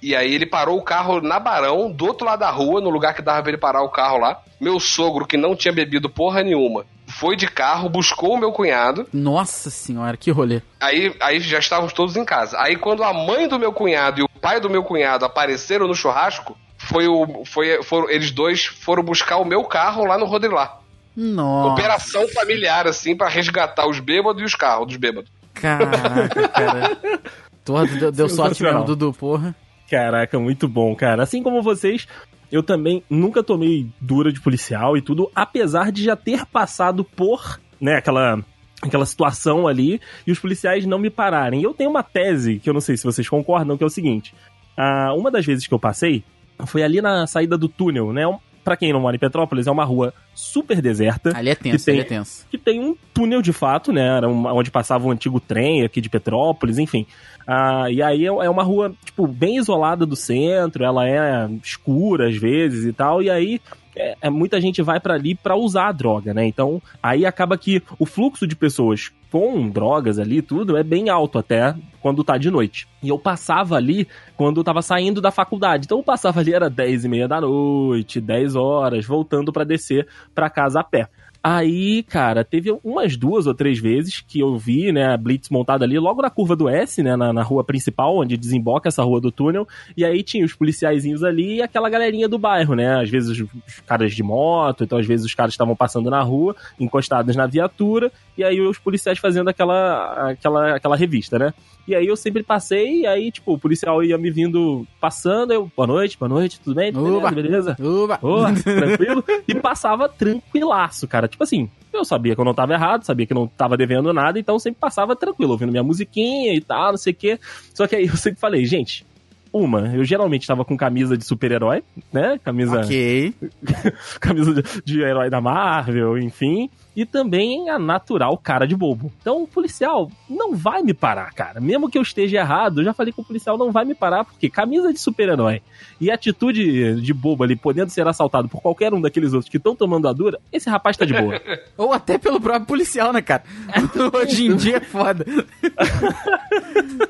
E 0.00 0.14
aí 0.14 0.32
ele 0.32 0.46
parou 0.46 0.78
o 0.78 0.82
carro 0.82 1.20
na 1.20 1.40
Barão, 1.40 1.90
do 1.90 2.06
outro 2.06 2.24
lado 2.24 2.38
da 2.40 2.50
rua, 2.50 2.80
no 2.80 2.88
lugar 2.88 3.14
que 3.14 3.22
dava 3.22 3.42
pra 3.42 3.50
ele 3.50 3.58
parar 3.58 3.82
o 3.82 3.88
carro 3.88 4.18
lá. 4.18 4.40
Meu 4.60 4.78
sogro, 4.78 5.26
que 5.26 5.36
não 5.36 5.56
tinha 5.56 5.72
bebido 5.74 6.08
porra 6.08 6.42
nenhuma, 6.44 6.84
foi 7.08 7.34
de 7.34 7.48
carro, 7.48 7.88
buscou 7.88 8.34
o 8.34 8.38
meu 8.38 8.52
cunhado. 8.52 9.08
Nossa 9.12 9.70
senhora, 9.70 10.16
que 10.16 10.30
rolê. 10.30 10.62
Aí, 10.80 11.12
aí 11.20 11.40
já 11.40 11.58
estávamos 11.58 11.92
todos 11.92 12.16
em 12.16 12.24
casa. 12.24 12.56
Aí 12.60 12.76
quando 12.76 13.02
a 13.02 13.12
mãe 13.12 13.48
do 13.48 13.58
meu 13.58 13.72
cunhado 13.72 14.20
e 14.20 14.22
o 14.22 14.27
pai 14.38 14.60
do 14.60 14.70
meu 14.70 14.82
cunhado 14.82 15.24
apareceram 15.24 15.86
no 15.86 15.94
churrasco, 15.94 16.56
foi 16.76 17.08
o, 17.08 17.44
foi, 17.44 17.82
foram, 17.82 18.08
eles 18.08 18.30
dois 18.30 18.64
foram 18.64 19.02
buscar 19.02 19.38
o 19.38 19.44
meu 19.44 19.64
carro 19.64 20.04
lá 20.04 20.16
no 20.16 20.24
Rodrilar. 20.24 20.80
Nossa. 21.16 21.72
Operação 21.72 22.28
familiar, 22.28 22.86
assim, 22.86 23.16
pra 23.16 23.28
resgatar 23.28 23.88
os 23.88 23.98
bêbados 23.98 24.40
e 24.40 24.44
os 24.44 24.54
carros 24.54 24.86
dos 24.86 24.96
bêbados. 24.96 25.30
Caraca, 25.52 26.48
cara. 26.48 26.96
Porra, 27.64 27.86
deu, 27.86 28.12
deu 28.12 28.28
sorte 28.28 28.62
mesmo, 28.62 28.84
Dudu, 28.84 29.12
porra. 29.12 29.54
Caraca, 29.90 30.38
muito 30.38 30.66
bom, 30.66 30.94
cara. 30.94 31.22
Assim 31.22 31.42
como 31.42 31.60
vocês, 31.60 32.08
eu 32.50 32.62
também 32.62 33.02
nunca 33.10 33.42
tomei 33.42 33.86
dura 34.00 34.32
de 34.32 34.40
policial 34.40 34.96
e 34.96 35.02
tudo, 35.02 35.30
apesar 35.34 35.92
de 35.92 36.02
já 36.02 36.16
ter 36.16 36.46
passado 36.46 37.04
por, 37.04 37.60
né, 37.78 37.96
aquela 37.96 38.38
aquela 38.82 39.04
situação 39.06 39.66
ali 39.66 40.00
e 40.26 40.32
os 40.32 40.38
policiais 40.38 40.86
não 40.86 40.98
me 40.98 41.10
pararem. 41.10 41.62
Eu 41.62 41.74
tenho 41.74 41.90
uma 41.90 42.02
tese 42.02 42.58
que 42.58 42.68
eu 42.68 42.74
não 42.74 42.80
sei 42.80 42.96
se 42.96 43.04
vocês 43.04 43.28
concordam, 43.28 43.76
que 43.76 43.82
é 43.84 43.86
o 43.86 43.90
seguinte: 43.90 44.34
ah, 44.76 45.12
uma 45.16 45.30
das 45.30 45.44
vezes 45.44 45.66
que 45.66 45.74
eu 45.74 45.78
passei 45.78 46.22
foi 46.66 46.82
ali 46.82 47.00
na 47.00 47.26
saída 47.26 47.56
do 47.56 47.68
túnel, 47.68 48.12
né? 48.12 48.22
Pra 48.64 48.76
quem 48.76 48.92
não 48.92 49.00
mora 49.00 49.16
em 49.16 49.18
Petrópolis, 49.18 49.66
é 49.66 49.70
uma 49.70 49.84
rua 49.84 50.12
super 50.34 50.82
deserta 50.82 51.34
Ali 51.34 51.48
é 51.48 51.54
tenso, 51.54 51.78
Que 51.78 51.84
tem- 51.86 51.94
ali 51.94 52.02
é 52.02 52.04
tenso. 52.04 52.46
que 52.50 52.58
tem 52.58 52.80
um 52.80 52.94
túnel 53.14 53.40
de 53.40 53.50
fato, 53.52 53.92
né? 53.92 54.18
Era 54.18 54.28
uma- 54.28 54.52
onde 54.52 54.70
passava 54.70 55.06
um 55.06 55.10
antigo 55.10 55.40
trem 55.40 55.84
aqui 55.84 56.02
de 56.02 56.10
Petrópolis, 56.10 56.76
enfim. 56.76 57.06
Ah, 57.46 57.86
e 57.90 58.02
aí 58.02 58.24
é 58.24 58.28
é 58.28 58.50
uma 58.50 58.62
rua, 58.62 58.92
tipo, 59.06 59.26
bem 59.26 59.56
isolada 59.56 60.04
do 60.04 60.14
centro, 60.14 60.84
ela 60.84 61.08
é 61.08 61.48
escura 61.64 62.28
às 62.28 62.36
vezes 62.36 62.84
e 62.84 62.92
tal, 62.92 63.22
e 63.22 63.30
aí 63.30 63.58
é, 63.96 64.16
é- 64.20 64.30
muita 64.30 64.60
gente 64.60 64.82
vai 64.82 65.00
pra 65.00 65.14
ali 65.14 65.34
pra 65.34 65.56
usar 65.56 65.88
a 65.88 65.92
droga, 65.92 66.32
né? 66.34 66.46
Então 66.46 66.80
aí 67.02 67.26
acaba 67.26 67.56
que 67.58 67.82
o 67.98 68.06
fluxo 68.06 68.46
de 68.46 68.56
pessoas 68.56 69.10
com 69.30 69.68
drogas 69.68 70.18
ali 70.18 70.40
tudo 70.40 70.76
é 70.76 70.82
bem 70.82 71.10
alto 71.10 71.38
até 71.38 71.74
quando 72.00 72.24
tá 72.24 72.38
de 72.38 72.50
noite. 72.50 72.88
E 73.02 73.08
eu 73.10 73.18
passava 73.18 73.76
ali 73.76 74.08
quando 74.36 74.58
eu 74.60 74.64
tava 74.64 74.80
saindo 74.80 75.20
da 75.20 75.30
faculdade. 75.30 75.84
Então 75.84 75.98
eu 75.98 76.04
passava 76.04 76.40
ali, 76.40 76.54
era 76.54 76.70
10 76.70 77.04
e 77.04 77.08
meia 77.08 77.28
da 77.28 77.40
noite, 77.40 78.20
10 78.20 78.56
horas, 78.56 79.04
voltando 79.04 79.52
pra 79.52 79.64
descer 79.64 80.06
pra 80.34 80.48
casa 80.48 80.80
a 80.80 80.84
pé. 80.84 81.08
Aí, 81.50 82.02
cara, 82.02 82.44
teve 82.44 82.78
umas 82.84 83.16
duas 83.16 83.46
ou 83.46 83.54
três 83.54 83.78
vezes 83.78 84.20
que 84.20 84.38
eu 84.38 84.58
vi, 84.58 84.92
né, 84.92 85.14
a 85.14 85.16
Blitz 85.16 85.48
montada 85.48 85.82
ali, 85.82 85.98
logo 85.98 86.20
na 86.20 86.28
curva 86.28 86.54
do 86.54 86.68
S, 86.68 87.02
né, 87.02 87.16
na, 87.16 87.32
na 87.32 87.42
rua 87.42 87.64
principal, 87.64 88.18
onde 88.18 88.36
desemboca 88.36 88.88
essa 88.88 89.02
rua 89.02 89.18
do 89.18 89.32
túnel, 89.32 89.66
e 89.96 90.04
aí 90.04 90.22
tinha 90.22 90.44
os 90.44 90.52
policiaizinhos 90.52 91.24
ali 91.24 91.56
e 91.56 91.62
aquela 91.62 91.88
galerinha 91.88 92.28
do 92.28 92.38
bairro, 92.38 92.74
né, 92.74 93.00
às 93.00 93.08
vezes 93.08 93.30
os, 93.30 93.40
os 93.40 93.80
caras 93.86 94.12
de 94.12 94.22
moto, 94.22 94.84
então 94.84 94.98
às 94.98 95.06
vezes 95.06 95.24
os 95.24 95.34
caras 95.34 95.54
estavam 95.54 95.74
passando 95.74 96.10
na 96.10 96.20
rua, 96.20 96.54
encostados 96.78 97.34
na 97.34 97.46
viatura, 97.46 98.12
e 98.36 98.44
aí 98.44 98.60
os 98.60 98.76
policiais 98.76 99.18
fazendo 99.18 99.48
aquela, 99.48 100.32
aquela, 100.32 100.76
aquela 100.76 100.96
revista, 100.96 101.38
né. 101.38 101.54
E 101.88 101.94
aí 101.94 102.06
eu 102.06 102.16
sempre 102.16 102.42
passei, 102.42 103.00
e 103.00 103.06
aí, 103.06 103.32
tipo, 103.32 103.54
o 103.54 103.58
policial 103.58 104.04
ia 104.04 104.18
me 104.18 104.30
vindo 104.30 104.86
passando, 105.00 105.54
eu, 105.54 105.72
boa 105.74 105.86
noite, 105.86 106.18
boa 106.18 106.28
noite, 106.28 106.60
tudo 106.60 106.74
bem? 106.74 106.92
Tudo 106.92 107.16
Uba. 107.16 107.30
beleza? 107.30 107.74
Uba. 107.80 108.18
Ô, 108.20 108.44
tranquilo? 108.62 109.24
E 109.48 109.54
passava 109.54 110.06
tranquilaço, 110.06 111.08
cara. 111.08 111.26
Tipo 111.38 111.44
assim, 111.44 111.70
eu 111.92 112.04
sabia 112.04 112.34
que 112.34 112.40
eu 112.40 112.44
não 112.44 112.52
tava 112.52 112.72
errado, 112.72 113.04
sabia 113.04 113.24
que 113.24 113.32
eu 113.32 113.36
não 113.36 113.46
tava 113.46 113.76
devendo 113.76 114.12
nada, 114.12 114.40
então 114.40 114.56
eu 114.56 114.58
sempre 114.58 114.80
passava 114.80 115.14
tranquilo, 115.14 115.52
ouvindo 115.52 115.70
minha 115.70 115.84
musiquinha 115.84 116.52
e 116.52 116.60
tal, 116.60 116.90
não 116.90 116.98
sei 116.98 117.12
o 117.12 117.16
quê. 117.16 117.38
Só 117.72 117.86
que 117.86 117.94
aí 117.94 118.08
eu 118.08 118.16
sempre 118.16 118.40
falei, 118.40 118.64
gente, 118.64 119.06
uma, 119.52 119.94
eu 119.94 120.04
geralmente 120.04 120.48
tava 120.48 120.64
com 120.64 120.76
camisa 120.76 121.16
de 121.16 121.24
super-herói, 121.24 121.84
né? 122.12 122.40
Camisa, 122.42 122.80
Ok. 122.80 123.32
camisa 124.20 124.52
de, 124.52 124.62
de 124.84 125.00
herói 125.00 125.30
da 125.30 125.40
Marvel, 125.40 126.18
enfim. 126.18 126.68
E 126.98 127.06
também 127.06 127.70
a 127.70 127.78
natural 127.78 128.36
cara 128.36 128.66
de 128.66 128.74
bobo. 128.74 129.12
Então 129.20 129.44
o 129.44 129.46
policial 129.46 130.10
não 130.28 130.56
vai 130.56 130.82
me 130.82 130.92
parar, 130.92 131.32
cara. 131.32 131.60
Mesmo 131.60 131.88
que 131.88 131.96
eu 131.96 132.02
esteja 132.02 132.38
errado, 132.38 132.80
eu 132.80 132.84
já 132.86 132.92
falei 132.92 133.12
que 133.12 133.20
o 133.20 133.24
policial 133.24 133.56
não 133.56 133.70
vai 133.70 133.84
me 133.84 133.94
parar, 133.94 134.24
porque 134.24 134.50
camisa 134.50 134.92
de 134.92 134.98
super-herói 134.98 135.62
e 136.00 136.10
atitude 136.10 137.00
de 137.00 137.14
bobo 137.14 137.44
ali, 137.44 137.54
podendo 137.54 137.90
ser 137.90 138.04
assaltado 138.08 138.48
por 138.48 138.60
qualquer 138.60 138.92
um 138.92 139.00
daqueles 139.00 139.32
outros 139.32 139.48
que 139.48 139.58
estão 139.58 139.76
tomando 139.76 140.08
a 140.08 140.12
dura, 140.12 140.40
esse 140.52 140.68
rapaz 140.68 140.96
tá 140.96 141.04
de 141.04 141.14
boa. 141.14 141.40
Ou 141.78 141.92
até 141.92 142.18
pelo 142.18 142.40
próprio 142.40 142.66
policial, 142.66 143.12
né, 143.12 143.22
cara? 143.22 143.44
Hoje 144.20 144.46
em 144.46 144.56
dia 144.56 144.78
é 144.78 144.80
foda. 144.80 145.24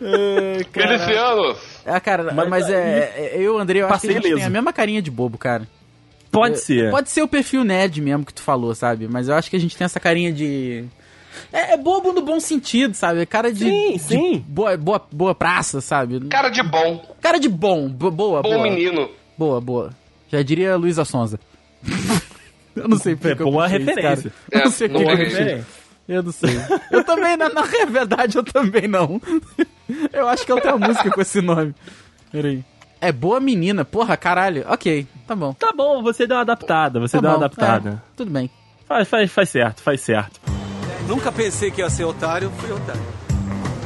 É, 0.00 0.64
cara. 0.64 0.92
Miliciano! 0.92 1.56
Ah, 1.86 2.00
cara, 2.00 2.32
mas, 2.32 2.48
Mas 2.48 2.68
é, 2.68 3.12
é- 3.16 3.36
eu, 3.40 3.58
André, 3.58 3.80
eu 3.80 3.88
acho 3.88 4.00
que 4.06 4.12
gente 4.12 4.34
tem 4.34 4.44
a 4.44 4.50
mesma 4.50 4.72
carinha 4.72 5.02
de 5.02 5.10
bobo, 5.10 5.36
cara. 5.38 5.66
Pode 6.40 6.54
É, 6.54 6.58
ser. 6.58 6.90
Pode 6.90 7.10
ser 7.10 7.22
o 7.22 7.28
perfil 7.28 7.64
nerd 7.64 8.00
mesmo 8.00 8.24
que 8.24 8.34
tu 8.34 8.42
falou, 8.42 8.74
sabe? 8.74 9.08
Mas 9.08 9.28
eu 9.28 9.34
acho 9.34 9.48
que 9.50 9.56
a 9.56 9.60
gente 9.60 9.76
tem 9.76 9.84
essa 9.84 10.00
carinha 10.00 10.32
de. 10.32 10.84
É, 11.52 11.74
é 11.74 11.76
bobo 11.76 12.12
no 12.12 12.20
bom 12.22 12.40
sentido, 12.40 12.94
sabe? 12.94 13.24
Cara 13.26 13.52
de. 13.52 13.60
Sim, 13.64 13.92
de 13.92 13.98
sim. 13.98 14.44
boa, 14.48 14.76
boa, 14.76 15.06
boa 15.12 15.34
praça, 15.34 15.80
sabe? 15.80 16.20
Cara 16.28 16.48
de 16.48 16.62
bom. 16.62 17.16
Cara 17.20 17.38
de 17.38 17.48
bom. 17.48 17.88
bo- 17.88 18.10
Boa, 18.10 18.42
Bom 18.42 18.50
boa. 18.50 18.62
menino. 18.62 19.08
Boa, 19.36 19.60
boa. 19.60 19.90
Já 20.30 20.42
diria 20.42 20.76
Luísa 20.76 21.04
Sonza. 21.04 21.38
eu 22.74 22.88
não 22.88 22.98
sei 22.98 23.14
porque 23.14 23.32
É 23.32 23.36
que 23.36 23.42
eu 23.42 23.50
boa 23.50 23.64
puxei 23.68 23.78
referência. 23.78 24.30
cara. 24.30 24.34
Eu 24.50 24.58
não 24.60 24.66
É, 24.66 24.70
sei 24.70 24.88
boa 24.88 25.14
referência. 25.14 25.66
Eu 26.08 26.22
não 26.22 26.32
sei. 26.32 26.50
Eu 26.90 27.04
também, 27.04 27.36
na, 27.36 27.48
na 27.50 27.62
verdade, 27.86 28.36
eu 28.38 28.42
também 28.42 28.88
não. 28.88 29.20
Eu 30.12 30.28
acho 30.28 30.44
que 30.44 30.52
eu 30.52 30.60
tenho 30.60 30.76
uma 30.76 30.88
música 30.88 31.10
com 31.10 31.20
esse 31.20 31.40
nome. 31.40 31.74
Peraí. 32.32 32.62
É 33.00 33.12
boa 33.12 33.38
menina, 33.40 33.84
porra, 33.84 34.16
caralho. 34.16 34.64
Ok, 34.68 35.06
tá 35.26 35.34
bom. 35.36 35.52
Tá 35.52 35.72
bom, 35.76 36.02
você 36.02 36.26
deu 36.26 36.36
uma 36.36 36.42
adaptada, 36.42 36.98
você 36.98 37.16
Tá 37.16 37.20
deu 37.20 37.30
uma 37.30 37.38
bom, 37.38 37.44
adaptada. 37.44 37.90
é, 37.90 38.16
tudo 38.16 38.30
bem. 38.30 38.50
Faz, 38.86 39.06
faz, 39.08 39.30
faz 39.30 39.48
certo, 39.50 39.82
faz 39.82 40.00
certo. 40.00 40.40
Nunca 41.06 41.30
pensei 41.30 41.70
que 41.70 41.80
ia 41.80 41.88
ser 41.90 42.04
otário, 42.04 42.50
fui 42.58 42.70
otário. 42.72 43.00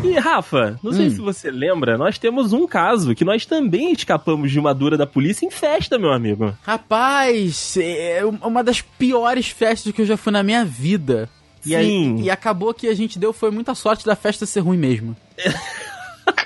E 0.03 0.18
Rafa, 0.18 0.79
não 0.83 0.92
sei 0.92 1.07
Hum. 1.07 1.11
se 1.11 1.18
você 1.20 1.51
lembra, 1.51 1.96
nós 1.96 2.18
temos 2.18 2.53
um 2.53 2.66
caso 2.66 3.14
que 3.14 3.25
nós 3.25 3.46
também 3.46 3.92
escapamos 3.92 4.51
de 4.51 4.59
uma 4.59 4.75
dura 4.75 4.96
da 4.96 5.07
polícia 5.07 5.46
em 5.46 5.51
festa, 5.51 5.96
meu 5.98 6.12
amigo. 6.12 6.53
Rapaz, 6.62 7.77
é 7.81 8.22
uma 8.42 8.64
das 8.64 8.81
piores 8.81 9.46
festas 9.48 9.92
que 9.92 10.03
eu 10.03 10.07
já 10.07 10.16
fui 10.16 10.33
na 10.33 10.42
minha 10.42 10.64
vida. 10.64 11.29
E, 11.64 11.77
aí- 11.77 11.87
Sim. 11.87 12.16
e 12.22 12.29
acabou 12.31 12.75
que 12.75 12.88
a 12.88 12.94
gente 12.94 13.16
deu 13.18 13.33
foi 13.33 13.53
muita 13.53 13.75
sorte 13.77 14.05
da 14.05 14.16
festa 14.16 14.44
ser 14.46 14.61
ruim 14.61 14.77
mesmo. 14.79 15.14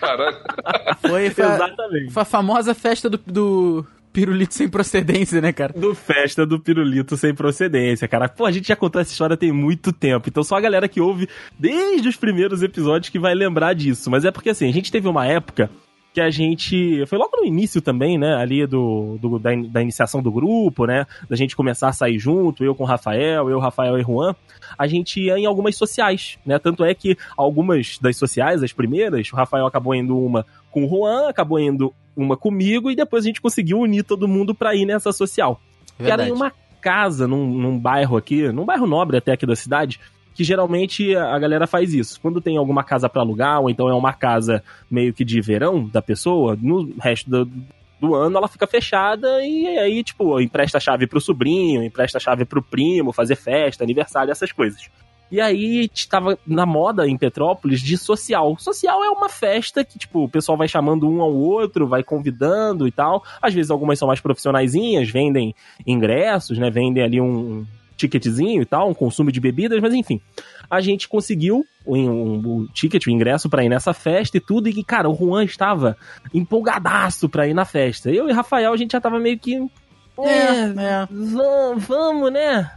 Caralho. 0.00 0.36
Foi, 1.00 1.30
foi, 1.30 1.44
a, 1.44 1.54
Exatamente. 1.54 2.12
foi 2.12 2.22
a 2.22 2.26
famosa 2.26 2.74
festa 2.74 3.08
do, 3.08 3.18
do 3.26 3.86
pirulito 4.12 4.54
sem 4.54 4.66
procedência, 4.68 5.42
né, 5.42 5.52
cara? 5.52 5.74
Do 5.74 5.94
festa 5.94 6.46
do 6.46 6.58
pirulito 6.58 7.16
sem 7.18 7.34
procedência, 7.34 8.08
cara. 8.08 8.28
Pô, 8.28 8.46
a 8.46 8.50
gente 8.50 8.68
já 8.68 8.74
contou 8.74 9.00
essa 9.00 9.12
história 9.12 9.36
tem 9.36 9.52
muito 9.52 9.92
tempo. 9.92 10.28
Então 10.28 10.42
só 10.42 10.56
a 10.56 10.60
galera 10.60 10.88
que 10.88 11.00
ouve 11.00 11.28
desde 11.58 12.08
os 12.08 12.16
primeiros 12.16 12.62
episódios 12.62 13.10
que 13.10 13.18
vai 13.18 13.34
lembrar 13.34 13.74
disso. 13.74 14.10
Mas 14.10 14.24
é 14.24 14.30
porque 14.30 14.50
assim, 14.50 14.68
a 14.68 14.72
gente 14.72 14.90
teve 14.90 15.06
uma 15.06 15.26
época 15.26 15.70
que 16.16 16.20
a 16.22 16.30
gente. 16.30 17.04
Foi 17.08 17.18
logo 17.18 17.36
no 17.36 17.44
início 17.44 17.82
também, 17.82 18.16
né? 18.16 18.34
Ali 18.36 18.66
do, 18.66 19.18
do- 19.20 19.38
da, 19.38 19.52
in- 19.52 19.68
da 19.68 19.82
iniciação 19.82 20.22
do 20.22 20.32
grupo, 20.32 20.86
né? 20.86 21.06
Da 21.28 21.36
gente 21.36 21.54
começar 21.54 21.88
a 21.88 21.92
sair 21.92 22.18
junto, 22.18 22.64
eu 22.64 22.74
com 22.74 22.84
o 22.84 22.86
Rafael, 22.86 23.50
eu, 23.50 23.58
Rafael 23.58 23.98
e 23.98 24.02
Juan. 24.02 24.34
A 24.78 24.86
gente 24.86 25.20
ia 25.20 25.38
em 25.38 25.44
algumas 25.44 25.76
sociais, 25.76 26.38
né? 26.46 26.58
Tanto 26.58 26.86
é 26.86 26.94
que 26.94 27.18
algumas 27.36 27.98
das 28.00 28.16
sociais, 28.16 28.62
as 28.62 28.72
primeiras, 28.72 29.30
o 29.30 29.36
Rafael 29.36 29.66
acabou 29.66 29.94
indo 29.94 30.16
uma 30.18 30.46
com 30.70 30.86
o 30.86 30.88
Juan, 30.88 31.28
acabou 31.28 31.60
indo 31.60 31.92
uma 32.16 32.34
comigo, 32.34 32.90
e 32.90 32.96
depois 32.96 33.22
a 33.24 33.26
gente 33.26 33.42
conseguiu 33.42 33.78
unir 33.78 34.02
todo 34.02 34.26
mundo 34.26 34.54
pra 34.54 34.74
ir 34.74 34.86
nessa 34.86 35.12
social. 35.12 35.60
Que 35.98 36.04
era 36.04 36.16
Verdade. 36.22 36.30
em 36.30 36.32
uma 36.32 36.50
casa, 36.80 37.28
num, 37.28 37.46
num 37.46 37.78
bairro 37.78 38.16
aqui, 38.16 38.50
num 38.52 38.64
bairro 38.64 38.86
nobre 38.86 39.18
até 39.18 39.32
aqui 39.32 39.44
da 39.44 39.54
cidade, 39.54 40.00
que 40.36 40.44
geralmente 40.44 41.16
a 41.16 41.38
galera 41.38 41.66
faz 41.66 41.94
isso. 41.94 42.20
Quando 42.20 42.42
tem 42.42 42.58
alguma 42.58 42.84
casa 42.84 43.08
pra 43.08 43.22
alugar, 43.22 43.62
ou 43.62 43.70
então 43.70 43.88
é 43.88 43.94
uma 43.94 44.12
casa 44.12 44.62
meio 44.90 45.14
que 45.14 45.24
de 45.24 45.40
verão 45.40 45.88
da 45.88 46.02
pessoa, 46.02 46.56
no 46.60 46.94
resto 47.00 47.30
do, 47.30 47.50
do 47.98 48.14
ano 48.14 48.36
ela 48.36 48.46
fica 48.46 48.66
fechada 48.66 49.42
e 49.42 49.66
aí, 49.78 50.04
tipo, 50.04 50.38
empresta 50.38 50.76
a 50.76 50.80
chave 50.80 51.06
pro 51.06 51.22
sobrinho, 51.22 51.82
empresta 51.82 52.18
a 52.18 52.20
chave 52.20 52.44
pro 52.44 52.62
primo, 52.62 53.14
fazer 53.14 53.34
festa, 53.34 53.82
aniversário, 53.82 54.30
essas 54.30 54.52
coisas. 54.52 54.90
E 55.30 55.40
aí 55.40 55.90
estava 55.92 56.38
na 56.46 56.66
moda 56.66 57.08
em 57.08 57.16
Petrópolis 57.16 57.80
de 57.80 57.96
social. 57.96 58.56
Social 58.58 59.02
é 59.02 59.08
uma 59.08 59.28
festa 59.28 59.84
que, 59.84 59.98
tipo, 59.98 60.24
o 60.24 60.28
pessoal 60.28 60.56
vai 60.56 60.68
chamando 60.68 61.08
um 61.08 61.20
ao 61.20 61.34
outro, 61.34 61.88
vai 61.88 62.04
convidando 62.04 62.86
e 62.86 62.92
tal. 62.92 63.24
Às 63.42 63.52
vezes 63.54 63.70
algumas 63.70 63.98
são 63.98 64.06
mais 64.06 64.20
profissionaisinhas, 64.20 65.10
vendem 65.10 65.54
ingressos, 65.84 66.58
né? 66.58 66.70
Vendem 66.70 67.02
ali 67.02 67.20
um 67.20 67.66
ticketzinho 67.96 68.62
e 68.62 68.66
tal, 68.66 68.90
um 68.90 68.94
consumo 68.94 69.32
de 69.32 69.40
bebidas, 69.40 69.80
mas 69.80 69.94
enfim. 69.94 70.20
A 70.70 70.80
gente 70.80 71.08
conseguiu 71.08 71.64
o, 71.84 71.96
um, 71.96 72.38
o 72.38 72.68
ticket, 72.68 73.06
o 73.06 73.10
ingresso 73.10 73.48
pra 73.48 73.64
ir 73.64 73.68
nessa 73.68 73.94
festa 73.94 74.36
e 74.36 74.40
tudo, 74.40 74.68
e 74.68 74.84
cara, 74.84 75.08
o 75.08 75.14
Juan 75.14 75.44
estava 75.44 75.96
empolgadaço 76.32 77.28
pra 77.28 77.46
ir 77.46 77.54
na 77.54 77.64
festa. 77.64 78.10
Eu 78.10 78.28
e 78.28 78.32
Rafael, 78.32 78.72
a 78.72 78.76
gente 78.76 78.92
já 78.92 79.00
tava 79.00 79.18
meio 79.18 79.38
que. 79.38 79.56
É, 80.18 80.60
é. 80.78 81.08
Vamos, 81.10 81.84
vamos, 81.84 82.32
né? 82.32 82.70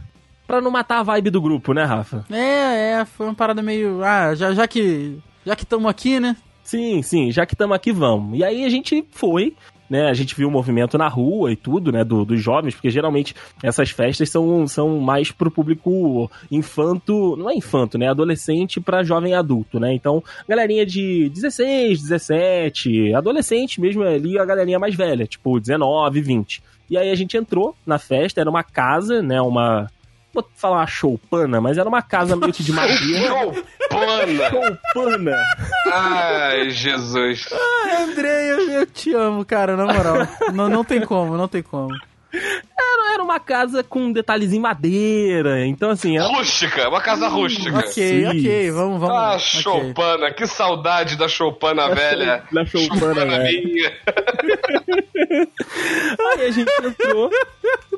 Pra 0.46 0.60
não 0.60 0.70
matar 0.70 0.98
a 0.98 1.02
vibe 1.02 1.30
do 1.30 1.40
grupo, 1.40 1.72
né, 1.72 1.84
Rafa? 1.84 2.24
É, 2.30 3.00
é, 3.00 3.04
foi 3.04 3.26
uma 3.26 3.34
parada 3.34 3.62
meio. 3.62 4.02
Ah, 4.02 4.34
já, 4.34 4.52
já 4.52 4.66
que. 4.66 5.18
Já 5.46 5.56
que 5.56 5.62
estamos 5.62 5.88
aqui, 5.88 6.20
né? 6.20 6.36
Sim, 6.62 7.02
sim, 7.02 7.32
já 7.32 7.46
que 7.46 7.54
estamos 7.54 7.74
aqui, 7.74 7.92
vamos. 7.92 8.38
E 8.38 8.44
aí 8.44 8.64
a 8.64 8.68
gente 8.68 9.04
foi, 9.10 9.56
né? 9.90 10.08
A 10.08 10.14
gente 10.14 10.34
viu 10.36 10.46
o 10.48 10.50
movimento 10.50 10.96
na 10.96 11.08
rua 11.08 11.52
e 11.52 11.56
tudo, 11.56 11.90
né? 11.92 12.04
do- 12.04 12.24
dos 12.24 12.40
jovens, 12.40 12.74
porque 12.74 12.88
geralmente 12.90 13.34
essas 13.62 13.90
festas 13.90 14.30
são, 14.30 14.66
são 14.68 14.98
mais 15.00 15.30
pro 15.32 15.50
público 15.50 16.30
infanto. 16.50 17.36
Não 17.36 17.50
é 17.50 17.54
infanto, 17.54 17.98
né? 17.98 18.08
Adolescente 18.08 18.80
pra 18.80 19.02
jovem 19.02 19.34
adulto, 19.34 19.80
né? 19.80 19.92
Então, 19.92 20.22
galerinha 20.48 20.86
de 20.86 21.28
16, 21.30 22.00
17, 22.02 23.14
adolescente 23.14 23.80
mesmo 23.80 24.02
é 24.04 24.14
ali, 24.14 24.38
a 24.38 24.44
galerinha 24.44 24.78
mais 24.78 24.94
velha, 24.94 25.26
tipo 25.26 25.58
19, 25.58 26.20
20. 26.20 26.62
E 26.88 26.96
aí 26.96 27.10
a 27.10 27.14
gente 27.14 27.36
entrou 27.36 27.74
na 27.86 27.98
festa, 27.98 28.40
era 28.40 28.50
uma 28.50 28.62
casa, 28.64 29.20
né? 29.22 29.40
Uma. 29.40 29.88
Vou 30.32 30.48
falar 30.54 30.78
uma 30.78 30.86
choupana, 30.86 31.60
mas 31.60 31.76
era 31.76 31.88
uma 31.88 32.02
casa 32.02 32.36
meio 32.36 32.52
que 32.52 32.62
de 32.62 32.72
madeira. 32.72 33.28
Choupana! 33.28 34.50
Choupana! 34.50 35.36
Ai, 35.92 36.70
Jesus. 36.70 37.48
Ai, 37.52 38.02
André, 38.04 38.52
eu, 38.52 38.70
eu 38.70 38.86
te 38.86 39.12
amo, 39.14 39.44
cara, 39.44 39.76
na 39.76 39.86
moral. 39.86 40.16
não, 40.54 40.68
não 40.68 40.84
tem 40.84 41.00
como, 41.00 41.36
não 41.36 41.48
tem 41.48 41.62
como. 41.62 41.94
Era, 42.80 43.14
era 43.14 43.22
uma 43.22 43.38
casa 43.38 43.84
com 43.84 44.10
detalhes 44.10 44.52
em 44.52 44.58
madeira. 44.58 45.66
Então, 45.66 45.90
assim, 45.90 46.16
era 46.16 46.26
Rústica, 46.26 46.88
uma 46.88 47.00
casa 47.00 47.28
rústica. 47.28 47.78
Ok, 47.78 47.90
Sim. 47.92 48.26
ok, 48.26 48.70
vamos, 48.70 49.00
vamos. 49.00 49.16
Ah, 49.16 49.38
choupana, 49.38 50.32
que 50.32 50.46
saudade 50.46 51.16
da 51.16 51.28
choupana 51.28 51.94
velha. 51.94 52.42
da 52.50 52.64
choupana, 52.64 53.26
velho. 53.26 53.64
minha. 53.68 53.92
Aí 56.32 56.46
a 56.46 56.50
gente 56.50 56.70
entrou, 56.82 57.30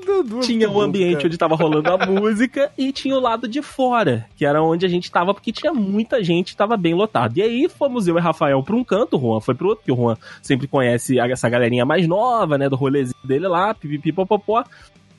Dudu, 0.04 0.40
tinha 0.40 0.68
o 0.68 0.72
Dudu, 0.72 0.84
ambiente 0.84 1.14
cara. 1.14 1.26
onde 1.26 1.38
tava 1.38 1.54
rolando 1.54 1.90
a 1.90 2.06
música 2.06 2.70
e 2.76 2.92
tinha 2.92 3.14
o 3.14 3.20
lado 3.20 3.46
de 3.48 3.62
fora, 3.62 4.26
que 4.36 4.44
era 4.44 4.62
onde 4.62 4.84
a 4.84 4.88
gente 4.88 5.10
tava, 5.10 5.32
porque 5.32 5.52
tinha 5.52 5.72
muita 5.72 6.22
gente, 6.22 6.56
tava 6.56 6.76
bem 6.76 6.94
lotado. 6.94 7.38
E 7.38 7.42
aí 7.42 7.68
fomos 7.68 8.08
eu 8.08 8.18
e 8.18 8.20
Rafael 8.20 8.62
pra 8.62 8.76
um 8.76 8.84
canto, 8.84 9.16
o 9.16 9.20
Juan 9.20 9.40
foi 9.40 9.54
pro 9.54 9.68
outro, 9.68 9.82
porque 9.84 9.92
o 9.92 9.96
Juan 9.96 10.16
sempre 10.42 10.66
conhece 10.66 11.18
essa 11.18 11.48
galerinha 11.48 11.84
mais 11.84 12.06
nova, 12.06 12.58
né, 12.58 12.68
do 12.68 12.76
rolezinho 12.76 13.14
dele 13.24 13.48
lá, 13.48 13.72
pipipipopopó. 13.74 14.64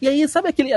E 0.01 0.07
aí, 0.07 0.27
sabe 0.27 0.49
aquele, 0.49 0.71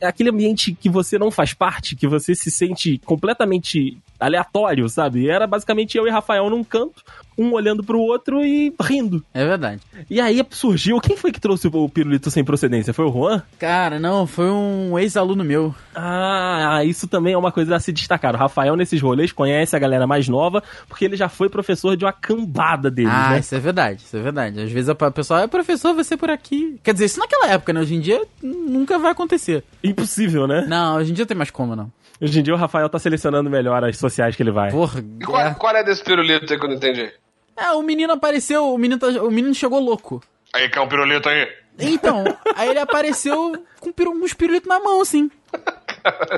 aquele 0.00 0.30
ambiente 0.30 0.72
que 0.72 0.88
você 0.88 1.18
não 1.18 1.30
faz 1.30 1.52
parte, 1.52 1.94
que 1.94 2.06
você 2.06 2.34
se 2.34 2.50
sente 2.50 2.98
completamente 3.04 3.98
aleatório, 4.18 4.88
sabe? 4.88 5.22
E 5.22 5.28
era 5.30 5.46
basicamente 5.46 5.96
eu 5.96 6.06
e 6.06 6.10
Rafael 6.10 6.48
num 6.50 6.64
canto, 6.64 7.02
um 7.38 7.52
olhando 7.52 7.84
pro 7.84 7.98
outro 8.00 8.44
e 8.44 8.72
rindo. 8.80 9.22
É 9.34 9.44
verdade. 9.44 9.82
E 10.08 10.20
aí 10.20 10.44
surgiu. 10.50 10.98
Quem 11.00 11.16
foi 11.16 11.30
que 11.32 11.40
trouxe 11.40 11.68
o 11.68 11.88
pirulito 11.88 12.30
sem 12.30 12.42
procedência? 12.44 12.94
Foi 12.94 13.04
o 13.04 13.12
Juan? 13.12 13.42
Cara, 13.58 13.98
não, 13.98 14.26
foi 14.26 14.50
um 14.50 14.98
ex-aluno 14.98 15.44
meu. 15.44 15.74
Ah, 15.94 16.82
isso 16.84 17.06
também 17.06 17.34
é 17.34 17.38
uma 17.38 17.52
coisa 17.52 17.76
a 17.76 17.80
se 17.80 17.92
destacar. 17.92 18.34
O 18.34 18.38
Rafael, 18.38 18.74
nesses 18.76 19.00
rolês, 19.02 19.32
conhece 19.32 19.76
a 19.76 19.78
galera 19.78 20.06
mais 20.06 20.28
nova, 20.28 20.62
porque 20.88 21.04
ele 21.04 21.16
já 21.16 21.28
foi 21.28 21.48
professor 21.48 21.96
de 21.96 22.04
uma 22.04 22.12
cambada 22.12 22.90
deles, 22.90 23.12
Ah, 23.12 23.30
né? 23.32 23.40
isso 23.40 23.54
é 23.54 23.58
verdade, 23.58 24.02
isso 24.02 24.16
é 24.16 24.20
verdade. 24.22 24.60
Às 24.60 24.70
vezes 24.72 24.88
a 24.88 24.94
pessoa, 25.10 25.42
é 25.42 25.46
professor, 25.46 25.94
vai 25.94 26.04
ser 26.04 26.16
por 26.16 26.30
aqui. 26.30 26.78
Quer 26.82 26.92
dizer, 26.94 27.04
isso 27.06 27.18
naquela 27.20 27.48
época, 27.50 27.72
né? 27.72 27.80
Hoje 27.80 27.94
em 27.94 28.00
dia 28.00 28.22
nunca 28.42 28.98
vai 28.98 29.10
acontecer. 29.12 29.62
Impossível, 29.84 30.46
né? 30.46 30.64
Não, 30.68 30.96
hoje 30.96 31.10
em 31.10 31.14
dia 31.14 31.26
tem 31.26 31.36
mais 31.36 31.50
como, 31.50 31.76
não. 31.76 31.90
Hoje 32.20 32.40
em 32.40 32.42
dia 32.42 32.54
o 32.54 32.56
Rafael 32.56 32.88
tá 32.88 32.98
selecionando 32.98 33.50
melhor 33.50 33.84
as 33.84 33.96
sociais 33.98 34.34
que 34.34 34.42
ele 34.42 34.50
vai. 34.50 34.70
Porra. 34.70 35.04
Qual, 35.24 35.40
É, 35.40 35.54
qual 35.54 35.76
é 35.76 35.84
desse 35.84 36.02
pirulito 36.02 36.50
aí 36.52 36.58
que 36.58 36.64
eu 36.64 36.68
não 36.68 36.76
entendi? 36.76 37.12
É, 37.56 37.70
o 37.72 37.82
menino 37.82 38.12
apareceu, 38.12 38.72
o 38.72 38.78
menino, 38.78 38.98
tá- 38.98 39.08
o 39.22 39.30
menino 39.30 39.54
chegou 39.54 39.80
louco. 39.80 40.22
Aí, 40.54 40.68
quer 40.68 40.80
um 40.80 40.88
pirulito 40.88 41.28
aí? 41.28 41.48
Então, 41.78 42.24
aí 42.56 42.70
ele 42.70 42.78
apareceu 42.78 43.62
com 43.80 43.92
piru- 43.92 44.12
uns 44.12 44.32
pirulitos 44.32 44.68
na 44.68 44.78
mão, 44.80 45.00
assim. 45.00 45.30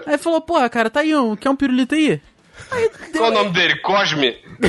Aí 0.06 0.18
falou, 0.18 0.40
porra, 0.40 0.68
cara, 0.68 0.90
tá 0.90 1.00
aí, 1.00 1.14
um, 1.14 1.36
quer 1.36 1.50
um 1.50 1.56
pirulito 1.56 1.94
aí? 1.94 2.20
Aí 2.72 2.90
deu, 3.12 3.22
Qual 3.22 3.30
o 3.30 3.34
nome 3.34 3.50
dele? 3.50 3.76
Cosme? 3.76 4.36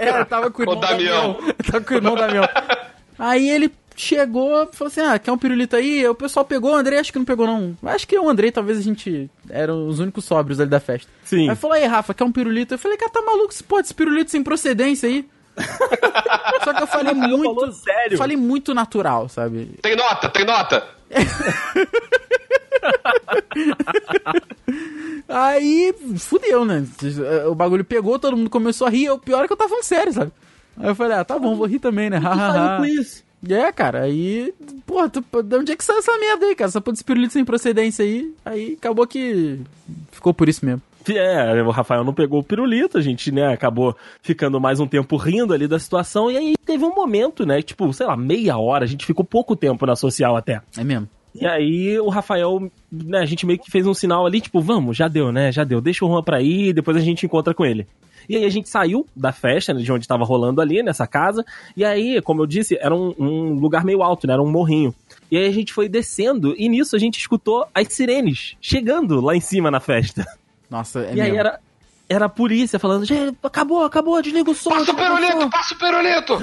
É, 0.00 0.24
tava 0.24 0.50
com 0.50 0.60
o 0.60 0.62
irmão 0.64 0.76
O 0.76 0.80
Damião. 0.80 1.32
Damião. 1.34 1.54
Tava 1.70 1.84
com 1.84 1.92
o 1.94 1.96
irmão 1.96 2.14
Damião. 2.14 2.44
Aí 3.18 3.48
ele 3.50 3.68
chegou, 4.02 4.68
falou 4.72 4.88
assim, 4.90 5.00
ah, 5.00 5.18
quer 5.18 5.30
um 5.32 5.38
pirulito 5.38 5.76
aí? 5.76 6.06
O 6.06 6.14
pessoal 6.14 6.44
pegou, 6.44 6.72
o 6.72 6.74
André 6.74 6.98
acho 6.98 7.12
que 7.12 7.18
não 7.18 7.24
pegou 7.24 7.46
não. 7.46 7.76
Acho 7.84 8.06
que 8.06 8.18
o 8.18 8.28
Andrei, 8.28 8.50
talvez 8.50 8.78
a 8.78 8.82
gente 8.82 9.30
eram 9.48 9.86
os 9.86 9.98
únicos 10.00 10.24
sóbrios 10.24 10.58
ali 10.60 10.68
da 10.68 10.80
festa. 10.80 11.10
Sim. 11.24 11.48
Aí 11.48 11.56
falou, 11.56 11.76
aí 11.76 11.84
Rafa, 11.86 12.12
quer 12.12 12.24
um 12.24 12.32
pirulito? 12.32 12.74
Eu 12.74 12.78
falei, 12.78 12.98
cara, 12.98 13.10
tá 13.12 13.22
maluco, 13.22 13.54
se 13.54 13.62
pode 13.62 13.86
esse 13.86 13.94
pirulito 13.94 14.30
sem 14.30 14.42
procedência 14.42 15.08
aí? 15.08 15.24
Só 16.64 16.72
que 16.74 16.82
eu 16.82 16.86
falei 16.86 17.12
Rafael 17.12 17.38
muito, 17.38 17.54
falou 17.54 17.72
sério. 17.72 18.18
falei 18.18 18.36
muito 18.36 18.74
natural, 18.74 19.28
sabe? 19.28 19.78
Tem 19.82 19.94
nota, 19.94 20.28
tem 20.28 20.44
nota. 20.44 20.82
Aí, 25.28 25.94
fudeu, 26.18 26.64
né? 26.64 26.84
O 27.46 27.54
bagulho 27.54 27.84
pegou, 27.84 28.18
todo 28.18 28.36
mundo 28.36 28.50
começou 28.50 28.86
a 28.86 28.90
rir. 28.90 29.10
O 29.10 29.18
pior 29.18 29.44
é 29.44 29.46
que 29.46 29.52
eu 29.52 29.56
tava 29.56 29.70
falando 29.70 29.84
sério, 29.84 30.12
sabe? 30.12 30.32
Aí 30.76 30.88
eu 30.88 30.94
falei, 30.94 31.16
ah, 31.16 31.24
tá 31.24 31.38
bom, 31.38 31.54
vou 31.54 31.66
rir 31.66 31.78
também, 31.78 32.08
né? 32.10 32.16
Ha, 32.16 32.30
ha, 32.30 32.52
Saiu 32.52 32.62
ha. 32.64 32.76
com 32.78 32.84
isso. 33.00 33.22
É, 33.48 33.72
cara, 33.72 34.02
aí. 34.02 34.54
Porra, 34.86 35.08
tu, 35.08 35.24
de 35.42 35.56
onde 35.56 35.72
é 35.72 35.76
que 35.76 35.84
saiu 35.84 35.98
essa 35.98 36.16
merda 36.18 36.46
aí, 36.46 36.54
cara? 36.54 36.68
Essa 36.68 36.80
porra 36.80 36.96
de 36.96 37.04
pirulito 37.04 37.32
sem 37.32 37.44
procedência 37.44 38.04
aí. 38.04 38.32
Aí 38.44 38.74
acabou 38.78 39.06
que. 39.06 39.60
Ficou 40.12 40.32
por 40.32 40.48
isso 40.48 40.64
mesmo. 40.64 40.82
É, 41.10 41.60
o 41.62 41.70
Rafael 41.70 42.04
não 42.04 42.14
pegou 42.14 42.38
o 42.40 42.44
pirulito, 42.44 42.96
a 42.96 43.00
gente, 43.00 43.32
né, 43.32 43.52
acabou 43.52 43.96
ficando 44.22 44.60
mais 44.60 44.78
um 44.78 44.86
tempo 44.86 45.16
rindo 45.16 45.52
ali 45.52 45.66
da 45.66 45.76
situação, 45.76 46.30
e 46.30 46.36
aí 46.36 46.54
teve 46.64 46.84
um 46.84 46.94
momento, 46.94 47.44
né, 47.44 47.60
tipo, 47.60 47.92
sei 47.92 48.06
lá, 48.06 48.16
meia 48.16 48.56
hora, 48.56 48.84
a 48.84 48.86
gente 48.86 49.04
ficou 49.04 49.24
pouco 49.24 49.56
tempo 49.56 49.84
na 49.84 49.96
social 49.96 50.36
até. 50.36 50.60
É 50.76 50.84
mesmo. 50.84 51.08
E 51.34 51.44
aí 51.44 51.98
o 51.98 52.08
Rafael, 52.08 52.70
né, 52.90 53.18
a 53.18 53.26
gente 53.26 53.44
meio 53.44 53.58
que 53.58 53.70
fez 53.70 53.84
um 53.84 53.94
sinal 53.94 54.24
ali, 54.24 54.40
tipo, 54.40 54.60
vamos, 54.60 54.96
já 54.96 55.08
deu, 55.08 55.32
né, 55.32 55.50
já 55.50 55.64
deu, 55.64 55.80
deixa 55.80 56.04
o 56.04 56.08
Juan 56.08 56.22
pra 56.22 56.40
ir, 56.40 56.72
depois 56.72 56.96
a 56.96 57.00
gente 57.00 57.26
encontra 57.26 57.52
com 57.52 57.64
ele. 57.64 57.86
E 58.32 58.36
aí 58.38 58.46
a 58.46 58.48
gente 58.48 58.66
saiu 58.66 59.06
da 59.14 59.30
festa, 59.30 59.74
né, 59.74 59.82
de 59.82 59.92
onde 59.92 60.08
tava 60.08 60.24
rolando 60.24 60.62
ali, 60.62 60.82
nessa 60.82 61.06
casa, 61.06 61.44
e 61.76 61.84
aí, 61.84 62.18
como 62.22 62.40
eu 62.40 62.46
disse, 62.46 62.78
era 62.80 62.94
um, 62.94 63.14
um 63.18 63.52
lugar 63.60 63.84
meio 63.84 64.02
alto, 64.02 64.26
né, 64.26 64.32
era 64.32 64.40
um 64.40 64.50
morrinho. 64.50 64.94
E 65.30 65.36
aí 65.36 65.46
a 65.46 65.52
gente 65.52 65.70
foi 65.70 65.86
descendo, 65.86 66.54
e 66.56 66.66
nisso 66.66 66.96
a 66.96 66.98
gente 66.98 67.18
escutou 67.18 67.66
as 67.74 67.92
sirenes 67.92 68.56
chegando 68.58 69.20
lá 69.20 69.36
em 69.36 69.40
cima 69.40 69.70
na 69.70 69.80
festa. 69.80 70.26
Nossa, 70.70 71.00
é 71.00 71.12
e 71.12 71.16
mesmo. 71.16 71.22
aí 71.24 71.36
era, 71.36 71.60
era 72.08 72.24
a 72.24 72.28
polícia 72.30 72.78
falando, 72.78 73.04
gente, 73.04 73.36
acabou, 73.42 73.84
acabou, 73.84 74.22
desliga 74.22 74.50
o 74.50 74.54
som. 74.54 74.70
Passa 74.70 74.92
o 74.92 74.96
desliga 74.96 75.14
o 75.14 75.18
som." 75.18 75.28
pirulito, 75.28 75.50
passa 75.50 75.74
o 75.74 75.78
pirulito. 75.78 76.42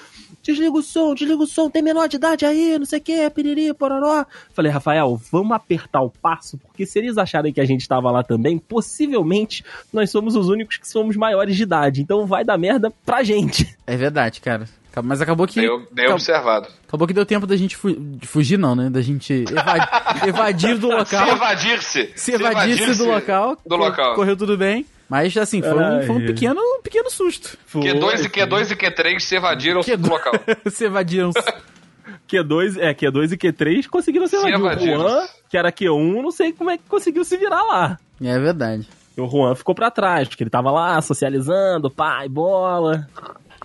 desliga 0.44 0.76
o 0.76 0.82
som, 0.82 1.14
desliga 1.14 1.42
o 1.42 1.46
som, 1.46 1.68
tem 1.70 1.82
menor 1.82 2.06
de 2.08 2.16
idade 2.16 2.44
aí, 2.44 2.78
não 2.78 2.84
sei 2.86 2.98
o 2.98 3.02
que, 3.02 3.30
piriri, 3.30 3.72
pororó. 3.74 4.24
Falei, 4.52 4.70
Rafael, 4.70 5.20
vamos 5.32 5.52
apertar 5.56 6.02
o 6.02 6.10
passo, 6.10 6.58
porque 6.58 6.84
se 6.86 6.98
eles 6.98 7.16
acharem 7.18 7.52
que 7.52 7.60
a 7.60 7.64
gente 7.64 7.88
tava 7.88 8.10
lá 8.10 8.22
também, 8.22 8.58
possivelmente 8.58 9.64
nós 9.92 10.10
somos 10.10 10.36
os 10.36 10.48
únicos 10.48 10.76
que 10.76 10.86
somos 10.86 11.16
maiores 11.16 11.56
de 11.56 11.62
idade, 11.62 12.02
então 12.02 12.26
vai 12.26 12.44
dar 12.44 12.58
merda 12.58 12.92
pra 13.04 13.22
gente. 13.22 13.74
É 13.86 13.98
verdade, 13.98 14.40
cara. 14.40 14.66
Mas 15.02 15.20
acabou 15.20 15.46
que. 15.46 15.60
Bem 15.60 15.68
acabou, 16.04 16.12
observado. 16.14 16.68
acabou 16.88 17.06
que 17.06 17.12
deu 17.12 17.26
tempo 17.26 17.46
da 17.46 17.54
gente 17.54 17.76
fu 17.76 17.92
de 17.92 18.26
fugir, 18.26 18.58
não, 18.58 18.74
né? 18.74 18.88
Da 18.88 19.02
gente 19.02 19.44
evadir, 19.50 19.88
evadir 20.28 20.78
do 20.78 20.88
Se 20.88 20.94
local. 20.94 21.28
evadir-se. 21.28 22.12
Se 22.16 22.32
evadir-se 22.32 22.96
do 22.96 23.04
local. 23.04 23.58
Do 23.66 23.76
local. 23.76 24.14
Correu 24.14 24.34
tudo 24.38 24.56
bem. 24.56 24.86
Mas 25.14 25.36
assim, 25.36 25.62
foi 25.62 25.72
um, 25.72 26.02
foi 26.02 26.16
um 26.16 26.26
pequeno, 26.26 26.60
um 26.60 26.82
pequeno 26.82 27.08
susto. 27.08 27.56
Q2 27.72 28.24
e 28.24 28.28
Q2 28.28 28.72
e 28.72 28.74
Q3 28.74 29.20
se 29.20 29.36
evadiram 29.36 29.80
Q2. 29.80 29.96
do 29.96 30.10
local. 30.10 30.32
Se 30.68 30.86
evadiram. 30.86 31.30
Q2, 32.28 32.78
é, 32.80 32.92
Q2 32.92 33.30
e 33.30 33.36
Q3 33.36 33.86
conseguiram 33.86 34.26
se 34.26 34.36
Se 34.36 34.48
evadir. 34.48 34.60
O 34.60 34.66
evadiram. 34.66 35.00
Juan, 35.02 35.26
que 35.48 35.56
era 35.56 35.70
Q1, 35.70 36.20
não 36.20 36.32
sei 36.32 36.52
como 36.52 36.70
é 36.70 36.78
que 36.78 36.82
conseguiu 36.88 37.24
se 37.24 37.36
virar 37.36 37.62
lá. 37.62 37.96
É 38.20 38.36
verdade. 38.40 38.88
E 39.16 39.20
o 39.20 39.30
Juan 39.30 39.54
ficou 39.54 39.72
pra 39.72 39.88
trás, 39.88 40.26
porque 40.26 40.42
ele 40.42 40.50
tava 40.50 40.72
lá 40.72 41.00
socializando, 41.00 41.88
pai, 41.92 42.28
bola. 42.28 43.08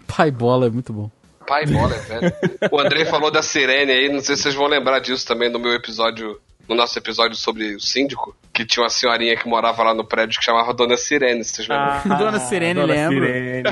Pai 0.05 0.29
bola 0.29 0.67
é 0.67 0.69
muito 0.69 0.93
bom. 0.93 1.09
Pai 1.47 1.65
bola, 1.65 1.95
é 1.95 1.99
velho. 1.99 2.33
O 2.71 2.79
Andrei 2.79 3.05
falou 3.05 3.31
da 3.31 3.41
sirene 3.41 3.91
aí, 3.91 4.07
não 4.07 4.19
sei 4.19 4.35
se 4.35 4.43
vocês 4.43 4.53
vão 4.53 4.67
lembrar 4.67 4.99
disso 4.99 5.25
também 5.25 5.49
no 5.51 5.57
meu 5.57 5.73
episódio, 5.73 6.39
no 6.67 6.75
nosso 6.75 6.95
episódio 6.99 7.35
sobre 7.35 7.73
o 7.73 7.79
síndico, 7.79 8.35
que 8.60 8.66
tinha 8.66 8.84
uma 8.84 8.89
senhorinha 8.89 9.38
que 9.38 9.47
morava 9.47 9.82
lá 9.84 9.93
no 9.93 10.03
prédio 10.03 10.38
que 10.38 10.43
chamava 10.45 10.74
Dona 10.74 10.97
Sirene, 10.97 11.43
vocês 11.45 11.66
lembram? 11.68 12.01
Dona 12.20 12.39
Sirene, 12.39 12.82
Dona 12.82 12.93
lembro. 12.93 13.26
Sirene. 13.26 13.64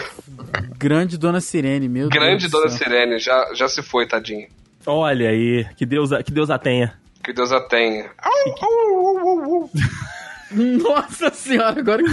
Grande 0.78 1.18
Dona 1.18 1.40
Sirene, 1.40 1.88
meu 1.88 2.08
Grande 2.08 2.48
Deus. 2.48 2.52
Dona. 2.52 2.68
Sirene, 2.70 3.18
já, 3.18 3.50
já 3.54 3.68
se 3.68 3.82
foi, 3.82 4.06
tadinha. 4.06 4.48
Olha 4.86 5.28
aí, 5.28 5.66
que 5.76 5.84
Deus, 5.84 6.12
a- 6.12 6.22
que 6.22 6.32
Deus 6.32 6.48
a 6.48 6.58
tenha. 6.58 6.94
Que 7.22 7.32
Deus 7.32 7.52
a 7.52 7.60
tenha. 7.60 8.08
Nossa 10.50 11.30
senhora, 11.30 11.78
agora 11.80 12.02
que. 12.02 12.10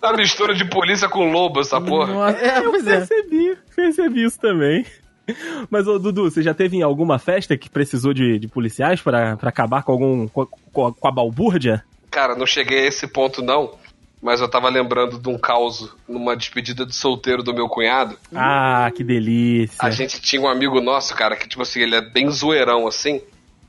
A 0.00 0.12
mistura 0.16 0.54
de 0.54 0.64
polícia 0.64 1.08
com 1.08 1.30
lobo, 1.30 1.60
essa 1.60 1.80
porra. 1.80 2.12
Nossa, 2.14 2.38
é, 2.38 2.60
pois 2.62 2.86
é. 2.86 2.96
Percebi, 2.98 3.58
percebi 3.74 4.24
isso 4.24 4.38
também. 4.40 4.86
Mas, 5.70 5.86
ô 5.86 5.98
Dudu, 5.98 6.30
você 6.30 6.42
já 6.42 6.54
teve 6.54 6.76
em 6.76 6.82
alguma 6.82 7.18
festa 7.18 7.56
que 7.56 7.70
precisou 7.70 8.12
de, 8.12 8.38
de 8.38 8.48
policiais 8.48 9.00
pra, 9.00 9.36
pra 9.36 9.50
acabar 9.50 9.82
com 9.82 9.92
algum. 9.92 10.28
Com, 10.28 10.46
com 10.72 11.08
a 11.08 11.12
balbúrdia? 11.12 11.84
Cara, 12.10 12.34
não 12.34 12.46
cheguei 12.46 12.84
a 12.84 12.86
esse 12.86 13.06
ponto 13.06 13.42
não, 13.42 13.74
mas 14.22 14.40
eu 14.40 14.48
tava 14.48 14.68
lembrando 14.68 15.18
de 15.18 15.28
um 15.28 15.38
caos 15.38 15.94
numa 16.08 16.36
despedida 16.36 16.84
de 16.84 16.94
solteiro 16.94 17.42
do 17.42 17.54
meu 17.54 17.68
cunhado. 17.68 18.18
Ah, 18.34 18.90
que 18.94 19.04
delícia. 19.04 19.78
A 19.80 19.90
gente 19.90 20.20
tinha 20.20 20.40
um 20.40 20.48
amigo 20.48 20.80
nosso, 20.80 21.14
cara, 21.14 21.36
que 21.36 21.48
tipo 21.48 21.62
assim, 21.62 21.80
ele 21.80 21.94
é 21.94 22.00
bem 22.00 22.30
zoeirão 22.30 22.86
assim. 22.86 23.20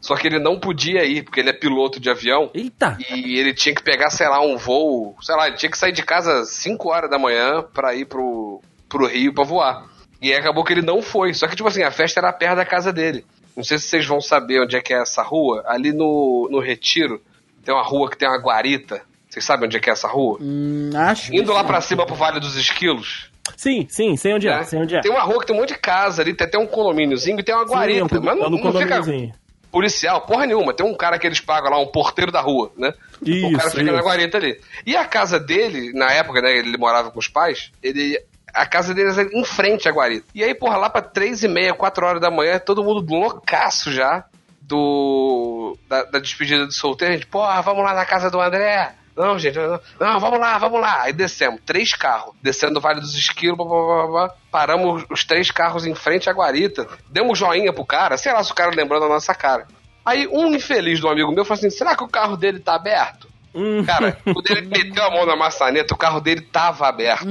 Só 0.02 0.16
que 0.16 0.28
ele 0.28 0.40
não 0.40 0.58
podia 0.58 1.04
ir, 1.04 1.24
porque 1.24 1.42
ele 1.42 1.50
é 1.50 1.54
piloto 1.54 2.00
de 2.00 2.10
avião. 2.10 2.50
Eita! 2.54 2.98
E 3.10 3.38
ele 3.38 3.54
tinha 3.54 3.76
que 3.76 3.84
pegar, 3.84 4.10
sei 4.10 4.30
lá, 4.30 4.42
um 4.42 4.56
voo. 4.56 5.16
Sei 5.22 5.36
lá, 5.36 5.48
ele 5.48 5.58
tinha 5.58 5.70
que 5.70 5.78
sair 5.78 5.92
de 5.92 6.04
casa 6.04 6.40
às 6.40 6.52
5 6.52 6.90
horas 6.90 7.10
da 7.10 7.20
manhã 7.20 7.62
pra 7.74 7.94
ir 7.94 8.06
pro, 8.06 8.62
pro 8.88 9.08
Rio 9.08 9.34
pra 9.34 9.44
voar. 9.44 9.86
E 10.22 10.32
aí 10.34 10.40
acabou 10.40 10.64
que 10.64 10.74
ele 10.74 10.82
não 10.82 11.02
foi. 11.02 11.34
Só 11.34 11.48
que, 11.48 11.56
tipo 11.56 11.68
assim, 11.68 11.84
a 11.84 11.92
festa 11.92 12.20
era 12.20 12.32
perto 12.34 12.58
da 12.58 12.66
casa 12.66 12.92
dele. 12.92 13.26
Não 13.56 13.64
sei 13.64 13.78
se 13.78 13.86
vocês 13.88 14.06
vão 14.06 14.22
saber 14.22 14.62
onde 14.62 14.76
é 14.76 14.82
que 14.82 14.94
é 14.94 15.02
essa 15.02 15.22
rua. 15.22 15.64
Ali 15.66 15.92
no, 15.92 16.48
no 16.52 16.60
Retiro, 16.60 17.22
tem 17.64 17.74
uma 17.74 17.84
rua 17.84 18.10
que 18.10 18.18
tem 18.18 18.28
uma 18.28 18.38
guarita. 18.40 19.02
Vocês 19.30 19.46
sabem 19.46 19.66
onde 19.66 19.78
é 19.78 19.80
que 19.80 19.90
é 19.90 19.94
essa 19.94 20.08
rua? 20.08 20.38
Hum, 20.42 20.90
acho. 20.96 21.34
Indo 21.34 21.46
que 21.46 21.52
lá 21.54 21.62
sim. 21.62 21.68
pra 21.68 21.82
cima 21.82 22.06
pro 22.06 22.16
Vale 22.16 22.40
dos 22.40 22.56
Esquilos. 22.56 23.30
Sim, 23.56 23.88
sim, 23.90 24.16
sei 24.16 24.34
onde 24.34 24.48
é, 24.48 24.58
né? 24.58 24.64
sei 24.64 24.80
onde 24.80 24.96
é. 24.96 25.02
Tem 25.02 25.12
uma 25.12 25.22
rua 25.22 25.40
que 25.40 25.48
tem 25.48 25.56
um 25.56 25.60
monte 25.60 25.74
de 25.74 25.80
casa 25.80 26.22
ali, 26.22 26.34
tem 26.34 26.48
até 26.48 26.58
um 26.58 26.68
condomíniozinho 26.68 27.40
e 27.40 27.44
tem 27.44 27.54
uma 27.54 27.68
Sim, 27.68 27.74
guarita. 27.74 28.16
é 28.16 28.20
um- 28.20 28.24
mas 28.24 28.38
não, 28.38 28.46
é 28.46 28.50
não 28.50 28.74
fica 28.80 29.02
policial, 29.72 30.22
porra 30.22 30.46
nenhuma. 30.46 30.74
Tem 30.74 30.86
um 30.86 30.96
cara 30.96 31.18
que 31.20 31.28
eles 31.28 31.40
pagam 31.40 31.72
lá, 31.72 31.80
um 31.80 31.88
porteiro 31.88 32.32
da 32.32 32.42
rua, 32.42 32.72
né? 32.78 32.94
o 33.22 33.52
cara 33.58 33.68
Isso, 33.68 33.78
fica 33.78 33.92
na 33.92 34.00
isso. 34.00 34.08
guarita 34.08 34.38
ali. 34.38 34.60
E 34.86 34.96
a 34.96 35.06
casa 35.06 35.40
dele, 35.40 35.92
na 35.94 36.12
época, 36.12 36.42
né, 36.42 36.58
ele 36.58 36.78
morava 36.78 37.12
com 37.12 37.20
os 37.20 37.28
pais, 37.28 37.72
ele. 37.84 38.20
A 38.54 38.66
casa 38.66 38.94
deles 38.94 39.18
era 39.18 39.30
em 39.32 39.44
frente 39.44 39.88
à 39.88 39.92
guarita. 39.92 40.28
E 40.34 40.44
aí, 40.44 40.54
porra, 40.54 40.78
lá 40.78 40.90
pra 40.90 41.02
três 41.02 41.44
e 41.44 41.48
meia, 41.48 41.74
quatro 41.74 42.06
horas 42.06 42.22
da 42.22 42.32
manhã, 42.32 42.60
todo 42.60 42.84
mundo 42.84 43.06
loucaço 43.10 43.92
já 43.92 44.26
do. 44.62 45.78
Da, 45.88 46.04
da 46.04 46.20
despedida 46.20 46.66
do 46.66 46.72
solteiro. 46.72 47.14
A 47.14 47.18
gente, 47.18 47.28
porra, 47.28 47.62
vamos 47.62 47.84
lá 47.84 47.94
na 47.94 48.06
casa 48.06 48.30
do 48.30 48.40
André. 48.40 48.94
Não, 49.16 49.38
gente, 49.38 49.58
não, 49.58 49.80
não, 50.00 50.20
vamos 50.20 50.40
lá, 50.40 50.58
vamos 50.58 50.80
lá. 50.80 51.02
Aí 51.02 51.12
descemos, 51.12 51.60
três 51.66 51.94
carros, 51.94 52.34
descendo 52.42 52.76
do 52.76 52.80
Vale 52.80 53.02
dos 53.02 53.16
Esquilos, 53.16 53.58
blá, 53.58 53.66
blá, 53.68 54.08
blá, 54.08 54.36
paramos 54.50 55.04
os 55.10 55.26
três 55.26 55.52
carros 55.52 55.86
em 55.86 55.94
frente 55.94 56.30
à 56.30 56.34
guarita, 56.34 56.88
demos 57.10 57.38
joinha 57.38 57.74
pro 57.74 57.84
cara, 57.84 58.16
sei 58.16 58.32
lá 58.32 58.42
se 58.42 58.52
o 58.52 58.56
cara 58.56 58.72
lembrou 58.74 58.98
da 58.98 59.10
nossa 59.10 59.36
cara. 59.36 59.68
Aí 60.06 60.26
um 60.28 60.56
infeliz 60.56 61.00
de 61.00 61.06
um 61.06 61.10
amigo 61.10 61.32
meu 61.34 61.44
falou 61.44 61.60
assim: 61.60 61.70
será 61.70 61.96
que 61.98 62.04
o 62.04 62.08
carro 62.08 62.38
dele 62.38 62.60
tá 62.60 62.76
aberto? 62.76 63.29
Hum, 63.60 63.84
Cara, 63.86 64.18
quando 64.24 64.50
ele 64.50 64.62
meteu 64.68 65.04
a 65.04 65.12
mão 65.12 65.26
na 65.26 65.36
maçaneta, 65.36 65.94
o 65.94 65.98
carro 65.98 66.22
dele 66.22 66.42
tava 66.42 66.88
aberto. 66.88 67.26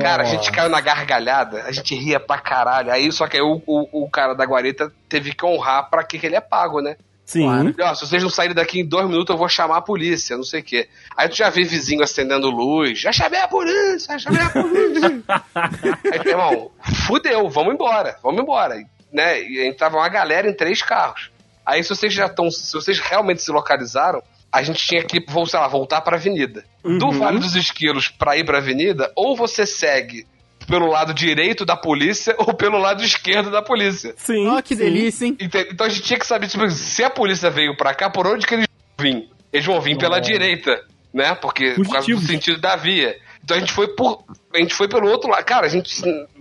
Cara, 0.00 0.22
a 0.22 0.26
gente 0.26 0.52
caiu 0.52 0.68
na 0.68 0.80
gargalhada, 0.80 1.62
a 1.66 1.72
gente 1.72 1.94
ria 1.94 2.20
pra 2.20 2.38
caralho. 2.38 2.92
Aí, 2.92 3.10
só 3.10 3.26
que 3.26 3.36
aí 3.36 3.42
o, 3.42 3.62
o, 3.66 4.04
o 4.04 4.10
cara 4.10 4.34
da 4.34 4.44
guarita 4.44 4.92
teve 5.08 5.32
que 5.32 5.44
honrar 5.46 5.88
pra 5.88 6.04
que, 6.04 6.18
que 6.18 6.26
ele 6.26 6.36
é 6.36 6.40
pago, 6.40 6.80
né? 6.80 6.96
Sim. 7.24 7.42
Claro. 7.44 7.74
Ó, 7.80 7.94
se 7.94 8.06
vocês 8.06 8.22
não 8.22 8.30
saírem 8.30 8.54
daqui 8.54 8.80
em 8.80 8.86
dois 8.86 9.08
minutos, 9.08 9.32
eu 9.32 9.38
vou 9.38 9.48
chamar 9.48 9.78
a 9.78 9.82
polícia, 9.82 10.36
não 10.36 10.44
sei 10.44 10.60
o 10.60 10.62
quê. 10.62 10.88
Aí 11.16 11.28
tu 11.28 11.36
já 11.36 11.50
vê 11.50 11.64
vizinho 11.64 12.02
acendendo 12.04 12.50
luz. 12.50 13.00
Já 13.00 13.10
chamei 13.10 13.40
a 13.40 13.48
polícia, 13.48 14.16
já 14.16 14.30
chamei 14.30 14.42
a 14.42 14.50
polícia. 14.50 15.22
Aí, 16.12 16.20
meu 16.22 16.32
irmão, 16.32 16.70
fudeu, 17.06 17.48
vamos 17.48 17.74
embora, 17.74 18.16
vamos 18.22 18.40
embora. 18.42 18.76
Né? 19.12 19.42
E 19.42 19.66
entrava 19.66 19.96
uma 19.96 20.08
galera 20.08 20.48
em 20.48 20.54
três 20.54 20.82
carros. 20.82 21.30
Aí 21.64 21.82
se 21.82 21.88
vocês 21.88 22.14
já 22.14 22.26
estão, 22.26 22.48
se 22.48 22.72
vocês 22.72 23.00
realmente 23.00 23.42
se 23.42 23.50
localizaram, 23.50 24.22
a 24.52 24.62
gente 24.62 24.86
tinha 24.86 25.02
que, 25.02 25.24
vou, 25.28 25.46
sei 25.46 25.58
lá, 25.58 25.68
voltar 25.68 26.00
pra 26.00 26.16
avenida. 26.16 26.64
Do 26.82 27.10
Vale 27.10 27.38
dos 27.38 27.56
Esquilos 27.56 28.08
pra 28.08 28.36
ir 28.36 28.44
pra 28.44 28.58
avenida, 28.58 29.12
ou 29.16 29.36
você 29.36 29.66
segue 29.66 30.26
pelo 30.66 30.86
lado 30.86 31.14
direito 31.14 31.64
da 31.64 31.76
polícia 31.76 32.34
ou 32.38 32.54
pelo 32.54 32.78
lado 32.78 33.02
esquerdo 33.04 33.50
da 33.50 33.62
polícia. 33.62 34.14
Sim. 34.16 34.48
Ó, 34.48 34.60
que 34.60 34.74
sim. 34.74 34.82
delícia, 34.82 35.26
hein? 35.26 35.36
Então 35.40 35.86
a 35.86 35.88
gente 35.88 36.02
tinha 36.02 36.18
que 36.18 36.26
saber, 36.26 36.48
tipo, 36.48 36.68
se 36.70 37.04
a 37.04 37.10
polícia 37.10 37.50
veio 37.50 37.76
pra 37.76 37.94
cá, 37.94 38.10
por 38.10 38.26
onde 38.26 38.46
que 38.46 38.54
eles 38.54 38.66
vão 38.98 39.04
vir? 39.04 39.28
Eles 39.52 39.66
vão 39.66 39.80
vir 39.80 39.96
pela 39.96 40.20
direita, 40.20 40.84
né? 41.12 41.34
Porque 41.34 41.72
por 41.72 41.88
causa 41.88 42.06
do 42.06 42.20
sentido 42.20 42.60
da 42.60 42.76
via. 42.76 43.16
Então 43.42 43.56
a 43.56 43.60
gente 43.60 43.72
foi 43.72 43.88
por. 43.88 44.24
A 44.52 44.58
gente 44.58 44.74
foi 44.74 44.88
pelo 44.88 45.08
outro 45.08 45.30
lado. 45.30 45.44
Cara, 45.44 45.66
a 45.66 45.68
gente. 45.68 45.88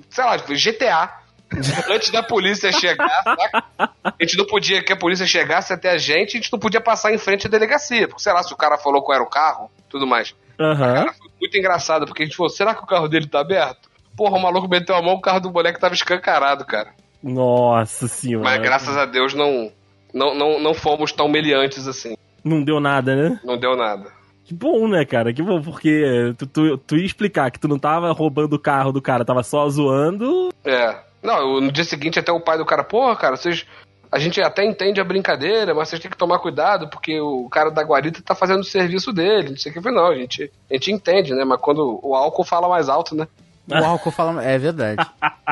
Sei 0.09 0.23
lá, 0.23 0.37
GTA. 0.37 1.24
Antes 1.89 2.09
da 2.11 2.23
polícia 2.23 2.71
chegar, 2.71 3.09
saca? 3.23 3.63
a 4.03 4.13
gente 4.21 4.37
não 4.37 4.45
podia 4.45 4.83
que 4.83 4.91
a 4.91 4.97
polícia 4.97 5.25
chegasse 5.25 5.71
até 5.71 5.91
a 5.91 5.97
gente, 5.97 6.37
a 6.37 6.41
gente 6.41 6.51
não 6.51 6.59
podia 6.59 6.81
passar 6.81 7.13
em 7.13 7.17
frente 7.17 7.47
à 7.47 7.49
delegacia. 7.49 8.07
Porque, 8.07 8.21
sei 8.21 8.33
lá, 8.33 8.43
se 8.43 8.53
o 8.53 8.57
cara 8.57 8.77
falou 8.77 9.01
qual 9.01 9.15
era 9.15 9.23
o 9.23 9.29
carro, 9.29 9.69
tudo 9.89 10.07
mais. 10.07 10.35
Aham. 10.59 10.93
Cara, 10.95 11.13
foi 11.13 11.29
muito 11.39 11.57
engraçado, 11.57 12.05
porque 12.05 12.23
a 12.23 12.25
gente 12.25 12.35
falou, 12.35 12.49
será 12.49 12.73
que 12.73 12.83
o 12.83 12.87
carro 12.87 13.07
dele 13.07 13.27
tá 13.27 13.41
aberto? 13.41 13.89
Porra, 14.15 14.37
o 14.37 14.41
maluco 14.41 14.69
meteu 14.69 14.95
a 14.95 15.01
mão, 15.01 15.15
o 15.15 15.21
carro 15.21 15.41
do 15.41 15.51
moleque 15.51 15.79
tava 15.79 15.93
escancarado, 15.93 16.65
cara. 16.65 16.93
Nossa 17.21 18.07
senhora. 18.07 18.43
Mas 18.43 18.61
graças 18.61 18.95
a 18.95 19.05
Deus 19.05 19.33
não, 19.33 19.71
não, 20.13 20.33
não, 20.33 20.59
não 20.59 20.73
fomos 20.73 21.11
tão 21.11 21.27
meliantes 21.27 21.87
assim. 21.87 22.15
Não 22.43 22.63
deu 22.63 22.79
nada, 22.79 23.15
né? 23.15 23.39
Não 23.43 23.57
deu 23.57 23.75
nada. 23.75 24.11
Que 24.45 24.53
bom, 24.53 24.87
né, 24.87 25.03
cara? 25.03 25.33
Que 25.33 25.41
bom, 25.41 25.59
porque 25.59 26.33
tu, 26.37 26.45
tu, 26.45 26.77
tu 26.77 26.95
ia 26.95 27.05
explicar 27.05 27.49
que 27.49 27.59
tu 27.59 27.67
não 27.67 27.79
tava 27.79 28.11
roubando 28.11 28.53
o 28.53 28.59
carro 28.59 28.91
do 28.91 29.01
cara, 29.01 29.25
tava 29.25 29.41
só 29.41 29.67
zoando. 29.67 30.49
É. 30.63 30.95
Não, 31.25 31.37
eu- 31.55 31.61
no 31.61 31.71
dia 31.71 31.83
seguinte 31.83 32.19
até 32.19 32.31
o 32.31 32.39
pai 32.39 32.57
do 32.57 32.65
cara, 32.65 32.83
porra, 32.83 33.15
cara, 33.15 33.35
vocês. 33.35 33.65
A 34.11 34.19
gente 34.19 34.39
até 34.39 34.63
entende 34.63 35.01
a 35.01 35.03
brincadeira, 35.03 35.73
mas 35.73 35.89
vocês 35.89 36.01
têm 36.01 36.09
que 36.09 36.15
tomar 36.15 36.39
cuidado, 36.39 36.87
porque 36.89 37.19
o 37.19 37.49
cara 37.49 37.69
da 37.69 37.81
guarita 37.83 38.21
tá 38.23 38.33
fazendo 38.33 38.61
o 38.61 38.63
serviço 38.63 39.11
dele. 39.11 39.49
Não 39.49 39.57
sei 39.57 39.71
o 39.71 39.75
que. 39.75 39.81
Falei, 39.81 39.97
não, 39.97 40.07
a 40.07 40.15
gente, 40.15 40.49
a 40.69 40.73
gente 40.75 40.91
entende, 40.91 41.33
né? 41.33 41.43
Mas 41.43 41.59
quando 41.59 41.99
o 42.01 42.15
álcool 42.15 42.45
fala 42.45 42.69
mais 42.69 42.87
alto, 42.87 43.13
né? 43.15 43.27
O 43.69 43.75
álcool 43.83 44.11
fala. 44.11 44.41
É 44.43 44.57
verdade. 44.57 45.05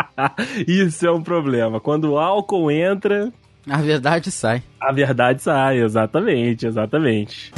Isso 0.68 1.06
é 1.06 1.12
um 1.12 1.22
problema. 1.22 1.80
Quando 1.82 2.12
o 2.12 2.18
álcool 2.20 2.72
entra, 2.72 3.34
A 3.70 3.78
verdade 3.78 4.32
sai. 4.32 4.62
a 4.80 4.94
verdade 4.94 5.42
sai. 5.42 5.80
Exatamente, 5.80 6.66
exatamente. 6.68 7.52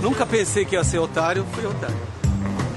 Nunca 0.00 0.24
pensei 0.24 0.64
que 0.64 0.76
ia 0.76 0.84
ser 0.84 0.98
otário, 1.00 1.44
fui 1.52 1.66
otário. 1.66 1.96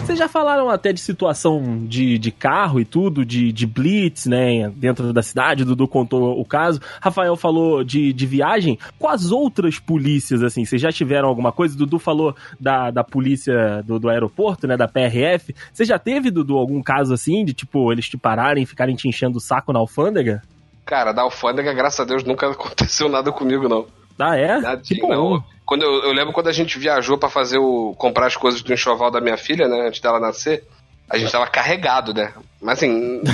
Vocês 0.02 0.18
já 0.18 0.28
falaram 0.28 0.70
até 0.70 0.92
de 0.92 1.00
situação 1.00 1.86
de, 1.86 2.18
de 2.18 2.32
carro 2.32 2.80
e 2.80 2.86
tudo, 2.86 3.24
de, 3.24 3.52
de 3.52 3.68
blitz, 3.68 4.26
né, 4.26 4.70
dentro 4.76 5.14
da 5.14 5.22
cidade, 5.22 5.64
Dudu 5.64 5.88
contou 5.88 6.40
o 6.40 6.44
caso. 6.44 6.82
Rafael 7.00 7.36
falou 7.38 7.84
de, 7.84 8.12
de 8.12 8.26
viagem. 8.26 8.80
Com 8.98 9.08
as 9.08 9.32
outras 9.32 9.80
polícias, 9.80 10.42
assim, 10.42 10.66
vocês 10.66 10.82
já 10.82 10.92
tiveram 10.92 11.30
alguma 11.30 11.52
coisa? 11.52 11.78
Dudu 11.78 12.00
falou 12.00 12.36
da, 12.60 12.90
da 12.90 13.04
polícia 13.04 13.84
do, 13.84 14.00
do 14.00 14.10
aeroporto, 14.10 14.68
né, 14.68 14.76
da 14.76 14.88
PRF. 14.88 15.56
Você 15.72 15.86
já 15.86 16.00
teve, 16.00 16.32
Dudu, 16.32 16.58
algum 16.58 16.82
caso 16.82 17.14
assim, 17.14 17.46
de 17.46 17.54
tipo, 17.54 17.92
eles 17.92 18.10
te 18.10 18.18
pararem 18.18 18.64
e 18.64 18.68
ficarem 18.68 18.96
te 18.96 19.08
enchendo 19.08 19.38
o 19.38 19.42
saco 19.42 19.72
na 19.72 19.80
alfândega? 19.80 20.42
Cara, 20.84 21.14
da 21.14 21.22
alfândega, 21.22 21.74
graças 21.74 22.00
a 22.00 22.06
Deus, 22.06 22.24
nunca 22.24 22.50
aconteceu 22.52 23.08
nada 23.08 23.32
comigo, 23.32 23.70
não. 23.70 23.86
Ah, 24.20 24.38
é? 24.38 24.78
Que 24.78 25.02
não. 25.02 25.44
Quando 25.66 25.84
eu, 25.84 26.04
eu 26.04 26.12
lembro 26.12 26.34
quando 26.34 26.48
a 26.48 26.52
gente 26.52 26.78
viajou 26.78 27.18
pra 27.18 27.30
fazer 27.30 27.58
o. 27.58 27.96
comprar 27.98 28.28
as 28.28 28.36
coisas 28.36 28.62
do 28.62 28.74
enxoval 28.74 29.10
da 29.10 29.22
minha 29.22 29.38
filha, 29.38 29.68
né? 29.68 29.88
Antes 29.88 30.02
dela 30.02 30.20
nascer, 30.20 30.64
a 31.10 31.18
gente 31.18 31.32
tava 31.32 31.48
carregado, 31.48 32.14
né? 32.14 32.34
Mas 32.62 32.80
assim. 32.80 33.22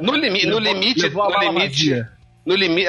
No, 0.00 0.14
limi 0.14 0.46
no 0.46 0.58
limite. 0.58 1.08
No 1.08 1.18
mala 1.18 1.44
limite. 1.44 2.06
No 2.46 2.54
limite. 2.54 2.88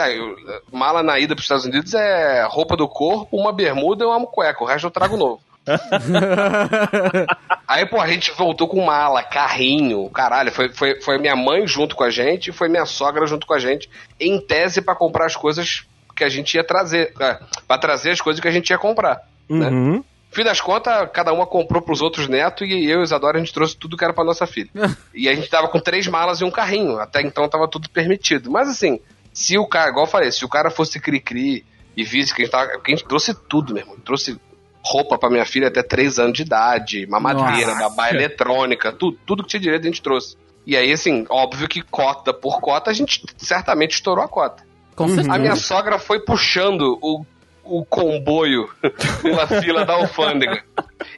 Mala 0.71 1.01
na 1.01 1.19
ida 1.19 1.35
pros 1.35 1.45
Estados 1.45 1.65
Unidos 1.65 1.93
é 1.95 2.45
roupa 2.47 2.77
do 2.77 2.87
corpo, 2.87 3.35
uma 3.35 3.51
bermuda 3.51 4.03
e 4.03 4.07
uma 4.07 4.25
cueca. 4.27 4.63
O 4.63 4.67
resto 4.67 4.87
eu 4.87 4.91
trago 4.91 5.17
novo. 5.17 5.41
Aí, 7.67 7.85
pô, 7.85 7.99
a 7.99 8.07
gente 8.07 8.31
voltou 8.31 8.67
com 8.67 8.83
mala, 8.83 9.23
carrinho, 9.23 10.09
caralho. 10.09 10.51
Foi, 10.51 10.69
foi, 10.69 11.01
foi 11.01 11.17
minha 11.17 11.35
mãe 11.35 11.65
junto 11.67 11.95
com 11.95 12.03
a 12.03 12.09
gente 12.09 12.49
e 12.49 12.53
foi 12.53 12.69
minha 12.69 12.85
sogra 12.85 13.25
junto 13.25 13.47
com 13.47 13.53
a 13.53 13.59
gente, 13.59 13.89
em 14.19 14.39
tese 14.39 14.81
pra 14.81 14.95
comprar 14.95 15.25
as 15.25 15.35
coisas 15.35 15.85
que 16.21 16.25
a 16.25 16.29
gente 16.29 16.53
ia 16.53 16.63
trazer. 16.63 17.13
É, 17.19 17.39
pra 17.67 17.79
trazer 17.79 18.11
as 18.11 18.21
coisas 18.21 18.39
que 18.39 18.47
a 18.47 18.51
gente 18.51 18.69
ia 18.69 18.77
comprar. 18.77 19.21
né? 19.49 19.69
Uhum. 19.69 20.03
Fim 20.31 20.43
das 20.43 20.61
contas, 20.61 21.09
cada 21.11 21.33
uma 21.33 21.45
comprou 21.45 21.81
pros 21.81 21.99
outros 21.99 22.27
netos 22.27 22.65
e 22.65 22.85
eu 22.85 23.01
e 23.01 23.03
Isadora 23.03 23.37
a 23.37 23.39
gente 23.39 23.51
trouxe 23.51 23.75
tudo 23.75 23.97
que 23.97 24.03
era 24.03 24.13
pra 24.13 24.23
nossa 24.23 24.45
filha. 24.45 24.69
e 25.13 25.27
a 25.27 25.33
gente 25.33 25.49
tava 25.49 25.67
com 25.67 25.79
três 25.79 26.07
malas 26.07 26.39
e 26.39 26.45
um 26.45 26.51
carrinho. 26.51 26.99
Até 26.99 27.21
então 27.21 27.49
tava 27.49 27.67
tudo 27.67 27.89
permitido. 27.89 28.51
Mas 28.51 28.69
assim, 28.69 28.99
se 29.33 29.57
o 29.57 29.67
cara, 29.67 29.89
igual 29.89 30.05
eu 30.05 30.09
falei, 30.09 30.31
se 30.31 30.45
o 30.45 30.49
cara 30.49 30.69
fosse 30.69 30.99
cri-cri 30.99 31.65
e 31.97 32.03
visse 32.03 32.33
que 32.33 32.43
a 32.43 32.45
gente 32.45 32.51
tava. 32.51 32.69
Porque 32.69 32.93
a 32.93 32.95
gente 32.95 33.07
trouxe 33.07 33.33
tudo, 33.33 33.73
meu 33.73 33.81
irmão. 33.81 33.97
Trouxe 34.05 34.39
roupa 34.85 35.17
pra 35.17 35.29
minha 35.29 35.45
filha 35.45 35.67
até 35.67 35.83
três 35.83 36.17
anos 36.19 36.33
de 36.33 36.43
idade, 36.43 37.05
mamadeira, 37.07 37.75
babá 37.75 38.09
eletrônica, 38.09 38.91
tudo, 38.91 39.17
tudo 39.25 39.43
que 39.43 39.49
tinha 39.49 39.59
direito 39.59 39.83
a 39.83 39.87
gente 39.87 40.01
trouxe. 40.01 40.37
E 40.65 40.77
aí, 40.77 40.91
assim, 40.91 41.25
óbvio 41.29 41.67
que 41.67 41.81
cota 41.81 42.33
por 42.33 42.61
cota, 42.61 42.89
a 42.89 42.93
gente 42.93 43.23
certamente 43.37 43.95
estourou 43.95 44.23
a 44.23 44.27
cota. 44.27 44.70
Com 44.95 45.05
A 45.05 45.07
certeza. 45.09 45.37
minha 45.37 45.55
sogra 45.55 45.97
foi 45.99 46.19
puxando 46.19 46.97
o, 47.01 47.25
o 47.63 47.85
comboio 47.85 48.69
pela 49.21 49.47
fila 49.47 49.85
da 49.85 49.93
alfândega. 49.93 50.63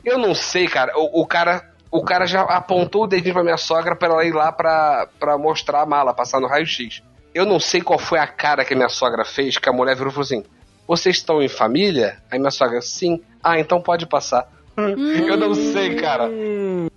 Eu 0.04 0.18
não 0.18 0.34
sei, 0.36 0.68
cara. 0.68 0.94
O, 0.98 1.22
o 1.22 1.26
cara. 1.28 1.72
O 1.92 2.04
cara 2.04 2.26
já 2.26 2.42
apontou 2.42 3.04
o 3.04 3.08
dedinho 3.08 3.36
pra 3.36 3.44
minha 3.44 3.58
sogra 3.58 3.96
pra 3.96 4.08
ela 4.08 4.26
ir 4.26 4.34
lá 4.34 4.52
pra, 4.52 5.08
pra 5.20 5.38
mostrar 5.38 5.82
a 5.82 5.86
mala, 5.86 6.12
passar 6.12 6.40
no 6.40 6.48
raio-x. 6.48 7.04
Eu 7.36 7.46
não 7.46 7.60
sei 7.60 7.82
qual 7.82 8.00
foi 8.00 8.18
a 8.18 8.26
cara 8.26 8.66
que 8.66 8.74
a 8.74 8.76
minha 8.76 8.90
sogra 8.90 9.24
fez, 9.24 9.60
que 9.60 9.70
a 9.70 9.72
mulher 9.72 9.96
virou 9.96 10.10
e 10.10 10.14
falou 10.14 10.26
assim: 10.26 10.44
Vocês 10.88 11.18
estão 11.18 11.40
em 11.40 11.48
família? 11.48 12.18
Aí 12.32 12.40
minha 12.40 12.50
sogra, 12.50 12.82
sim. 12.82 13.22
Ah, 13.44 13.60
então 13.60 13.80
pode 13.80 14.08
passar. 14.08 14.48
Eu 14.76 15.38
não 15.38 15.54
sei, 15.54 15.94
cara. 15.96 16.32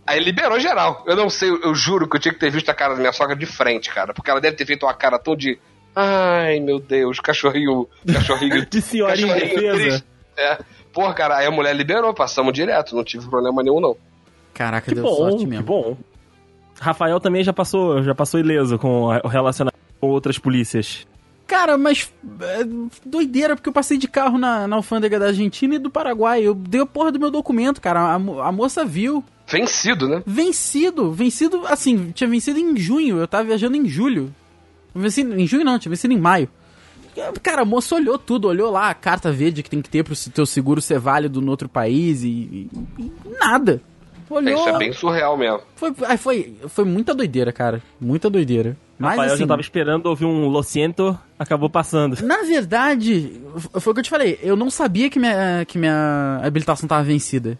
Aí 0.06 0.18
liberou 0.18 0.58
geral. 0.58 1.04
Eu 1.06 1.14
não 1.14 1.28
sei, 1.28 1.50
eu 1.50 1.74
juro 1.74 2.08
que 2.08 2.16
eu 2.16 2.20
tinha 2.20 2.32
que 2.32 2.40
ter 2.40 2.50
visto 2.50 2.70
a 2.70 2.74
cara 2.74 2.94
da 2.94 3.00
minha 3.00 3.12
sogra 3.12 3.36
de 3.36 3.44
frente, 3.44 3.90
cara. 3.92 4.14
Porque 4.14 4.30
ela 4.30 4.40
deve 4.40 4.56
ter 4.56 4.64
feito 4.64 4.86
uma 4.86 4.94
cara 4.94 5.18
tão 5.18 5.36
de. 5.36 5.58
Ai, 5.96 6.60
meu 6.60 6.78
Deus, 6.78 7.18
cachorrinho. 7.20 7.88
Cachorrinho. 8.12 8.66
De 8.68 8.82
senhorinha 8.82 9.32
cachorrinho 9.34 9.72
defesa. 9.72 10.04
É. 10.36 10.58
Porra, 10.92 11.14
cara, 11.14 11.38
aí 11.38 11.46
a 11.46 11.50
mulher 11.50 11.74
liberou, 11.74 12.12
passamos 12.12 12.52
direto, 12.52 12.94
não 12.94 13.02
tive 13.02 13.26
problema 13.28 13.62
nenhum, 13.62 13.80
não. 13.80 13.96
Caraca, 14.52 14.88
Que 14.88 14.94
deu 14.94 15.04
bom, 15.04 15.14
sorte 15.14 15.38
que 15.38 15.46
mesmo. 15.46 15.64
bom. 15.64 15.96
Rafael 16.78 17.18
também 17.18 17.42
já 17.42 17.52
passou, 17.52 18.02
já 18.02 18.14
passou 18.14 18.38
ileso 18.38 18.78
com 18.78 19.04
o 19.04 19.28
relacionamento 19.28 19.78
com 19.98 20.08
outras 20.08 20.38
polícias. 20.38 21.06
Cara, 21.46 21.78
mas 21.78 22.12
é, 22.40 22.64
doideira, 23.04 23.54
porque 23.54 23.68
eu 23.68 23.72
passei 23.72 23.96
de 23.96 24.08
carro 24.08 24.36
na, 24.36 24.66
na 24.66 24.76
alfândega 24.76 25.18
da 25.18 25.26
Argentina 25.26 25.76
e 25.76 25.78
do 25.78 25.88
Paraguai. 25.88 26.42
Eu 26.42 26.54
dei 26.54 26.80
a 26.80 26.86
porra 26.86 27.12
do 27.12 27.20
meu 27.20 27.30
documento, 27.30 27.80
cara. 27.80 28.00
A, 28.00 28.14
a 28.14 28.52
moça 28.52 28.84
viu. 28.84 29.22
Vencido, 29.46 30.08
né? 30.08 30.22
Vencido. 30.26 31.12
Vencido, 31.12 31.62
assim, 31.66 32.10
tinha 32.10 32.28
vencido 32.28 32.58
em 32.58 32.76
junho. 32.76 33.18
Eu 33.18 33.28
tava 33.28 33.44
viajando 33.44 33.76
em 33.76 33.88
julho. 33.88 34.34
Venci, 34.96 35.22
em 35.22 35.46
junho 35.46 35.64
não, 35.64 35.78
tinha 35.78 35.90
vencido 35.90 36.12
em 36.14 36.18
maio. 36.20 36.48
Cara, 37.42 37.62
a 37.62 37.64
moça 37.64 37.94
olhou 37.94 38.18
tudo, 38.18 38.46
olhou 38.48 38.70
lá 38.70 38.90
a 38.90 38.94
carta 38.94 39.32
verde 39.32 39.62
que 39.62 39.70
tem 39.70 39.80
que 39.80 39.88
ter 39.88 40.02
pro 40.04 40.14
teu 40.34 40.44
seguro 40.44 40.80
ser 40.82 40.98
válido 40.98 41.40
no 41.40 41.50
outro 41.50 41.68
país 41.68 42.22
e, 42.22 42.28
e- 42.28 42.70
e 42.98 43.12
nada. 43.40 43.80
Olhou. 44.28 44.54
Isso 44.58 44.68
é 44.68 44.78
bem 44.78 44.92
surreal 44.92 45.36
mesmo. 45.36 45.60
Foi, 45.76 45.94
foi, 46.18 46.56
foi 46.68 46.84
muita 46.84 47.14
doideira, 47.14 47.52
cara. 47.52 47.80
Muita 48.00 48.28
doideira. 48.28 48.76
Mas 48.98 49.10
Rafael 49.12 49.32
assim, 49.34 49.42
já 49.42 49.46
tava 49.46 49.60
esperando 49.60 50.06
ouvir 50.06 50.24
um 50.24 50.48
Lo 50.48 50.62
siento, 50.62 51.16
acabou 51.38 51.70
passando. 51.70 52.20
Na 52.24 52.42
verdade, 52.42 53.40
foi 53.80 53.90
o 53.92 53.94
que 53.94 54.00
eu 54.00 54.04
te 54.04 54.10
falei. 54.10 54.38
Eu 54.42 54.56
não 54.56 54.68
sabia 54.68 55.08
que 55.08 55.18
minha, 55.18 55.64
que 55.66 55.78
minha 55.78 56.40
habilitação 56.42 56.88
tava 56.88 57.04
vencida. 57.04 57.58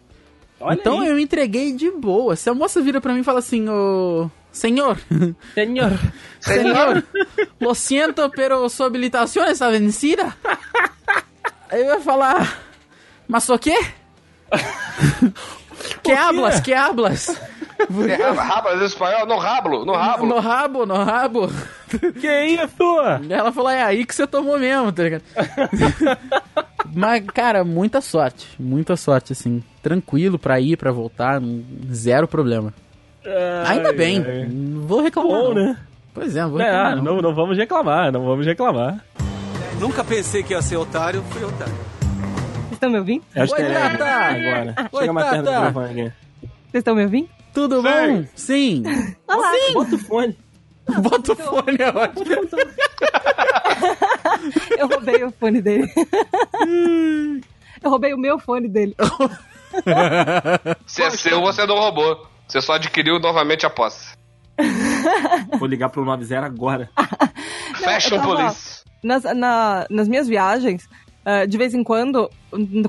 Olha 0.58 0.74
então 0.78 1.00
aí. 1.00 1.08
eu 1.08 1.18
entreguei 1.18 1.72
de 1.72 1.90
boa. 1.90 2.34
Se 2.36 2.50
a 2.50 2.54
moça 2.54 2.80
vira 2.82 3.00
pra 3.00 3.12
mim 3.14 3.20
e 3.20 3.24
fala 3.24 3.38
assim, 3.38 3.66
ô. 3.68 4.28
Senhor, 4.56 4.96
Senhor. 5.54 5.92
senhor, 6.40 7.04
lo 7.60 7.74
siento, 7.74 8.30
pero 8.30 8.66
su 8.70 8.82
habilitación 8.84 9.48
está 9.50 9.68
vencida. 9.68 10.34
Aí 11.70 11.82
eu 11.82 11.96
ia 11.96 12.00
falar, 12.00 12.58
mas 13.28 13.50
o 13.50 13.58
quê? 13.58 13.76
que 16.02 16.12
hablas, 16.12 16.60
que 16.60 16.72
hablas? 16.72 17.38
É, 18.08 18.30
Rabas 18.30 18.80
espanhol, 18.80 19.26
no 19.26 19.36
rablo, 19.36 19.84
no 19.84 19.92
rablo. 19.92 20.26
No 20.26 20.40
rabo, 20.40 20.86
no 20.86 21.04
rabo. 21.04 21.50
Que 22.18 22.44
isso? 22.46 23.28
Ela 23.28 23.52
falou, 23.52 23.70
é 23.70 23.82
aí 23.82 24.06
que 24.06 24.14
você 24.14 24.26
tomou 24.26 24.58
mesmo, 24.58 24.90
tá 24.90 25.02
ligado? 25.02 25.22
Mas, 26.94 27.22
cara, 27.26 27.62
muita 27.62 28.00
sorte. 28.00 28.48
Muita 28.58 28.96
sorte, 28.96 29.34
assim. 29.34 29.62
Tranquilo 29.82 30.38
pra 30.38 30.58
ir, 30.58 30.78
pra 30.78 30.90
voltar, 30.90 31.42
zero 31.92 32.26
problema. 32.26 32.72
Ainda 33.66 33.92
bem. 33.92 34.20
Não 34.48 34.86
vou 34.86 35.02
reclamar. 35.02 35.32
Bom, 35.32 35.54
não. 35.54 35.66
né? 35.66 35.76
Pois 36.14 36.34
é, 36.36 36.42
não 36.42 36.50
vou 36.50 36.60
É, 36.60 36.64
reclamar. 36.64 36.92
ah, 36.92 36.96
não. 36.96 37.02
não, 37.04 37.16
não 37.22 37.34
vamos 37.34 37.56
reclamar, 37.58 38.12
não 38.12 38.24
vamos 38.24 38.46
reclamar. 38.46 39.04
Nunca 39.80 40.02
pensei 40.04 40.42
que 40.42 40.52
ia 40.54 40.62
ser 40.62 40.76
otário, 40.76 41.22
fui 41.30 41.44
otário. 41.44 41.74
Vocês 41.74 42.72
estão 42.72 42.90
me 42.90 42.98
ouvindo? 42.98 43.24
É 43.34 43.44
os 43.44 43.50
Oi, 43.52 43.56
Telegram 43.58 43.90
Tata! 43.98 44.04
agora. 44.04 44.74
Oi, 44.92 45.00
Chega 45.00 45.12
mais 45.12 45.30
perto 45.30 45.44
do 45.44 45.50
Tata! 45.50 45.70
Vocês 45.72 46.12
estão 46.74 46.94
me 46.94 47.04
ouvindo? 47.04 47.28
Tudo 47.52 47.82
bom? 47.82 48.24
Sim. 48.34 48.82
Olá. 49.28 49.50
Bota 49.74 49.94
o 49.94 49.98
fone. 49.98 50.38
Bota 51.02 51.32
o 51.32 51.36
fone, 51.36 51.76
é 51.80 51.88
ótimo. 51.88 52.24
Eu 54.78 54.88
roubei 54.88 55.24
o 55.24 55.30
fone 55.32 55.60
dele. 55.60 55.90
Eu 57.82 57.90
roubei 57.90 58.14
o 58.14 58.18
meu 58.18 58.38
fone 58.38 58.68
dele. 58.68 58.94
Se 60.86 61.02
é 61.02 61.10
seu, 61.10 61.40
você 61.40 61.66
não 61.66 61.76
roubou. 61.76 62.26
Você 62.46 62.60
só 62.60 62.74
adquiriu 62.74 63.18
novamente 63.18 63.66
a 63.66 63.70
posse. 63.70 64.14
Vou 65.58 65.68
ligar 65.68 65.88
pro 65.90 66.04
90 66.04 66.38
agora. 66.44 66.90
Fashion 67.82 68.20
Police. 68.22 68.82
Nas, 69.02 69.22
na- 69.24 69.86
nas 69.90 70.08
minhas 70.08 70.26
viagens, 70.26 70.88
eh, 71.24 71.46
de 71.46 71.58
vez 71.58 71.74
em 71.74 71.84
quando, 71.84 72.30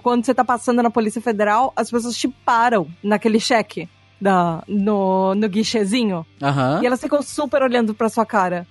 quando 0.02 0.26
você 0.26 0.34
tá 0.34 0.44
passando 0.44 0.82
na 0.82 0.90
Polícia 0.90 1.22
Federal, 1.22 1.74
as 1.76 1.92
pessoas 1.92 2.16
te 2.18 2.28
param 2.28 2.88
naquele 3.04 3.40
cheque 3.40 3.90
da, 4.20 4.64
no, 4.68 5.36
no 5.36 5.50
guichezinho. 5.50 6.26
Aham. 6.42 6.80
E 6.82 6.86
elas 6.88 7.02
ficam 7.02 7.22
super 7.22 7.62
olhando 7.62 7.94
pra 7.94 8.10
sua 8.10 8.26
cara. 8.26 8.66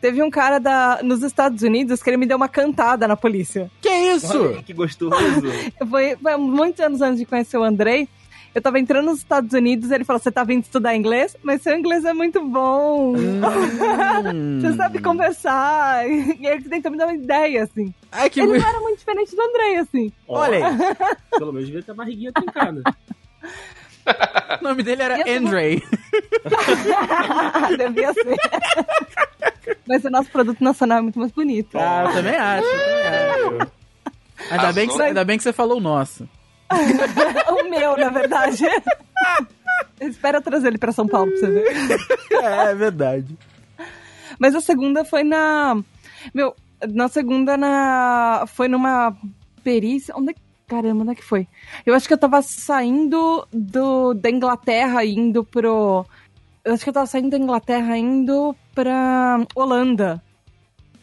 Teve 0.00 0.22
um 0.22 0.30
cara 0.30 0.58
da, 0.58 1.00
nos 1.02 1.22
Estados 1.22 1.62
Unidos 1.62 2.02
que 2.02 2.08
ele 2.10 2.16
me 2.16 2.26
deu 2.26 2.36
uma 2.36 2.48
cantada 2.48 3.06
na 3.08 3.16
polícia. 3.16 3.70
Que 3.80 3.88
isso? 3.88 4.40
Olha 4.40 4.62
que 4.62 4.72
gostoso. 4.72 5.14
Foi, 5.90 6.16
foi 6.16 6.36
muitos 6.36 6.80
anos 6.80 7.00
antes 7.02 7.18
de 7.18 7.26
conhecer 7.26 7.58
o 7.58 7.64
Andrei. 7.64 8.08
Eu 8.58 8.62
tava 8.62 8.80
entrando 8.80 9.06
nos 9.06 9.18
Estados 9.18 9.52
Unidos, 9.52 9.92
ele 9.92 10.02
falou: 10.04 10.18
Você 10.20 10.32
tá 10.32 10.42
vindo 10.42 10.64
estudar 10.64 10.96
inglês? 10.96 11.36
Mas 11.44 11.62
seu 11.62 11.78
inglês 11.78 12.04
é 12.04 12.12
muito 12.12 12.44
bom. 12.44 13.14
Hum. 13.16 14.58
Você 14.60 14.72
sabe 14.74 15.00
conversar. 15.00 16.04
E 16.10 16.44
ele 16.44 16.62
tentou 16.68 16.90
me 16.90 16.98
dar 16.98 17.06
uma 17.06 17.14
ideia, 17.14 17.62
assim. 17.62 17.94
Ai, 18.10 18.28
que 18.28 18.40
Ele 18.40 18.58
não 18.58 18.68
era 18.68 18.80
muito 18.80 18.98
diferente 18.98 19.36
do 19.36 19.40
Andrei, 19.42 19.76
assim. 19.76 20.12
Olha 20.26 20.66
aí. 20.66 20.74
Pelo 21.38 21.52
menos 21.52 21.68
devia 21.68 21.84
ter 21.84 21.92
a 21.92 21.94
barriguinha 21.94 22.32
trincada. 22.32 22.82
O 24.60 24.64
nome 24.64 24.82
dele 24.82 25.02
era 25.02 25.22
tô- 25.22 25.30
Andre. 25.30 25.80
Devia 27.78 28.12
ser. 28.14 28.36
Mas 29.86 30.04
o 30.04 30.10
nosso 30.10 30.30
produto 30.30 30.64
nacional 30.64 30.98
é 30.98 31.02
muito 31.02 31.18
mais 31.20 31.30
bonito. 31.30 31.78
Ah, 31.78 32.06
eu 32.08 32.12
também 32.12 32.34
acho. 32.34 32.66
eu 32.66 32.78
também 32.78 33.60
acho. 33.60 33.72
Ainda 34.50 34.72
bem, 34.72 34.88
que, 34.88 34.94
você- 34.94 35.02
ainda 35.04 35.24
bem 35.24 35.36
que 35.36 35.44
você 35.44 35.52
falou 35.52 35.76
o 35.76 35.80
nosso. 35.80 36.28
o 37.50 37.70
meu, 37.70 37.96
na 37.96 38.10
verdade. 38.10 38.64
Espera 40.00 40.40
trazer 40.40 40.68
ele 40.68 40.78
pra 40.78 40.92
São 40.92 41.06
Paulo 41.06 41.30
pra 41.30 41.40
você 41.40 41.50
ver. 41.50 41.66
É, 42.32 42.70
é 42.70 42.74
verdade. 42.74 43.36
Mas 44.38 44.54
a 44.54 44.60
segunda 44.60 45.04
foi 45.04 45.24
na. 45.24 45.82
Meu, 46.32 46.54
na 46.86 47.08
segunda 47.08 47.56
na. 47.56 48.44
Foi 48.46 48.68
numa 48.68 49.16
perícia. 49.62 50.14
Onde 50.16 50.32
é. 50.32 50.34
Caramba, 50.66 51.00
onde 51.00 51.12
é 51.12 51.14
que 51.14 51.24
foi? 51.24 51.48
Eu 51.86 51.94
acho 51.94 52.06
que 52.06 52.12
eu 52.12 52.18
tava 52.18 52.42
saindo 52.42 53.48
do, 53.50 54.12
da 54.12 54.28
Inglaterra 54.28 55.02
indo 55.04 55.42
pro. 55.42 56.04
Eu 56.62 56.74
acho 56.74 56.84
que 56.84 56.90
eu 56.90 56.94
tava 56.94 57.06
saindo 57.06 57.30
da 57.30 57.38
Inglaterra 57.38 57.96
indo 57.96 58.54
pra 58.74 59.40
Holanda. 59.54 60.22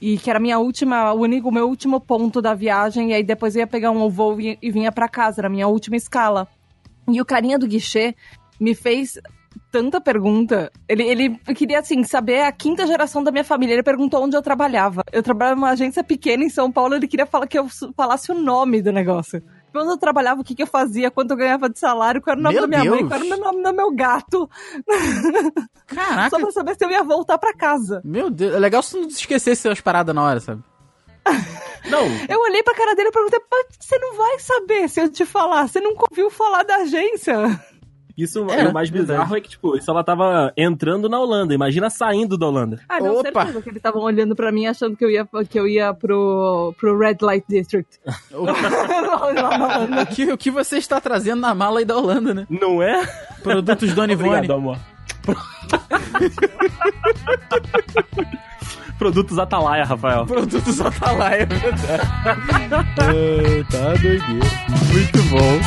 E 0.01 0.17
que 0.17 0.29
era 0.29 0.39
minha 0.39 0.59
última, 0.59 1.13
o 1.13 1.21
único, 1.21 1.51
meu 1.51 1.67
último 1.67 1.99
ponto 1.99 2.41
da 2.41 2.53
viagem. 2.53 3.11
E 3.11 3.13
aí 3.13 3.23
depois 3.23 3.55
eu 3.55 3.61
ia 3.61 3.67
pegar 3.67 3.91
um 3.91 4.09
voo 4.09 4.39
e, 4.39 4.57
e 4.61 4.71
vinha 4.71 4.91
pra 4.91 5.07
casa, 5.07 5.41
era 5.41 5.47
a 5.47 5.51
minha 5.51 5.67
última 5.67 5.95
escala. 5.95 6.47
E 7.07 7.21
o 7.21 7.25
carinha 7.25 7.57
do 7.57 7.67
guichê 7.67 8.15
me 8.59 8.73
fez 8.73 9.19
tanta 9.71 9.99
pergunta. 9.99 10.71
Ele, 10.87 11.03
ele 11.03 11.29
queria, 11.55 11.79
assim, 11.79 12.03
saber 12.03 12.41
a 12.41 12.51
quinta 12.51 12.87
geração 12.87 13.23
da 13.23 13.31
minha 13.31 13.43
família. 13.43 13.73
Ele 13.73 13.83
perguntou 13.83 14.23
onde 14.23 14.35
eu 14.35 14.41
trabalhava. 14.41 15.03
Eu 15.11 15.21
trabalhava 15.21 15.55
numa 15.55 15.69
agência 15.69 16.03
pequena 16.03 16.43
em 16.43 16.49
São 16.49 16.71
Paulo. 16.71 16.95
Ele 16.95 17.07
queria 17.07 17.25
falar 17.25 17.47
que 17.47 17.59
eu 17.59 17.67
falasse 17.95 18.31
o 18.31 18.35
nome 18.35 18.81
do 18.81 18.91
negócio. 18.91 19.43
Onde 19.81 19.91
eu 19.91 19.97
trabalhava, 19.97 20.41
o 20.41 20.43
que, 20.43 20.55
que 20.55 20.63
eu 20.63 20.67
fazia, 20.67 21.09
quanto 21.11 21.31
eu 21.31 21.37
ganhava 21.37 21.69
de 21.69 21.77
salário, 21.79 22.21
qual 22.21 22.33
era 22.33 22.39
o 22.39 22.43
nome 22.43 22.55
Meu 22.55 22.61
da 22.63 22.67
minha 22.67 22.89
mãe, 22.89 22.99
Deus. 22.99 23.09
qual 23.09 23.19
era 23.21 23.35
o 23.35 23.39
nome 23.39 23.63
do 23.63 23.73
meu 23.73 23.91
gato. 23.95 24.49
Caraca. 25.87 26.29
Só 26.29 26.39
pra 26.39 26.51
saber 26.51 26.75
se 26.75 26.85
eu 26.85 26.89
ia 26.91 27.03
voltar 27.03 27.37
pra 27.37 27.53
casa. 27.53 28.01
Meu 28.03 28.29
Deus, 28.29 28.53
é 28.55 28.59
legal 28.59 28.81
se 28.81 28.95
não 28.99 29.07
esquecesse 29.07 29.67
as 29.69 29.81
paradas 29.81 30.13
na 30.15 30.23
hora, 30.23 30.39
sabe? 30.39 30.61
Não, 31.89 32.01
Eu 32.27 32.39
olhei 32.41 32.63
pra 32.63 32.73
cara 32.73 32.95
dele 32.95 33.09
e 33.09 33.11
perguntei, 33.11 33.39
"Mas 33.51 33.65
você 33.79 33.97
não 33.99 34.15
vai 34.15 34.39
saber 34.39 34.89
se 34.89 35.01
eu 35.01 35.07
te 35.09 35.23
falar. 35.23 35.67
Você 35.67 35.79
nunca 35.79 36.05
ouviu 36.09 36.31
falar 36.31 36.63
da 36.63 36.77
agência. 36.77 37.35
Isso 38.17 38.39
É, 38.49 38.67
o 38.67 38.73
mais 38.73 38.89
bizarro 38.89 39.19
verdade. 39.19 39.37
é 39.37 39.41
que, 39.41 39.49
tipo, 39.49 39.75
isso 39.75 39.89
ela 39.91 40.03
tava 40.03 40.53
entrando 40.55 41.09
na 41.09 41.19
Holanda. 41.19 41.53
Imagina 41.53 41.89
saindo 41.89 42.37
da 42.37 42.47
Holanda. 42.47 42.79
Ah, 42.87 42.99
não, 42.99 43.19
Opa. 43.19 43.23
certeza 43.41 43.61
que 43.61 43.69
eles 43.69 43.77
estavam 43.77 44.01
olhando 44.03 44.35
pra 44.35 44.51
mim 44.51 44.67
achando 44.67 44.95
que 44.95 45.03
eu 45.03 45.09
ia, 45.11 45.27
que 45.49 45.59
eu 45.59 45.67
ia 45.67 45.93
pro, 45.93 46.73
pro 46.79 46.97
Red 46.97 47.17
Light 47.21 47.45
District. 47.47 47.99
O 48.35 50.05
que, 50.15 50.31
o 50.33 50.37
que 50.37 50.51
você 50.51 50.77
está 50.77 50.99
trazendo 51.01 51.41
na 51.41 51.53
mala 51.55 51.79
aí 51.79 51.85
da 51.85 51.97
Holanda, 51.97 52.33
né? 52.33 52.45
Não 52.49 52.81
é? 52.81 53.05
Produtos 53.43 53.93
Dona 53.93 54.11
Ivone. 54.13 54.29
Obrigado, 54.29 54.53
amor. 54.53 54.77
Produtos 58.97 59.37
Atalaia, 59.37 59.83
Rafael. 59.83 60.25
Produtos 60.25 60.79
Atalaia, 60.79 61.41
é 61.41 61.45
verdade. 61.45 61.85
tá 63.69 63.93
doideira. 64.01 64.45
Muito 64.93 65.21
bom. 65.29 65.59